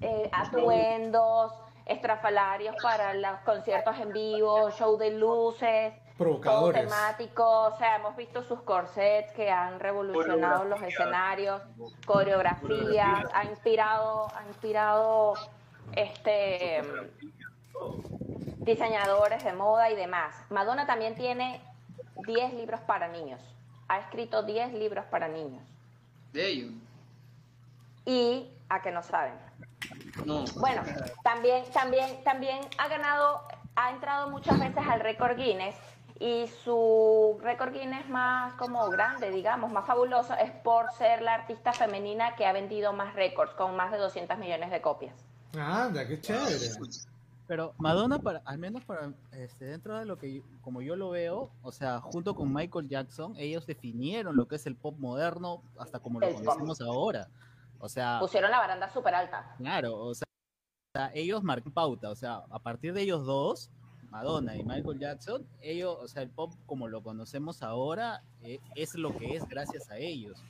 eh, 0.00 0.30
atuendos 0.32 1.52
estrafalarios 1.86 2.76
para 2.82 3.14
los 3.14 3.40
conciertos 3.40 3.98
en 3.98 4.12
vivo, 4.12 4.70
show 4.70 4.96
de 4.96 5.10
luces, 5.10 5.94
todo 5.94 6.14
Provocadores. 6.16 6.82
temático, 6.82 7.44
o 7.44 7.76
sea, 7.76 7.96
hemos 7.96 8.16
visto 8.16 8.42
sus 8.42 8.60
corsets 8.62 9.32
que 9.32 9.50
han 9.50 9.80
revolucionado 9.80 10.64
los 10.64 10.80
escenarios, 10.82 11.60
coreografías, 12.06 13.24
ha 13.34 13.44
inspirado, 13.44 14.28
ha 14.34 14.46
inspirado 14.46 15.34
este 15.92 16.82
diseñadores 18.64 19.44
de 19.44 19.52
moda 19.52 19.90
y 19.90 19.96
demás. 19.96 20.34
Madonna 20.50 20.86
también 20.86 21.14
tiene 21.14 21.60
10 22.26 22.54
libros 22.54 22.80
para 22.80 23.08
niños. 23.08 23.40
Ha 23.88 23.98
escrito 23.98 24.42
10 24.42 24.72
libros 24.74 25.04
para 25.06 25.28
niños. 25.28 25.62
De 26.32 26.48
ello. 26.48 26.68
Y 28.06 28.50
a 28.68 28.82
que 28.82 28.90
no 28.90 29.02
saben. 29.02 29.34
No. 30.24 30.44
Bueno, 30.56 30.82
también, 31.22 31.64
también, 31.72 32.24
también 32.24 32.60
ha 32.78 32.88
ganado, 32.88 33.42
ha 33.76 33.90
entrado 33.90 34.30
muchas 34.30 34.58
veces 34.58 34.82
al 34.88 35.00
récord 35.00 35.36
Guinness 35.36 35.76
y 36.18 36.46
su 36.64 37.38
récord 37.42 37.72
Guinness 37.72 38.08
más 38.08 38.54
como 38.54 38.88
grande, 38.88 39.30
digamos, 39.30 39.70
más 39.70 39.86
fabuloso, 39.86 40.34
es 40.34 40.50
por 40.50 40.90
ser 40.92 41.22
la 41.22 41.34
artista 41.34 41.72
femenina 41.72 42.36
que 42.36 42.46
ha 42.46 42.52
vendido 42.52 42.92
más 42.92 43.14
récords, 43.14 43.52
con 43.54 43.76
más 43.76 43.90
de 43.90 43.98
200 43.98 44.38
millones 44.38 44.70
de 44.70 44.80
copias. 44.80 45.14
Anda, 45.58 46.06
qué 46.06 46.20
chévere. 46.20 46.70
Pero 47.46 47.74
Madonna, 47.78 48.18
para, 48.18 48.40
al 48.46 48.58
menos 48.58 48.84
para 48.84 49.12
este, 49.32 49.66
dentro 49.66 49.98
de 49.98 50.06
lo 50.06 50.16
que 50.16 50.42
como 50.62 50.80
yo 50.80 50.96
lo 50.96 51.10
veo, 51.10 51.50
o 51.62 51.72
sea, 51.72 52.00
junto 52.00 52.34
con 52.34 52.52
Michael 52.52 52.88
Jackson, 52.88 53.34
ellos 53.36 53.66
definieron 53.66 54.34
lo 54.34 54.48
que 54.48 54.56
es 54.56 54.66
el 54.66 54.76
pop 54.76 54.96
moderno 54.98 55.62
hasta 55.78 55.98
como 56.00 56.20
lo 56.20 56.26
El 56.26 56.34
pop. 56.34 56.44
conocemos 56.44 56.80
ahora. 56.80 57.28
O 57.78 57.88
sea, 57.88 58.18
Pusieron 58.18 58.50
la 58.50 58.58
baranda 58.60 58.88
súper 58.88 59.14
alta. 59.14 59.54
claro, 59.58 59.94
o 59.98 60.14
sea, 60.14 60.24
o 60.94 60.98
sea, 60.98 61.10
ellos 61.14 61.42
marcan 61.42 61.72
pauta, 61.72 62.08
o 62.10 62.14
sea, 62.14 62.44
a 62.50 62.58
partir 62.60 62.94
de 62.94 63.02
ellos 63.02 63.26
dos, 63.26 63.70
Madonna 64.08 64.56
y 64.56 64.62
Michael 64.64 64.98
Jackson, 64.98 65.46
ellos, 65.60 65.98
o 66.00 66.08
sea, 66.08 66.22
el 66.22 66.30
pop 66.30 66.54
como 66.66 66.88
lo 66.88 67.02
conocemos 67.02 67.62
ahora 67.62 68.22
eh, 68.42 68.60
es 68.74 68.94
lo 68.94 69.14
que 69.18 69.36
es 69.36 69.46
gracias 69.48 69.90
a 69.90 69.98
ellos. 69.98 70.42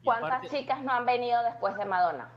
Y 0.00 0.04
¿Cuántas 0.04 0.30
aparte, 0.30 0.48
chicas 0.56 0.82
no 0.82 0.92
han 0.92 1.04
venido 1.04 1.42
después 1.42 1.76
de 1.76 1.84
Madonna? 1.84 2.30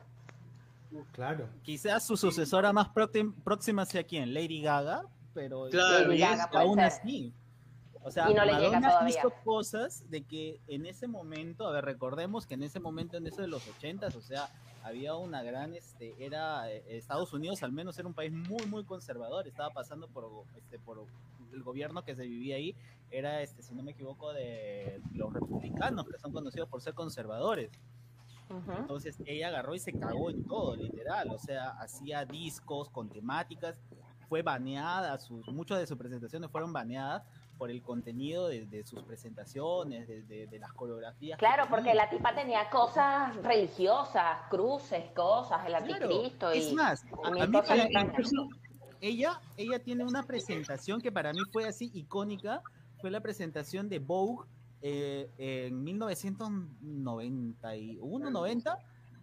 Claro. 1.13 1.47
Quizás 1.63 2.05
su 2.05 2.17
sucesora 2.17 2.73
más 2.73 2.89
próxim- 2.89 3.33
próxima 3.43 3.85
sea 3.85 4.03
quién, 4.03 4.33
Lady 4.33 4.61
Gaga, 4.61 5.03
pero 5.33 5.67
Claro, 5.69 6.07
Lady 6.09 6.19
Gaga 6.19 6.49
aún 6.53 6.75
ser. 6.75 6.85
así. 6.85 7.33
O 8.03 8.09
sea, 8.09 8.31
Y 8.31 8.33
no 8.33 8.45
Madonna 8.45 9.09
hizo 9.09 9.31
cosas 9.43 10.09
de 10.09 10.23
que 10.23 10.59
en 10.67 10.87
ese 10.87 11.07
momento, 11.07 11.67
a 11.67 11.71
ver, 11.71 11.85
recordemos 11.85 12.47
que 12.47 12.55
en 12.55 12.63
ese 12.63 12.79
momento, 12.79 13.17
en 13.17 13.27
eso 13.27 13.41
de 13.41 13.47
los 13.47 13.67
ochentas, 13.67 14.15
o 14.15 14.21
sea, 14.21 14.49
había 14.83 15.13
una 15.15 15.43
gran, 15.43 15.75
este, 15.75 16.15
era, 16.17 16.71
eh, 16.71 16.83
Estados 16.97 17.31
Unidos 17.33 17.61
al 17.61 17.71
menos 17.71 17.99
era 17.99 18.07
un 18.07 18.15
país 18.15 18.31
muy, 18.31 18.65
muy 18.65 18.83
conservador, 18.85 19.47
estaba 19.47 19.69
pasando 19.69 20.07
por, 20.07 20.27
este, 20.57 20.79
por 20.79 21.05
el 21.53 21.61
gobierno 21.61 22.03
que 22.03 22.15
se 22.15 22.23
vivía 22.23 22.55
ahí, 22.55 22.75
era, 23.11 23.41
este, 23.43 23.61
si 23.61 23.75
no 23.75 23.83
me 23.83 23.91
equivoco, 23.91 24.33
de 24.33 24.99
los 25.13 25.31
republicanos, 25.31 26.07
que 26.07 26.17
son 26.17 26.31
conocidos 26.33 26.67
por 26.69 26.81
ser 26.81 26.95
conservadores. 26.95 27.69
Entonces 28.77 29.17
ella 29.25 29.47
agarró 29.49 29.75
y 29.75 29.79
se 29.79 29.93
cagó 29.93 30.29
en 30.29 30.43
todo, 30.45 30.75
literal. 30.75 31.29
O 31.31 31.39
sea, 31.39 31.69
hacía 31.79 32.25
discos 32.25 32.89
con 32.89 33.09
temáticas, 33.09 33.75
fue 34.29 34.41
baneada, 34.41 35.17
sus, 35.19 35.47
muchas 35.49 35.79
de 35.79 35.87
sus 35.87 35.97
presentaciones 35.97 36.49
fueron 36.51 36.71
baneadas 36.71 37.23
por 37.57 37.69
el 37.69 37.81
contenido 37.83 38.47
de, 38.47 38.65
de 38.65 38.83
sus 38.83 39.03
presentaciones, 39.03 40.07
de, 40.07 40.23
de- 40.23 40.47
de 40.47 40.59
las 40.59 40.71
coreografías. 40.73 41.37
Claro, 41.37 41.65
porque 41.69 41.93
la 41.93 42.09
tipa 42.09 42.33
tenía 42.33 42.69
cosas 42.69 43.35
religiosas, 43.43 44.39
cruces, 44.49 45.11
cosas, 45.11 45.59
el 45.67 45.73
Claro, 45.83 46.05
anticristo 46.05 46.53
y, 46.53 46.57
Es 46.57 46.73
más, 46.73 47.03
y 47.05 47.39
a, 47.39 47.43
a 47.43 47.47
mí 47.47 47.57
extrañas. 47.57 47.89
incluso- 48.05 48.47
ella, 48.99 49.41
ella 49.57 49.79
tiene 49.79 50.03
una 50.05 50.23
presentación 50.23 51.01
que 51.01 51.11
para 51.11 51.33
mí 51.33 51.39
fue 51.51 51.67
así 51.67 51.91
icónica, 51.93 52.61
fue 52.99 53.11
la 53.11 53.19
presentación 53.19 53.89
de 53.89 53.99
Vogue 53.99 54.47
eh, 54.81 55.29
en 55.37 55.83
1991, 55.83 58.29
90, 58.29 58.77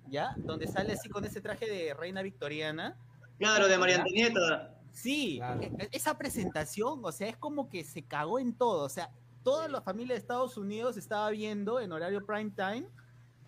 ¿ya? 0.08 0.34
Donde 0.38 0.66
sale 0.66 0.92
así 0.92 1.08
con 1.08 1.24
ese 1.24 1.40
traje 1.40 1.66
de 1.68 1.94
reina 1.94 2.22
victoriana. 2.22 2.96
Claro, 3.38 3.68
de 3.68 3.78
María 3.78 3.96
Antonieta. 3.96 4.74
Sí, 4.92 5.36
Claro. 5.38 5.60
e- 5.62 5.72
e- 5.78 5.88
esa 5.92 6.16
presentación, 6.18 7.00
o 7.04 7.12
sea, 7.12 7.28
es 7.28 7.36
como 7.36 7.68
que 7.68 7.84
se 7.84 8.02
cagó 8.02 8.38
en 8.38 8.52
todo, 8.54 8.84
o 8.84 8.88
sea, 8.88 9.10
toda 9.44 9.68
la 9.68 9.80
familia 9.80 10.14
de 10.14 10.20
Estados 10.20 10.56
Unidos 10.56 10.96
estaba 10.96 11.30
viendo 11.30 11.80
en 11.80 11.92
horario 11.92 12.24
prime 12.26 12.50
time, 12.50 12.86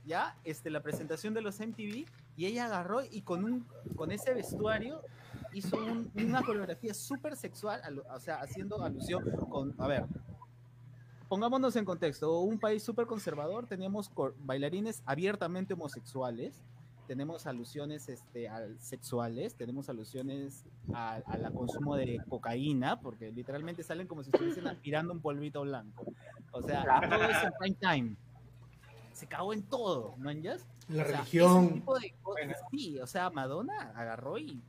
ya, 0.06 0.36
este, 0.44 0.70
la 0.70 0.82
presentación 0.82 1.34
de 1.34 1.42
los 1.42 1.58
MTV, 1.60 2.06
y 2.36 2.46
ella 2.46 2.66
agarró 2.66 3.02
y 3.04 3.22
con 3.22 3.44
un, 3.44 3.66
con 3.96 4.12
ese 4.12 4.32
vestuario 4.32 5.02
hizo 5.52 5.76
un- 5.76 6.10
una 6.14 6.42
coreografía 6.42 6.94
súper 6.94 7.36
sexual, 7.36 8.02
o 8.08 8.20
sea, 8.20 8.40
haciendo 8.40 8.82
alusión 8.82 9.24
con, 9.48 9.74
a 9.78 9.86
ver, 9.88 10.04
pongámonos 11.30 11.76
en 11.76 11.84
contexto, 11.84 12.40
un 12.40 12.58
país 12.58 12.82
súper 12.82 13.06
conservador, 13.06 13.64
teníamos 13.68 14.10
bailarines 14.40 15.00
abiertamente 15.06 15.74
homosexuales, 15.74 16.60
tenemos 17.06 17.46
alusiones 17.46 18.08
este, 18.08 18.48
al- 18.48 18.78
sexuales, 18.80 19.54
tenemos 19.54 19.88
alusiones 19.88 20.64
al 20.92 21.22
al 21.26 21.52
consumo 21.54 21.94
de 21.94 22.20
cocaína, 22.28 23.00
porque 23.00 23.30
literalmente 23.30 23.84
salen 23.84 24.08
como 24.08 24.24
si 24.24 24.30
estuviesen 24.30 24.66
aspirando 24.66 25.12
un 25.12 25.20
polvito 25.20 25.62
blanco. 25.62 26.04
O 26.50 26.62
sea, 26.62 26.82
todo 27.08 27.24
eso 27.24 27.46
en 27.46 27.52
prime 27.60 27.76
time. 27.80 28.16
Se 29.12 29.26
cagó 29.28 29.52
en 29.52 29.62
todo, 29.62 30.14
¿no? 30.18 30.30
¿Entiendes? 30.30 30.66
La 30.88 31.02
O 31.04 31.06
sea, 31.06 31.16
religión. 31.18 31.64
ese 31.66 31.74
tipo 31.74 31.98
de 31.98 32.14
cosas, 32.22 32.56
sí, 32.72 32.98
o 32.98 33.06
sea, 33.06 33.30
Madonna 33.30 33.92
agarró 33.94 34.36
y, 34.36 34.60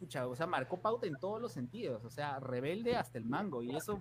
pucha, 0.00 0.26
o 0.26 0.34
sea, 0.34 0.48
marcó 0.48 0.76
pauta 0.78 1.06
en 1.06 1.14
todos 1.20 1.40
los 1.40 1.52
sentidos, 1.52 2.04
o 2.04 2.10
sea, 2.10 2.40
rebelde 2.40 2.96
hasta 2.96 3.16
el 3.18 3.26
mango, 3.26 3.62
y 3.62 3.76
eso 3.76 4.00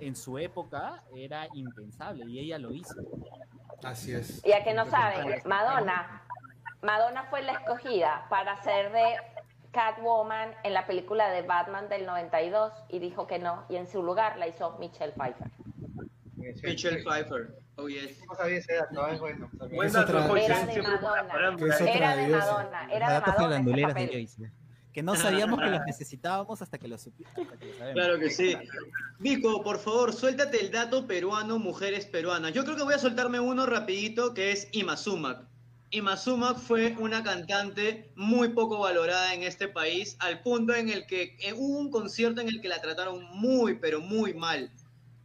en 0.00 0.16
su 0.16 0.38
época 0.38 1.02
era 1.14 1.48
impensable, 1.54 2.24
y 2.26 2.38
ella 2.38 2.58
lo 2.58 2.72
hizo. 2.72 2.94
Así 3.82 4.12
es. 4.12 4.44
Y 4.44 4.52
a 4.52 4.64
que 4.64 4.74
no 4.74 4.86
saben, 4.86 5.42
Madonna, 5.44 6.22
Madonna 6.82 7.24
fue 7.24 7.42
la 7.42 7.52
escogida 7.52 8.26
para 8.28 8.60
ser 8.62 8.92
de 8.92 9.16
Catwoman 9.72 10.54
en 10.64 10.72
la 10.72 10.86
película 10.86 11.28
de 11.30 11.42
Batman 11.42 11.88
del 11.88 12.06
92 12.06 12.72
y 12.88 12.98
dijo 12.98 13.26
que 13.26 13.38
no, 13.38 13.64
y 13.68 13.76
en 13.76 13.86
su 13.86 14.02
lugar 14.02 14.38
la 14.38 14.48
hizo 14.48 14.76
Michelle 14.78 15.12
Pfeiffer. 15.12 15.50
Michelle 16.36 17.02
Pfeiffer. 17.02 17.58
Oh, 17.78 17.88
yes. 17.88 18.24
No 18.26 18.34
sabía 18.34 18.56
ese 18.56 18.74
dato, 18.74 19.06
es 19.08 19.20
bueno. 19.20 19.50
Era 19.60 20.64
de 20.64 20.82
Madonna. 20.82 21.34
Era 21.92 22.16
de. 22.16 22.28
Madonna, 22.28 22.88
era 22.90 23.12
de 23.12 23.20
Madonna 23.20 23.34
faranduleros 23.34 23.94
de 23.94 24.06
papel. 24.06 24.50
Que 24.96 25.02
no 25.02 25.14
sabíamos 25.14 25.60
que 25.60 25.66
los 25.66 25.80
necesitábamos 25.86 26.62
hasta 26.62 26.78
que 26.78 26.88
los 26.88 27.02
supimos. 27.02 27.30
Claro 27.92 28.18
que 28.18 28.30
sí. 28.30 28.56
Vico, 29.18 29.62
por 29.62 29.78
favor, 29.78 30.14
suéltate 30.14 30.58
el 30.58 30.70
dato 30.70 31.06
peruano, 31.06 31.58
mujeres 31.58 32.06
peruanas. 32.06 32.54
Yo 32.54 32.64
creo 32.64 32.78
que 32.78 32.82
voy 32.82 32.94
a 32.94 32.98
soltarme 32.98 33.38
uno 33.38 33.66
rapidito, 33.66 34.32
que 34.32 34.52
es 34.52 34.68
Ima 34.72 34.96
Sumac. 34.96 35.46
Ima 35.90 36.16
Sumac 36.16 36.56
fue 36.56 36.96
una 36.98 37.22
cantante 37.22 38.10
muy 38.16 38.48
poco 38.54 38.78
valorada 38.78 39.34
en 39.34 39.42
este 39.42 39.68
país, 39.68 40.16
al 40.18 40.40
punto 40.40 40.74
en 40.74 40.88
el 40.88 41.06
que 41.06 41.36
eh, 41.40 41.52
hubo 41.52 41.78
un 41.78 41.90
concierto 41.90 42.40
en 42.40 42.48
el 42.48 42.62
que 42.62 42.68
la 42.68 42.80
trataron 42.80 43.22
muy, 43.34 43.74
pero 43.74 44.00
muy 44.00 44.32
mal. 44.32 44.72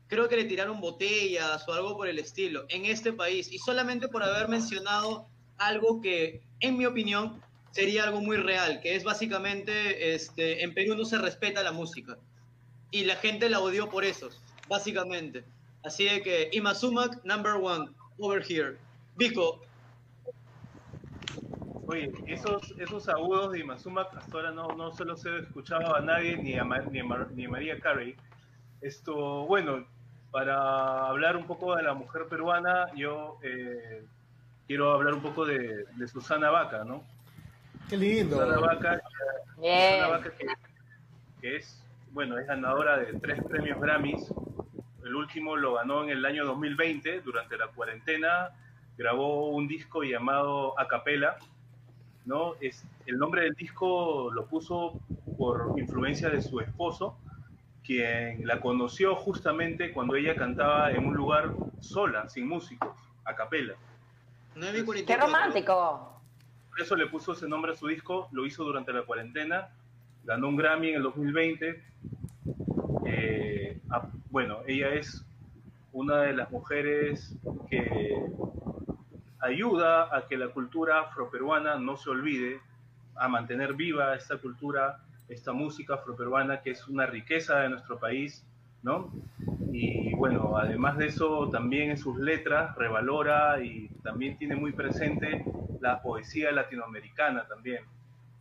Creo 0.07 0.27
que 0.27 0.35
le 0.35 0.43
tiraron 0.43 0.81
botellas 0.81 1.65
o 1.65 1.71
algo 1.71 1.95
por 1.95 2.09
el 2.09 2.19
estilo 2.19 2.65
en 2.67 2.87
este 2.87 3.13
país. 3.13 3.49
Y 3.49 3.57
solamente 3.57 4.09
por 4.09 4.21
haber 4.21 4.49
mencionado 4.49 5.29
algo 5.57 6.01
que, 6.01 6.41
en 6.59 6.77
mi 6.77 6.85
opinión, 6.85 7.41
sería 7.71 8.03
algo 8.03 8.21
muy 8.21 8.37
real, 8.37 8.79
que 8.81 8.95
es 8.95 9.03
básicamente, 9.03 10.13
este, 10.13 10.63
en 10.63 10.73
Perú 10.73 10.95
no 10.95 11.05
se 11.05 11.17
respeta 11.17 11.63
la 11.63 11.71
música 11.71 12.17
y 12.91 13.05
la 13.05 13.15
gente 13.15 13.49
la 13.49 13.59
odió 13.59 13.89
por 13.89 14.03
eso, 14.03 14.29
básicamente. 14.67 15.43
Así 15.83 16.05
de 16.05 16.21
que 16.21 16.49
Ima 16.51 16.75
Sumac, 16.75 17.23
number 17.23 17.53
one, 17.53 17.89
over 18.19 18.43
here. 18.47 18.77
Vico, 19.15 19.61
Oye, 21.91 22.09
esos, 22.25 22.73
esos 22.77 23.09
agudos 23.09 23.51
de 23.51 23.59
Imazuma 23.59 24.03
hasta 24.03 24.37
ahora 24.37 24.51
no, 24.51 24.67
no 24.69 24.91
se 24.91 25.03
los 25.03 25.25
escuchado 25.25 25.93
a 25.93 25.99
nadie, 25.99 26.37
ni 26.37 26.57
a, 26.57 26.63
ni 26.63 26.99
a, 26.99 27.27
ni 27.33 27.45
a 27.45 27.49
María 27.49 27.79
Carey. 27.81 28.15
Esto, 28.79 29.45
bueno, 29.45 29.85
para 30.31 31.07
hablar 31.07 31.35
un 31.35 31.45
poco 31.45 31.75
de 31.75 31.83
la 31.83 31.93
mujer 31.93 32.27
peruana, 32.29 32.85
yo 32.95 33.39
eh, 33.43 34.05
quiero 34.67 34.93
hablar 34.93 35.15
un 35.15 35.21
poco 35.21 35.45
de, 35.45 35.83
de 35.83 36.07
Susana 36.07 36.49
Vaca, 36.49 36.85
¿no? 36.85 37.03
Qué 37.89 37.97
lindo. 37.97 38.37
Vaca, 38.37 39.01
Vaca 39.57 40.31
que, 40.37 40.47
que 41.41 41.55
es, 41.57 41.83
bueno, 42.11 42.37
es 42.37 42.47
ganadora 42.47 42.97
de 42.97 43.13
tres 43.19 43.43
premios 43.43 43.79
Grammys. 43.79 44.33
El 45.03 45.15
último 45.15 45.55
lo 45.55 45.73
ganó 45.73 46.03
en 46.03 46.09
el 46.09 46.25
año 46.25 46.45
2020, 46.45 47.21
durante 47.21 47.57
la 47.57 47.67
cuarentena. 47.67 48.49
Grabó 48.97 49.49
un 49.49 49.67
disco 49.67 50.03
llamado 50.03 50.79
Acapela, 50.79 51.37
¿no? 52.25 52.53
Es, 52.61 52.85
el 53.05 53.17
nombre 53.17 53.43
del 53.43 53.55
disco 53.55 54.29
lo 54.31 54.45
puso 54.45 54.99
por 55.37 55.73
influencia 55.77 56.29
de 56.29 56.41
su 56.41 56.59
esposo, 56.59 57.17
quien 57.83 58.45
la 58.45 58.61
conoció 58.61 59.15
justamente 59.15 59.91
cuando 59.91 60.15
ella 60.15 60.35
cantaba 60.35 60.91
en 60.91 61.05
un 61.07 61.15
lugar 61.15 61.53
sola, 61.79 62.29
sin 62.29 62.47
músicos, 62.47 62.95
a 63.25 63.35
capela. 63.35 63.73
9 64.55 64.71
y 64.71 64.81
¡Qué 64.81 64.85
44. 64.85 65.25
romántico! 65.25 66.20
Por 66.71 66.81
eso 66.81 66.95
le 66.95 67.05
puso 67.07 67.33
ese 67.33 67.47
nombre 67.47 67.73
a 67.73 67.75
su 67.75 67.87
disco, 67.87 68.29
lo 68.31 68.45
hizo 68.45 68.63
durante 68.63 68.93
la 68.93 69.03
cuarentena, 69.03 69.69
ganó 70.23 70.47
un 70.47 70.55
Grammy 70.55 70.89
en 70.89 70.95
el 70.95 71.03
2020. 71.03 71.83
Eh, 73.05 73.79
ah, 73.89 74.07
bueno, 74.29 74.59
ella 74.65 74.93
es 74.93 75.23
una 75.91 76.21
de 76.21 76.33
las 76.33 76.49
mujeres 76.49 77.35
que 77.69 78.15
ayuda 79.41 80.15
a 80.15 80.27
que 80.27 80.37
la 80.37 80.47
cultura 80.47 81.01
afroperuana 81.01 81.75
no 81.75 81.97
se 81.97 82.09
olvide, 82.09 82.61
a 83.15 83.27
mantener 83.27 83.73
viva 83.73 84.15
esta 84.15 84.37
cultura, 84.37 84.99
esta 85.27 85.51
música 85.51 85.95
afroperuana 85.95 86.61
que 86.61 86.71
es 86.71 86.87
una 86.87 87.05
riqueza 87.05 87.59
de 87.59 87.69
nuestro 87.69 87.99
país, 87.99 88.43
¿no? 88.81 89.11
Y 89.71 90.13
bueno, 90.15 90.57
además 90.57 90.97
de 90.97 91.07
eso, 91.07 91.49
también 91.49 91.91
en 91.91 91.97
sus 91.97 92.17
letras 92.17 92.75
revalora 92.75 93.61
y 93.63 93.87
también 94.03 94.37
tiene 94.37 94.55
muy 94.55 94.71
presente 94.73 95.45
la 95.79 96.01
poesía 96.01 96.51
latinoamericana 96.51 97.47
también, 97.47 97.83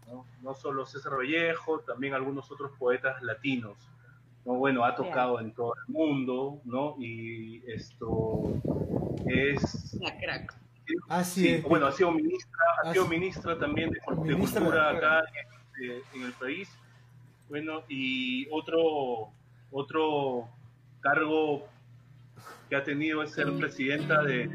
¿no? 0.09 0.26
No 0.43 0.55
solo 0.55 0.85
César 0.87 1.16
Vallejo, 1.16 1.81
también 1.81 2.14
algunos 2.14 2.51
otros 2.51 2.72
poetas 2.78 3.22
latinos, 3.22 3.76
¿no? 4.45 4.55
Bueno, 4.55 4.85
ha 4.85 4.95
tocado 4.97 5.41
en 5.41 5.53
todo 5.53 5.74
el 5.87 5.93
mundo, 5.93 6.61
¿no? 6.64 6.97
Y 6.99 7.62
esto 7.70 8.43
es 9.26 9.95
Una 10.01 10.18
crack. 10.18 10.55
Así 11.09 11.43
Sí, 11.43 11.49
es. 11.55 11.62
bueno, 11.62 11.87
ha 11.87 11.93
sido 11.93 12.11
ministra, 12.11 12.59
ha 12.78 12.89
Así- 12.89 12.93
sido 12.95 13.07
ministra 13.09 13.57
también 13.59 13.91
de, 13.91 14.01
de 14.01 14.35
Cultura 14.37 14.91
acá 14.91 15.22
en, 15.81 16.20
en 16.20 16.26
el 16.26 16.33
país. 16.33 16.68
Bueno, 17.49 17.83
y 17.89 18.49
otro, 18.51 19.28
otro 19.70 20.49
cargo 21.01 21.67
que 22.69 22.77
ha 22.77 22.85
tenido 22.85 23.23
es 23.23 23.33
ser 23.33 23.53
presidenta 23.59 24.23
de, 24.23 24.49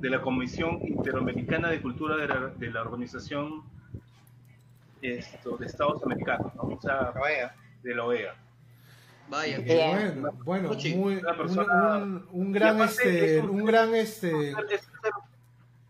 de 0.00 0.10
la 0.10 0.20
Comisión 0.20 0.80
Interamericana 0.86 1.70
de 1.70 1.80
Cultura 1.80 2.16
de 2.16 2.28
la, 2.28 2.48
de 2.48 2.70
la 2.70 2.82
Organización 2.82 3.62
esto, 5.00 5.56
de 5.56 5.66
Estados 5.66 6.02
Americanos, 6.04 6.54
¿no? 6.54 6.62
o 6.62 6.80
sea, 6.80 7.12
de 7.82 7.94
la 7.94 8.04
OEA. 8.04 8.34
Vaya. 9.28 9.58
Bien. 9.58 10.22
Bueno, 10.44 10.70
muy, 10.96 11.16
una 11.16 11.30
un, 11.32 11.36
persona- 11.36 11.96
un- 11.98 12.26
un 12.30 12.52
gran 12.52 12.80
este, 12.82 13.38
es 13.38 13.44
un- 13.44 13.50
un 13.50 13.64
gran 13.64 13.94
este, 13.94 14.54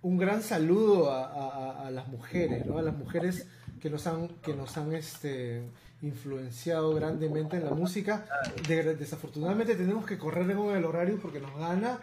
un 0.03 0.19
gran 0.19 0.43
saludo 0.43 1.11
a, 1.11 1.25
a- 1.27 1.87
a 1.89 1.91
las 1.91 2.07
mujeres, 2.09 2.65
¿no? 2.67 2.79
A 2.79 2.83
las 2.83 2.95
mujeres 2.97 3.49
que 3.81 3.91
nos 3.91 4.07
han, 4.07 4.29
que 4.43 4.55
nos 4.55 4.77
han 4.79 4.93
este, 4.95 5.63
influenciado 6.03 6.95
grandemente 6.95 7.57
en 7.57 7.65
la 7.65 7.71
música. 7.71 8.27
De- 8.69 8.95
desafortunadamente 8.97 9.75
tenemos 9.77 10.05
que 10.05 10.19
correr 10.19 10.55
con 10.57 10.77
el 10.77 10.85
horario 10.85 11.19
porque 11.21 11.41
nos 11.41 11.57
gana. 11.57 11.99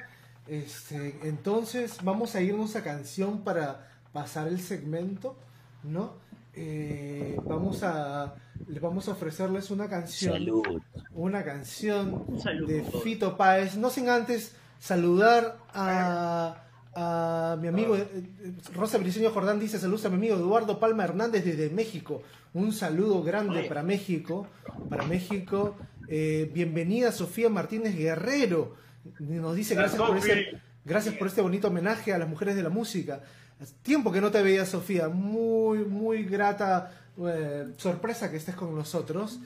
Este, 0.47 1.19
entonces 1.23 1.97
vamos 2.03 2.33
a 2.35 2.41
irnos 2.41 2.75
a 2.75 2.83
canción 2.83 3.43
para 3.43 3.87
pasar 4.13 4.47
el 4.47 4.59
segmento, 4.59 5.35
¿no? 5.83 6.13
Eh, 6.55 7.37
vamos 7.45 7.83
a 7.83 8.33
le 8.67 8.79
vamos 8.79 9.07
a 9.07 9.11
ofrecerles 9.11 9.69
una 9.71 9.87
canción 9.87 10.33
Salud. 10.33 10.81
una 11.13 11.43
canción 11.43 12.25
Un 12.27 12.41
saludo 12.41 12.67
de. 12.67 12.83
Fito 13.03 13.37
Páez, 13.37 13.77
no 13.77 13.89
sin 13.89 14.09
antes 14.09 14.55
saludar 14.79 15.57
a, 15.73 16.63
a 16.95 17.57
mi 17.61 17.67
amigo 17.67 17.95
eh, 17.95 18.07
eh, 18.13 18.53
Rosa 18.73 18.97
Briceño 18.97 19.31
Jordán 19.31 19.59
dice 19.59 19.79
saludos 19.79 20.05
a 20.05 20.09
mi 20.09 20.15
amigo 20.15 20.35
Eduardo 20.35 20.79
Palma 20.79 21.03
Hernández 21.03 21.45
desde 21.45 21.69
México, 21.69 22.23
un 22.53 22.73
saludo 22.73 23.21
grande 23.23 23.63
para 23.63 23.83
México, 23.83 24.47
para 24.89 25.05
México, 25.05 25.75
Eh, 26.11 26.49
bienvenida 26.51 27.11
Sofía 27.11 27.49
Martínez 27.49 27.95
Guerrero, 27.95 28.75
nos 29.19 29.55
dice 29.55 29.75
gracias 29.75 30.01
por 30.01 30.17
este 30.17 30.59
gracias 30.83 31.13
por 31.13 31.27
este 31.27 31.41
bonito 31.41 31.67
homenaje 31.67 32.11
a 32.11 32.17
las 32.17 32.27
mujeres 32.27 32.55
de 32.55 32.63
la 32.63 32.69
música. 32.69 33.21
Hace 33.61 33.75
Tiempo 33.83 34.11
que 34.11 34.19
no 34.19 34.31
te 34.31 34.41
veía, 34.41 34.65
Sofía. 34.65 35.07
Muy, 35.07 35.85
muy 35.85 36.23
grata 36.23 36.91
eh, 37.27 37.67
sorpresa 37.77 38.31
que 38.31 38.37
estés 38.37 38.55
con 38.55 38.73
nosotros. 38.73 39.39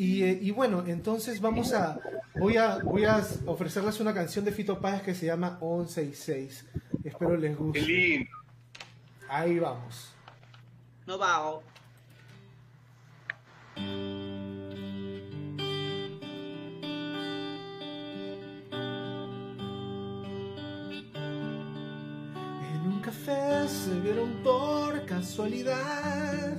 Y, 0.00 0.22
eh, 0.22 0.38
y 0.40 0.50
bueno, 0.50 0.82
entonces 0.86 1.42
vamos 1.42 1.74
a 1.74 2.00
voy, 2.34 2.56
a. 2.56 2.78
voy 2.78 3.04
a 3.04 3.22
ofrecerles 3.44 4.00
una 4.00 4.14
canción 4.14 4.46
de 4.46 4.50
Fito 4.52 4.80
Páez 4.80 5.02
que 5.02 5.14
se 5.14 5.26
llama 5.26 5.58
11 5.60 6.04
y 6.04 6.14
6. 6.14 6.66
Espero 7.04 7.36
les 7.36 7.50
Qué 7.54 7.62
guste. 7.62 7.80
lindo. 7.82 8.30
Ahí 9.28 9.58
vamos. 9.58 10.14
No 11.06 11.18
vago. 11.18 11.62
En 22.72 22.80
un 22.92 23.00
café 23.00 23.68
se 23.68 23.98
vieron 24.00 24.30
por 24.42 25.04
casualidad, 25.06 26.58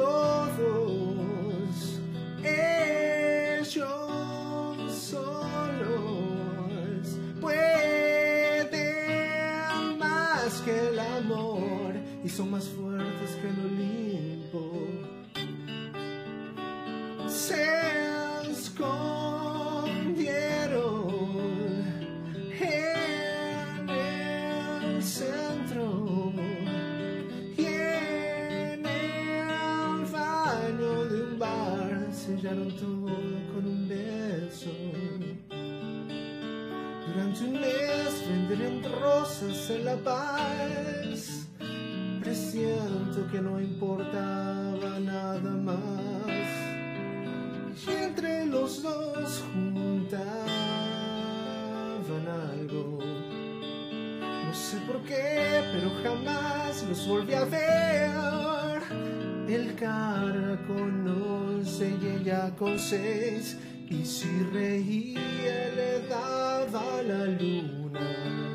todos 0.00 1.76
ellos 2.42 3.76
solos 4.92 5.98
pueden 7.40 8.68
más 9.98 10.62
que 10.64 10.88
el 10.88 10.98
amor 10.98 11.92
y 12.24 12.28
son 12.28 12.50
más 12.50 12.64
fuertes 12.64 13.36
que 13.40 13.48
el 13.48 13.58
Olimpo. 13.66 14.64
Se 17.28 17.79
con 32.50 33.64
un 33.64 33.88
beso. 33.88 34.70
Durante 37.06 37.44
un 37.44 37.52
mes 37.52 38.28
venderán 38.28 38.82
rosas 39.00 39.70
en 39.70 39.84
la 39.84 39.96
paz. 39.96 41.46
Presiento 42.20 43.26
que 43.30 43.40
no 43.40 43.60
importaba 43.60 44.98
nada 44.98 45.50
más. 45.68 45.76
Y 47.86 47.90
entre 47.90 48.46
los 48.46 48.82
dos 48.82 49.44
juntaban 49.52 50.48
algo. 52.52 52.98
No 54.46 54.54
sé 54.54 54.78
por 54.88 55.00
qué, 55.02 55.62
pero 55.72 55.90
jamás 56.02 56.84
los 56.88 57.06
volví 57.06 57.34
a 57.34 57.44
ver. 57.44 58.59
El 59.52 59.74
cara 59.74 60.56
con 60.68 61.08
once 61.08 61.92
y 62.00 62.06
con. 62.06 63.56
Y 63.88 64.04
si 64.04 64.28
reía 64.52 65.74
le 65.74 66.06
daba 66.08 67.02
la 67.02 67.24
luna. 67.26 68.49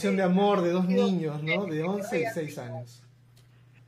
Canción 0.00 0.16
de 0.16 0.22
amor 0.22 0.62
de 0.62 0.70
dos 0.70 0.88
niños, 0.88 1.42
¿no? 1.42 1.66
De 1.66 1.82
11 1.82 2.20
y 2.22 2.24
6 2.32 2.58
años. 2.58 3.02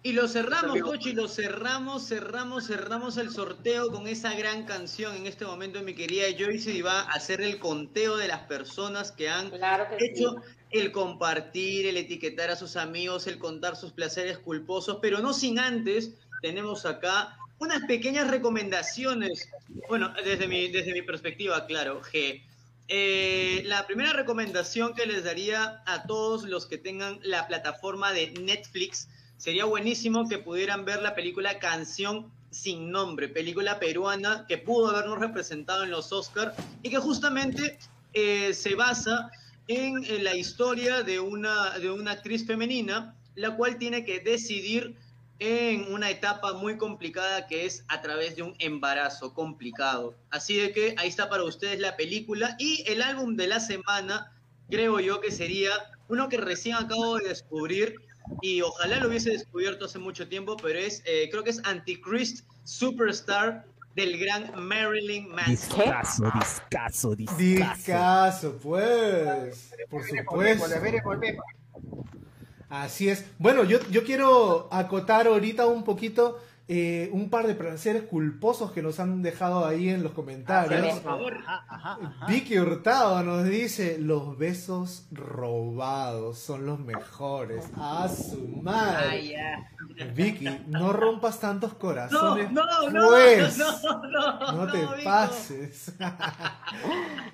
Y 0.02 0.12
lo 0.12 0.28
cerramos, 0.28 0.78
Tochi, 0.78 1.14
lo 1.14 1.26
cerramos, 1.26 2.06
cerramos, 2.06 2.66
cerramos 2.66 3.16
el 3.16 3.30
sorteo 3.30 3.90
con 3.90 4.06
esa 4.06 4.34
gran 4.34 4.66
canción. 4.66 5.16
En 5.16 5.26
este 5.26 5.46
momento, 5.46 5.80
mi 5.80 5.94
querida 5.94 6.24
Joyce 6.38 6.82
va 6.82 7.00
a 7.00 7.12
hacer 7.12 7.40
el 7.40 7.58
conteo 7.58 8.18
de 8.18 8.28
las 8.28 8.40
personas 8.40 9.10
que 9.10 9.30
han 9.30 9.48
Claro 9.48 9.86
que 9.88 10.04
hecho 10.04 10.32
sí. 10.32 10.52
el 10.72 10.92
compartir, 10.92 11.86
el 11.86 11.96
etiquetar 11.96 12.50
a 12.50 12.56
sus 12.56 12.76
amigos, 12.76 13.26
el 13.26 13.38
contar 13.38 13.74
sus 13.76 13.92
placeres 13.92 14.36
culposos, 14.36 14.98
pero 15.00 15.20
no 15.20 15.32
sin 15.32 15.58
antes, 15.58 16.12
tenemos 16.42 16.84
acá 16.84 17.38
unas 17.58 17.80
pequeñas 17.86 18.28
recomendaciones. 18.30 19.48
Bueno, 19.88 20.12
desde 20.22 20.46
mi, 20.46 20.68
desde 20.68 20.92
mi 20.92 21.00
perspectiva, 21.00 21.64
claro, 21.64 22.02
G. 22.02 22.42
Eh, 22.88 23.62
la 23.66 23.86
primera 23.86 24.12
recomendación 24.12 24.94
que 24.94 25.06
les 25.06 25.24
daría 25.24 25.82
a 25.86 26.02
todos 26.06 26.44
los 26.44 26.66
que 26.66 26.78
tengan 26.78 27.18
la 27.22 27.46
plataforma 27.46 28.12
de 28.12 28.32
Netflix 28.32 29.08
sería 29.36 29.64
buenísimo 29.64 30.28
que 30.28 30.38
pudieran 30.38 30.84
ver 30.84 31.00
la 31.02 31.14
película 31.14 31.58
Canción 31.58 32.30
sin 32.50 32.90
nombre, 32.90 33.28
película 33.28 33.80
peruana 33.80 34.44
que 34.46 34.58
pudo 34.58 34.88
habernos 34.88 35.18
representado 35.18 35.84
en 35.84 35.90
los 35.90 36.12
Oscars 36.12 36.54
y 36.82 36.90
que 36.90 36.98
justamente 36.98 37.78
eh, 38.12 38.52
se 38.52 38.74
basa 38.74 39.30
en, 39.68 40.04
en, 40.04 40.24
la 40.24 40.34
historia 40.34 41.02
de 41.02 41.18
una, 41.18 41.78
de 41.78 41.90
una 41.90 42.12
actriz 42.12 42.46
femenina, 42.46 43.14
la 43.36 43.56
cual 43.56 43.78
tiene 43.78 44.04
que 44.04 44.20
decidir 44.20 44.96
en 45.42 45.92
una 45.92 46.08
etapa 46.08 46.52
muy 46.52 46.76
complicada 46.76 47.48
que 47.48 47.66
es 47.66 47.84
a 47.88 48.00
través 48.00 48.36
de 48.36 48.42
un 48.42 48.54
embarazo 48.60 49.34
complicado. 49.34 50.14
Así 50.30 50.56
de 50.56 50.72
que 50.72 50.94
ahí 50.98 51.08
está 51.08 51.28
para 51.28 51.42
ustedes 51.42 51.80
la 51.80 51.96
película 51.96 52.54
y 52.60 52.84
el 52.86 53.02
álbum 53.02 53.34
de 53.34 53.48
la 53.48 53.58
semana, 53.58 54.32
creo 54.70 55.00
yo 55.00 55.20
que 55.20 55.32
sería 55.32 55.70
uno 56.08 56.28
que 56.28 56.36
recién 56.36 56.76
acabo 56.76 57.16
de 57.16 57.28
descubrir 57.28 57.96
y 58.40 58.62
ojalá 58.62 59.00
lo 59.00 59.08
hubiese 59.08 59.30
descubierto 59.30 59.86
hace 59.86 59.98
mucho 59.98 60.28
tiempo, 60.28 60.56
pero 60.56 60.78
es, 60.78 61.02
eh, 61.06 61.28
creo 61.30 61.42
que 61.42 61.50
es 61.50 61.60
Antichrist 61.64 62.46
Superstar 62.62 63.66
del 63.96 64.18
gran 64.18 64.52
Marilyn 64.64 65.28
Manson. 65.28 65.76
Discaso, 65.76 66.32
discaso, 66.38 67.16
discaso. 67.16 67.74
Discaso, 67.74 68.58
pues. 68.62 69.74
Por 69.90 70.04
supuesto. 70.04 70.66
Así 72.72 73.10
es. 73.10 73.26
Bueno, 73.38 73.64
yo, 73.64 73.78
yo 73.90 74.02
quiero 74.02 74.68
acotar 74.72 75.26
ahorita 75.26 75.66
un 75.66 75.84
poquito 75.84 76.40
eh, 76.68 77.10
un 77.12 77.28
par 77.28 77.46
de 77.46 77.54
placeres 77.54 78.04
culposos 78.04 78.72
que 78.72 78.80
nos 78.80 78.98
han 78.98 79.20
dejado 79.20 79.66
ahí 79.66 79.90
en 79.90 80.02
los 80.02 80.12
comentarios. 80.12 81.00
Por 81.00 81.02
favor. 81.02 81.34
Vicky 82.28 82.58
Hurtado 82.58 83.22
nos 83.24 83.44
dice, 83.44 83.98
los 83.98 84.38
besos 84.38 85.06
robados 85.12 86.38
son 86.38 86.64
los 86.64 86.78
mejores. 86.78 87.68
A 87.76 88.08
su 88.08 88.38
madre. 88.62 89.34
Vicky, 90.14 90.48
no 90.68 90.94
rompas 90.94 91.40
tantos 91.40 91.74
corazones. 91.74 92.50
No, 92.52 92.64
no, 92.64 92.90
no, 92.90 93.08
pues. 93.08 93.58
no, 93.58 94.02
no, 94.08 94.52
No 94.52 94.72
te 94.72 94.78
Vico. 94.78 94.92
pases. 95.04 95.92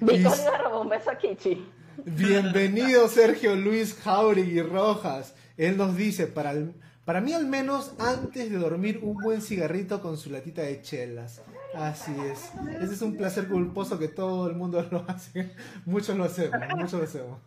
Vico 0.00 0.30
Y- 0.34 0.44
le 0.44 0.58
robó 0.64 0.80
un 0.80 0.88
beso 0.88 1.10
a 1.10 1.14
Kichi. 1.16 1.64
Bienvenido 2.04 3.08
Sergio 3.08 3.54
Luis 3.56 3.94
Jauregui 4.02 4.62
Rojas. 4.62 5.34
Él 5.56 5.76
nos 5.76 5.96
dice, 5.96 6.26
para, 6.26 6.52
el- 6.52 6.72
para 7.04 7.20
mí 7.20 7.32
al 7.32 7.46
menos 7.46 7.94
antes 7.98 8.50
de 8.50 8.56
dormir 8.58 9.00
un 9.02 9.14
buen 9.14 9.42
cigarrito 9.42 10.00
con 10.00 10.16
su 10.16 10.30
latita 10.30 10.62
de 10.62 10.80
chelas. 10.82 11.42
Así 11.74 12.14
es. 12.20 12.50
Ese 12.80 12.94
es 12.94 13.02
un 13.02 13.16
placer 13.16 13.48
culposo 13.48 13.98
que 13.98 14.08
todo 14.08 14.48
el 14.48 14.54
mundo 14.56 14.86
lo 14.90 15.04
hace. 15.08 15.54
Muchos 15.86 16.16
lo 16.16 16.24
hacemos, 16.24 16.58
muchos 16.76 16.92
lo 16.94 17.04
hacemos. 17.04 17.38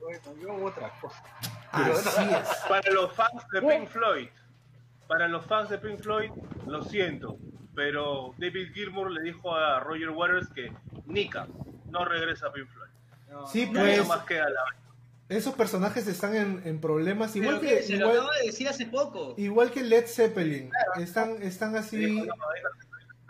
Bueno, 0.00 0.20
yo 0.40 0.64
otra 0.64 0.92
cosa. 1.00 1.22
Así 1.72 2.22
es. 2.22 2.48
Para 2.68 2.90
los 2.92 3.12
fans 3.12 3.42
de 3.52 3.60
Pink 3.62 3.88
Floyd, 3.88 4.28
para 5.08 5.28
los 5.28 5.44
fans 5.46 5.70
de 5.70 5.78
Pink 5.78 6.00
Floyd, 6.00 6.30
lo 6.66 6.82
siento, 6.84 7.36
pero 7.74 8.32
David 8.38 8.72
Gilmour 8.74 9.10
le 9.10 9.22
dijo 9.22 9.54
a 9.54 9.80
Roger 9.80 10.10
Waters 10.10 10.48
que 10.50 10.72
Nika 11.06 11.46
no 11.90 12.04
regresa 12.04 12.46
a 12.46 12.52
Pink 12.52 12.68
Floyd. 12.68 12.79
No, 13.30 13.46
Sí, 13.46 13.66
No 13.66 13.80
pues 13.80 14.06
más 14.08 14.24
que 14.24 14.40
a 14.40 14.48
la 14.50 14.60
esos 15.28 15.54
personajes 15.54 16.08
están 16.08 16.34
en, 16.34 16.60
en 16.64 16.80
problemas 16.80 17.36
igual 17.36 17.60
que 17.60 17.68
que 17.68 17.82
se 17.84 17.92
lo 17.92 18.06
igual, 18.06 18.16
acabo 18.16 18.32
de 18.40 18.46
decir 18.46 18.68
hace 18.68 18.86
poco. 18.86 19.34
igual 19.36 19.70
que 19.70 19.84
Led 19.84 20.06
Zeppelin. 20.08 20.70
Están, 20.98 21.40
están 21.42 21.76
así 21.76 22.26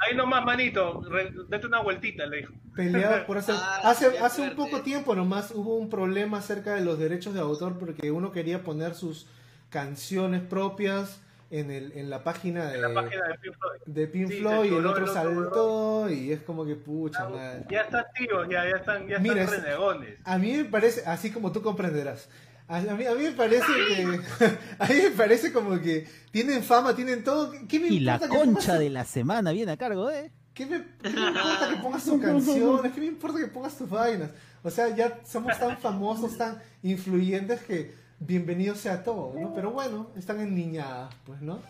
Ahí 0.03 0.17
nomás, 0.17 0.43
manito, 0.47 1.03
re- 1.03 1.31
date 1.51 1.67
una 1.67 1.83
vueltita, 1.83 2.25
le 2.25 2.39
dijo. 2.39 2.55
peleados 2.75 3.21
por 3.27 3.37
hacer. 3.37 3.55
Ah, 3.59 3.81
hace 3.85 4.19
hace 4.19 4.41
un 4.41 4.57
poco 4.57 4.81
tiempo 4.81 5.15
nomás 5.15 5.51
hubo 5.51 5.77
un 5.77 5.91
problema 5.91 6.39
acerca 6.39 6.75
de 6.75 6.81
los 6.81 6.99
derechos 6.99 7.35
de 7.35 7.41
autor 7.41 7.79
porque 7.79 8.11
uno 8.11 8.33
quería 8.33 8.63
poner 8.63 8.95
sus 8.95 9.27
canciones 9.69 10.41
propias 10.41 11.21
en, 11.51 11.71
el, 11.71 11.93
en 11.93 12.09
la 12.11 12.23
página 12.25 12.69
de, 12.69 12.77
En 12.77 12.83
la 12.83 12.95
página 12.95 13.27
de 13.29 13.35
Pink 13.39 13.55
Floyd. 13.59 13.81
de 13.87 14.07
Pink 14.07 14.29
Sí, 14.29 14.35
se 14.35 14.41
Floyd 14.41 14.71
y 14.71 14.75
el 14.77 14.87
otro 14.87 15.05
el 15.05 15.09
otro, 15.11 15.15
saltó 15.15 16.11
y 16.11 16.33
es 16.33 16.41
como 16.43 16.65
que 16.65 16.77
pucha 16.77 17.29
madre. 17.29 17.65
Ya 17.71 17.81
están 17.83 18.05
tíos, 18.17 18.49
ya, 18.49 18.65
ya 18.71 18.77
están, 18.77 19.09
ya 19.09 19.19
Mira, 19.19 19.43
están 19.43 19.59
es- 19.59 19.65
renegones. 19.65 20.19
A 20.25 20.39
mí 20.39 20.53
me 20.57 20.65
parece, 20.65 21.03
así 21.07 21.31
como 21.31 21.51
tú 21.53 21.61
comprenderás, 21.63 22.29
a 22.69 22.79
mí, 22.81 23.05
a 23.05 23.15
mí 23.17 23.25
me 23.25 23.33
parece 23.33 23.67
que, 23.67 24.21
a 24.79 24.87
mí 24.87 24.95
me 25.03 25.11
parece 25.11 25.53
como 25.53 25.81
que 25.81 26.07
tienen 26.31 26.63
fama, 26.63 26.95
tienen 26.95 27.25
todo. 27.25 27.53
¿Qué 27.69 27.81
me 27.81 27.89
Y 27.89 27.99
la 28.01 28.15
importa 28.15 28.37
concha 28.39 28.79
de 28.79 28.91
la 28.91 29.05
semana 29.05 29.51
viene 29.51 29.73
a 29.73 29.77
cargo 29.77 30.07
de... 30.07 30.31
¿Qué 30.55 30.67
me, 30.67 30.85
qué 31.03 31.11
me 31.11 31.21
importa 31.29 31.69
que 31.71 31.77
pongas 31.83 32.05
tus 32.05 32.21
canciones? 32.23 32.93
¿Qué 32.93 33.01
me 33.01 33.07
importa 33.07 33.39
que 33.41 33.47
pongas 33.49 33.77
tus 33.77 33.91
vainas? 33.91 34.31
O 34.63 34.71
sea, 34.71 34.95
ya 34.95 35.19
somos 35.25 35.59
tan 35.59 35.79
famosos, 35.81 36.37
tan 36.37 36.61
influyentes 36.83 37.61
que 37.63 37.93
bienvenido 38.21 38.75
sea 38.75 39.03
todo, 39.03 39.35
¿no? 39.39 39.55
Pero 39.55 39.71
bueno, 39.71 40.11
están 40.17 40.41
enniñadas, 40.41 41.13
pues, 41.27 41.41
¿no? 41.41 41.61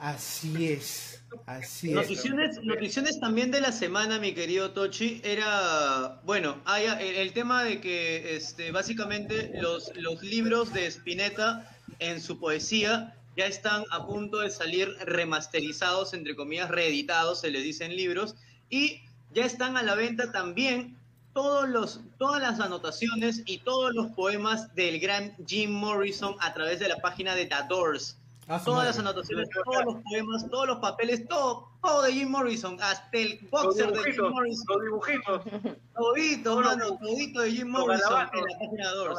Así 0.00 0.66
es, 0.66 1.22
así 1.46 1.90
es. 1.90 1.94
Noticiones, 1.94 2.58
noticiones 2.64 3.20
también 3.20 3.52
de 3.52 3.60
la 3.60 3.70
semana, 3.70 4.18
mi 4.18 4.34
querido 4.34 4.72
Tochi, 4.72 5.20
era, 5.22 6.20
bueno, 6.24 6.60
hay, 6.64 6.86
el, 6.86 7.16
el 7.16 7.32
tema 7.32 7.62
de 7.62 7.80
que 7.80 8.34
este, 8.34 8.72
básicamente 8.72 9.52
los, 9.60 9.94
los 9.96 10.20
libros 10.22 10.72
de 10.72 10.86
Spinetta 10.86 11.70
en 12.00 12.20
su 12.20 12.40
poesía 12.40 13.14
ya 13.36 13.46
están 13.46 13.84
a 13.92 14.04
punto 14.04 14.40
de 14.40 14.50
salir 14.50 14.88
remasterizados, 15.04 16.14
entre 16.14 16.34
comillas, 16.34 16.68
reeditados, 16.68 17.40
se 17.40 17.50
les 17.50 17.62
dicen 17.62 17.94
libros, 17.94 18.34
y 18.68 19.02
ya 19.32 19.44
están 19.44 19.76
a 19.76 19.82
la 19.82 19.94
venta 19.94 20.32
también 20.32 20.98
todos 21.32 21.68
los, 21.68 22.00
todas 22.18 22.40
las 22.42 22.60
anotaciones 22.60 23.42
y 23.46 23.58
todos 23.58 23.94
los 23.94 24.08
poemas 24.08 24.74
del 24.74 25.00
gran 25.00 25.34
Jim 25.46 25.72
Morrison 25.72 26.36
a 26.40 26.52
través 26.52 26.78
de 26.80 26.88
la 26.88 26.96
página 26.96 27.34
de 27.34 27.46
The 27.46 27.56
Doors. 27.68 28.18
Ah, 28.48 28.60
Todas 28.62 28.78
madre. 28.78 28.88
las 28.88 28.98
anotaciones, 28.98 29.48
todos 29.64 29.84
los 29.84 30.02
poemas, 30.02 30.50
todos 30.50 30.66
los 30.66 30.78
papeles, 30.78 31.26
todo, 31.28 31.68
todo 31.80 32.02
de 32.02 32.12
Jim 32.12 32.28
Morrison, 32.28 32.76
hasta 32.82 33.16
el 33.16 33.38
boxer 33.50 33.92
de 33.92 34.12
Jim 34.12 34.24
Morrison, 34.28 34.64
los 34.68 34.82
dibujitos. 34.82 35.42
todito, 35.96 36.60
mano, 36.60 36.98
todito 36.98 37.40
de 37.40 37.50
Jim 37.52 37.68
Morrison 37.68 38.12
en 38.32 38.42
la 38.42 38.58
página 38.58 38.90
de 38.90 38.96
Doors. 38.96 39.18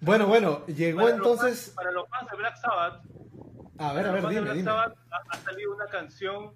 Bueno, 0.00 0.26
bueno, 0.26 0.66
llegó 0.66 0.98
Para 1.04 1.16
los 1.16 1.16
entonces. 1.26 1.64
fans- 1.66 1.74
para 1.76 1.90
los 1.92 2.08
fans 2.08 2.30
de 2.30 2.36
Black 2.36 2.56
Sabbath, 2.60 3.02
A 3.78 3.92
ver, 3.94 4.06
a 4.08 4.12
ver, 4.12 4.26
dime, 4.28 4.40
Black 4.42 4.54
dime. 4.56 4.64
Sabbath 4.64 4.96
ha, 5.12 5.16
ha 5.30 5.38
salido 5.38 5.72
una 5.74 5.86
canción 5.86 6.50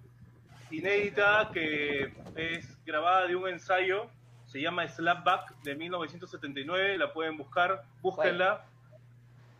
inédita 0.69 1.49
que 1.53 2.13
es 2.35 2.67
grabada 2.85 3.25
de 3.27 3.35
un 3.35 3.47
ensayo, 3.47 4.07
se 4.49 4.59
llama 4.59 4.87
Slapback 4.87 5.61
de 5.61 5.75
1979, 5.75 6.97
la 6.97 7.13
pueden 7.13 7.37
buscar, 7.37 7.83
búsquenla. 8.01 8.65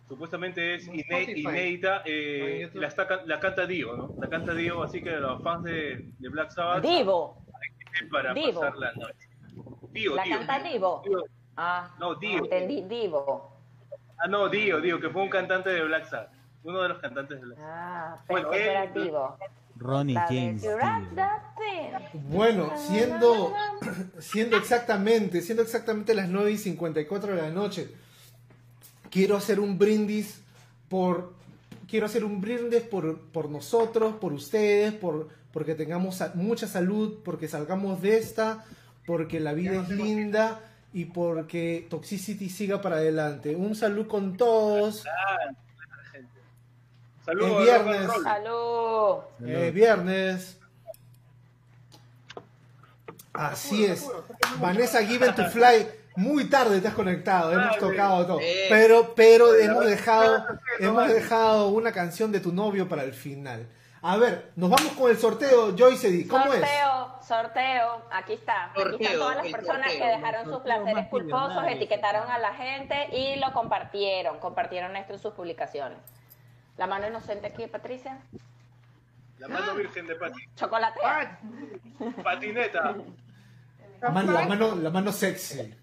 Supuestamente 0.08 0.74
es 0.74 0.88
iné- 0.88 1.38
inédita, 1.38 2.02
eh, 2.06 2.72
la, 2.74 2.88
está 2.88 3.08
la 3.28 3.40
canta 3.40 3.68
Dio, 3.68 3.96
¿no? 3.96 4.16
La 4.20 4.28
canta 4.28 4.56
Dio, 4.56 4.82
así 4.82 5.04
que 5.04 5.12
los 5.12 5.44
fans 5.44 5.64
de, 5.66 6.10
de 6.18 6.30
Black 6.30 6.50
Sabbath 6.50 6.82
Divo. 6.84 7.38
para 8.12 8.34
Divo. 8.34 8.60
pasar 8.62 8.76
la 8.78 8.92
noche. 8.94 9.30
Dio, 9.92 10.16
La 10.16 10.24
Dio, 10.24 10.38
canta. 10.40 10.60
Divo. 10.68 11.04
Dio. 11.06 11.24
Ah, 11.58 11.92
No, 12.00 12.16
Dio. 12.16 12.40
entendí, 12.46 12.82
Divo. 12.84 13.56
Ah, 14.18 14.28
no, 14.28 14.50
Dio, 14.50 14.82
Dio, 14.82 15.00
que 15.00 15.10
fue 15.12 15.22
un 15.22 15.30
cantante 15.30 15.70
de 15.70 15.84
Black 15.84 16.06
Sabbath. 16.06 16.32
Uno 16.64 16.82
de 16.82 16.90
los 16.90 16.98
cantantes 16.98 17.40
de 17.40 17.46
Black 17.46 17.60
Sabbath. 17.60 17.72
Ah, 18.20 18.24
Bueno, 18.28 18.52
era 18.54 18.84
él- 18.86 18.94
Divo. 18.94 19.38
Ronnie 19.80 20.14
La 20.14 20.28
James. 20.28 20.62
Bueno, 22.30 22.72
siendo, 22.88 23.54
siendo 24.20 24.58
exactamente, 24.58 25.42
siendo 25.42 25.64
exactamente 25.64 26.14
las 26.14 26.30
9 26.30 26.52
y 26.52 26.58
54 26.58 27.36
de 27.36 27.42
la 27.42 27.50
noche, 27.50 27.90
quiero 29.10 29.38
hacer 29.38 29.60
un 29.60 29.78
brindis 29.78 30.42
por, 30.90 31.34
quiero 31.88 32.06
hacer 32.06 32.24
un 32.24 32.42
brindis 32.42 32.82
por, 32.82 33.20
por 33.32 33.50
nosotros, 33.50 34.16
por 34.16 34.34
ustedes, 34.34 34.94
por, 34.94 35.30
porque 35.52 35.76
tengamos 35.76 36.22
mucha 36.36 36.68
salud, 36.68 37.20
porque 37.24 37.48
salgamos 37.48 38.02
de 38.02 38.18
esta, 38.18 38.66
porque 39.06 39.40
la 39.40 39.54
vida 39.54 39.82
es 39.82 39.90
linda 39.90 40.62
y 40.94 41.06
porque 41.06 41.88
Toxicity 41.90 42.50
siga 42.50 42.82
para 42.82 42.98
adelante. 42.98 43.56
Un 43.56 43.76
salud 43.76 44.08
con 44.08 44.38
todos. 44.38 45.06
Saludos, 47.30 47.60
Es 47.60 47.66
viernes. 47.66 48.24
Salud. 48.24 49.18
Es 49.46 49.74
viernes. 49.74 50.60
Así 53.34 53.86
es. 53.86 54.10
Vanessa 54.60 55.04
Given 55.04 55.36
to 55.36 55.46
Fly. 55.46 55.88
Muy 56.16 56.50
tarde 56.50 56.82
te 56.82 56.88
has 56.88 56.96
conectado, 56.96 57.54
hemos 57.54 57.78
tocado 57.78 58.26
todo. 58.26 58.40
Eh. 58.42 58.66
Pero, 58.68 59.14
pero 59.16 59.56
hemos 59.56 59.86
dejado, 59.86 60.44
hemos 60.80 61.08
dejado 61.08 61.68
una 61.70 61.94
canción 61.94 62.32
de 62.32 62.42
tu 62.42 62.52
novio 62.52 62.90
para 62.90 63.04
el 63.04 63.14
final. 63.14 63.68
A 64.02 64.18
ver, 64.18 64.52
nos 64.56 64.70
vamos 64.70 64.94
con 64.94 65.12
el 65.12 65.18
sorteo, 65.18 65.76
Joyce. 65.78 66.28
¿Cómo 66.28 66.52
es? 66.52 66.60
sorteo, 66.60 67.16
sorteo. 67.26 68.02
Aquí 68.12 68.34
está. 68.34 68.66
Aquí 68.66 68.82
Sorteo, 68.82 69.00
están 69.00 69.20
todas 69.20 69.36
las 69.38 69.48
personas 69.48 69.92
sorteo. 69.92 70.06
que 70.06 70.12
dejaron 70.18 70.46
sus 70.46 70.62
placeres 70.62 71.08
culposos, 71.08 71.64
etiquetaron 71.68 72.30
a 72.30 72.40
la 72.40 72.54
gente 72.54 73.16
y 73.16 73.36
lo 73.40 73.54
compartieron. 73.54 74.40
Compartieron 74.40 74.96
esto 74.98 75.14
en 75.14 75.20
sus 75.20 75.34
publicaciones. 75.34 76.00
La 76.80 76.88
mano 76.88 77.08
inocente 77.10 77.48
aquí, 77.48 77.68
Patricia. 77.68 78.22
La 79.38 79.50
mano 79.50 79.76
virgen 79.76 80.08
de 80.08 80.16
Pati. 80.16 80.40
Chocolate. 80.56 80.98
Patineta. 82.24 82.96
La, 84.00 84.10
mano, 84.10 84.76
la 84.76 84.90
mano 84.90 85.12
sexy. 85.12 85.76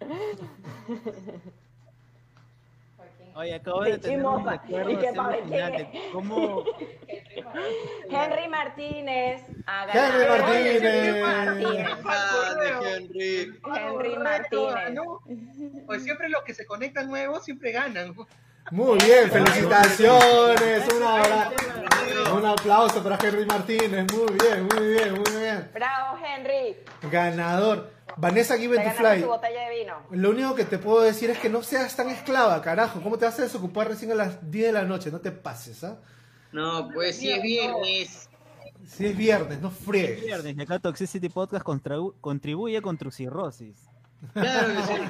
Oye, 3.34 3.54
acabo 3.56 3.82
de 3.82 3.98
tener. 3.98 4.22
¿Cómo, 6.12 6.64
Henry 8.08 8.48
Martínez. 8.48 9.42
ha 9.66 9.84
Henry 9.84 10.24
ganado. 10.24 10.46
Martínez. 10.46 11.22
Martínez. 11.22 11.90
Henry. 12.86 13.60
Henry 13.76 14.16
Martínez. 14.16 14.94
¿no? 14.94 15.20
Pues 15.84 16.04
siempre 16.04 16.30
los 16.30 16.42
que 16.44 16.54
se 16.54 16.64
conectan 16.64 17.08
nuevos 17.08 17.44
siempre 17.44 17.72
ganan. 17.72 18.14
Muy 18.70 18.98
bien, 18.98 19.30
felicitaciones. 19.30 20.92
Un, 20.94 21.02
abra- 21.02 21.52
un 22.34 22.44
aplauso 22.46 23.02
para 23.02 23.16
Henry 23.22 23.46
Martínez. 23.46 24.12
Muy 24.12 24.32
bien, 24.34 24.68
muy 24.74 24.86
bien, 24.88 25.12
muy 25.14 25.40
bien. 25.40 25.70
Bravo, 25.72 26.18
Henry. 26.24 26.76
Ganador. 27.10 27.90
Vanessa 28.18 28.56
to 28.56 28.62
ganaste 28.70 28.98
Fly. 29.16 29.22
botella 29.24 29.68
de 29.68 29.78
vino. 29.78 29.94
Lo 30.10 30.30
único 30.30 30.54
que 30.54 30.64
te 30.64 30.78
puedo 30.78 31.02
decir 31.02 31.28
es 31.30 31.38
que 31.38 31.50
no 31.50 31.62
seas 31.62 31.94
tan 31.94 32.08
esclava, 32.08 32.60
carajo. 32.62 33.00
¿Cómo 33.02 33.18
te 33.18 33.26
vas 33.26 33.38
a 33.38 33.42
desocupar 33.42 33.88
recién 33.88 34.10
a 34.12 34.14
las 34.14 34.50
10 34.50 34.66
de 34.68 34.72
la 34.72 34.82
noche? 34.84 35.10
No 35.10 35.20
te 35.20 35.32
pases, 35.32 35.84
¿ah? 35.84 35.98
No, 36.52 36.88
pues 36.94 37.16
si 37.18 37.30
es 37.30 37.42
viernes. 37.42 38.30
Si 38.86 39.04
es 39.06 39.16
viernes, 39.16 39.60
no 39.60 39.70
friegues. 39.70 40.24
viernes? 40.24 40.56
Y 40.56 40.62
acá 40.62 40.78
Toxicity 40.78 41.28
Podcast 41.28 41.64
contribuye 42.20 42.80
con 42.80 42.96
tu 42.96 43.10
cirrosis. 43.10 43.76
Claro 44.32 44.68
que 44.74 44.82
sí. 44.82 45.00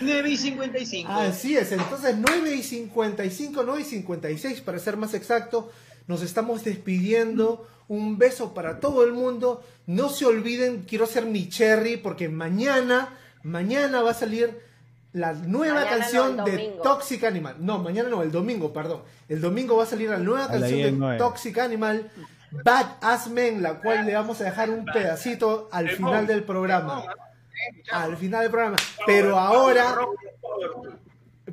9 0.00 0.30
y 0.30 0.36
55. 0.36 1.10
Así 1.10 1.56
es, 1.56 1.72
entonces 1.72 2.16
9 2.18 2.54
y 2.54 2.62
55, 2.62 3.62
9 3.64 3.80
y 3.80 3.84
56 3.84 4.60
para 4.60 4.78
ser 4.78 4.96
más 4.96 5.14
exacto, 5.14 5.70
nos 6.06 6.22
estamos 6.22 6.64
despidiendo. 6.64 7.66
Un 7.88 8.16
beso 8.16 8.54
para 8.54 8.80
todo 8.80 9.04
el 9.04 9.12
mundo. 9.12 9.62
No 9.86 10.08
se 10.08 10.24
olviden, 10.24 10.84
quiero 10.88 11.06
ser 11.06 11.26
mi 11.26 11.48
cherry 11.48 11.98
porque 11.98 12.28
mañana, 12.28 13.10
mañana 13.42 14.00
va 14.00 14.12
a 14.12 14.14
salir 14.14 14.58
la 15.12 15.34
nueva 15.34 15.74
Mañana 15.74 15.98
canción 15.98 16.44
de. 16.44 16.78
Toxic 16.82 17.24
Animal. 17.24 17.56
No, 17.60 17.78
mañana 17.78 18.08
no, 18.08 18.22
el 18.22 18.32
domingo, 18.32 18.72
perdón. 18.72 19.02
El 19.28 19.40
domingo 19.40 19.76
va 19.76 19.82
a 19.82 19.86
salir 19.86 20.08
la 20.08 20.18
nueva 20.18 20.44
A 20.44 20.48
canción 20.48 20.98
10, 20.98 21.00
de. 21.00 21.18
Toxic 21.18 21.58
Animal, 21.58 22.10
Bad 22.52 22.96
Ass 23.00 23.28
Men, 23.28 23.62
la 23.62 23.80
cual 23.80 24.06
le 24.06 24.14
vamos 24.14 24.40
a 24.40 24.44
dejar 24.44 24.70
un 24.70 24.84
pedacito 24.84 25.68
al 25.72 25.88
final 25.90 26.26
del 26.26 26.44
programa. 26.44 27.04
Al 27.90 28.16
final 28.16 28.42
del 28.42 28.50
programa. 28.50 28.76
Pero 29.06 29.38
ahora, 29.38 29.96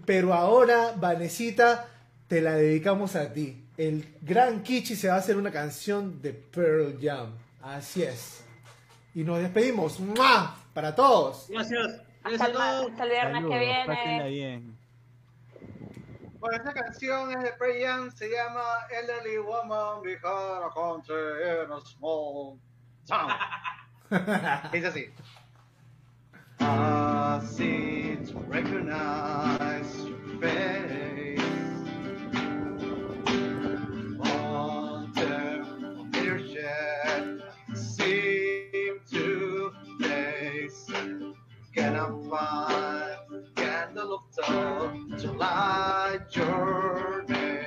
pero 0.06 0.34
ahora, 0.34 0.94
Vanesita, 0.96 1.88
te 2.28 2.42
la 2.42 2.54
dedicamos 2.54 3.16
a 3.16 3.32
ti. 3.32 3.66
El 3.78 4.18
gran 4.22 4.62
Kichi 4.62 4.96
se 4.96 5.08
va 5.08 5.16
a 5.16 5.18
hacer 5.18 5.38
una 5.38 5.52
canción 5.52 6.22
de 6.22 6.34
Pearl 6.34 6.98
Jam. 7.02 7.34
Así 7.62 8.04
es. 8.04 8.44
Y 9.16 9.24
nos 9.24 9.40
despedimos. 9.40 10.00
¡Mua! 10.00 10.56
Para 10.74 10.94
todos. 10.94 11.46
Gracias. 11.50 12.02
Hasta 12.24 12.46
el, 12.46 12.52
viernes 13.10 13.44
Saludos, 13.44 13.50
que 13.50 14.30
viene. 14.30 14.79
Bueno, 16.40 16.56
esta 16.56 16.74
canción 16.74 17.32
es 17.32 17.44
de 17.44 17.52
Prey 17.58 17.82
Young, 17.82 18.12
se 18.14 18.30
llama 18.30 18.62
Elderly 18.90 19.40
Woman 19.40 20.02
Behind 20.02 20.64
a 20.64 20.70
Country 20.74 21.66
in 21.66 21.70
a 21.70 21.82
Small 21.82 22.58
Town. 23.06 23.32
es 24.72 24.86
así. 24.86 25.10
I 26.62 27.42
see 27.46 28.18
to 28.26 28.40
recognize 28.48 29.98
your 30.06 30.40
face. 30.40 31.42
Wonder 34.18 35.66
of 36.00 36.16
your 36.24 36.40
shed 36.40 37.42
seem 37.74 39.00
to 39.12 39.74
face. 40.00 40.88
Cannot 41.76 42.30
find 42.30 43.09
to 44.00 44.14
of 44.14 44.46
town 44.46 45.14
till 45.20 45.44
I 45.44 46.20
journey. 46.32 47.60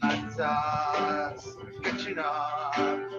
My 0.00 0.30
task 0.34 1.58
catching 1.82 2.18
up. 2.18 3.17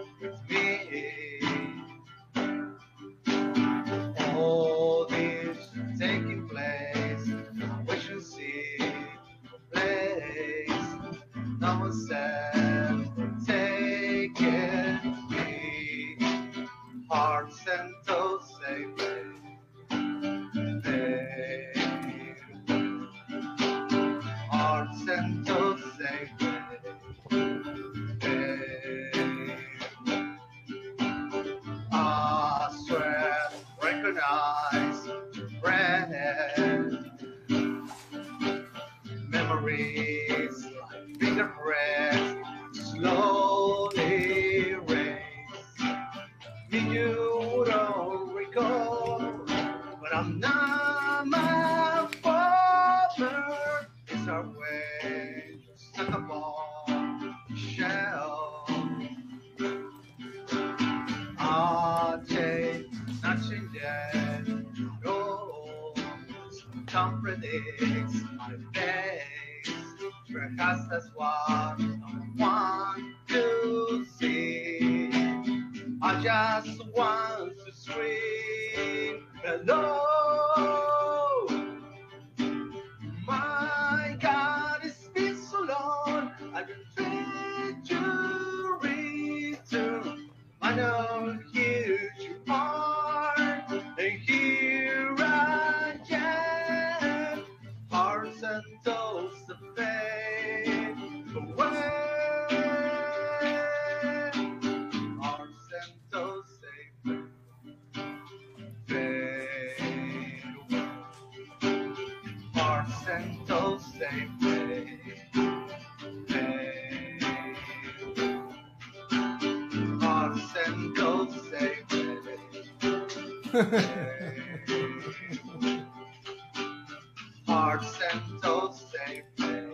Hearts 127.47 127.97
and 128.12 128.22
souls 128.43 128.86
say 128.91 129.24
fade. 129.38 129.66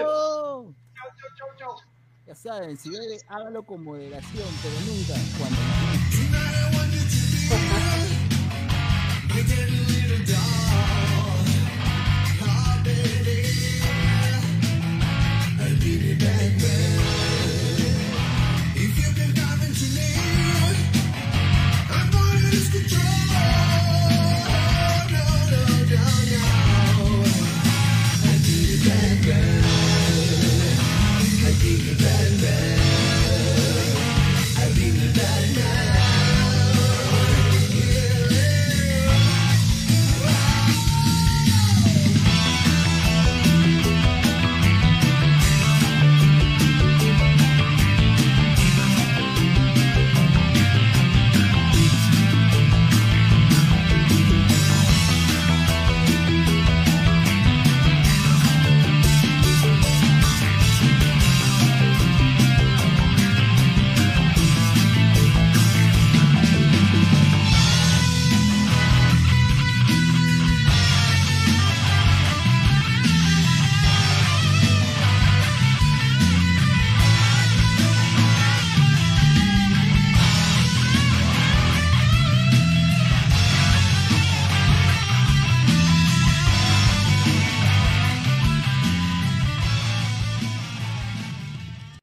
¡Bravo! 0.02 0.74
Chau, 0.94 1.08
chau, 1.16 1.30
chau, 1.38 1.48
chau. 1.58 1.72
Ya 2.26 2.34
saben, 2.34 2.76
si 2.76 2.90
bebe, 2.90 3.18
hágalo 3.28 3.62
con 3.64 3.82
moderación, 3.84 4.48
pero 4.62 4.74
nunca 4.84 5.14
cuando 5.38 5.56
Tonight 6.12 6.52
I 9.34 9.42
to 9.42 10.24
be 10.26 10.34
a. 10.34 11.41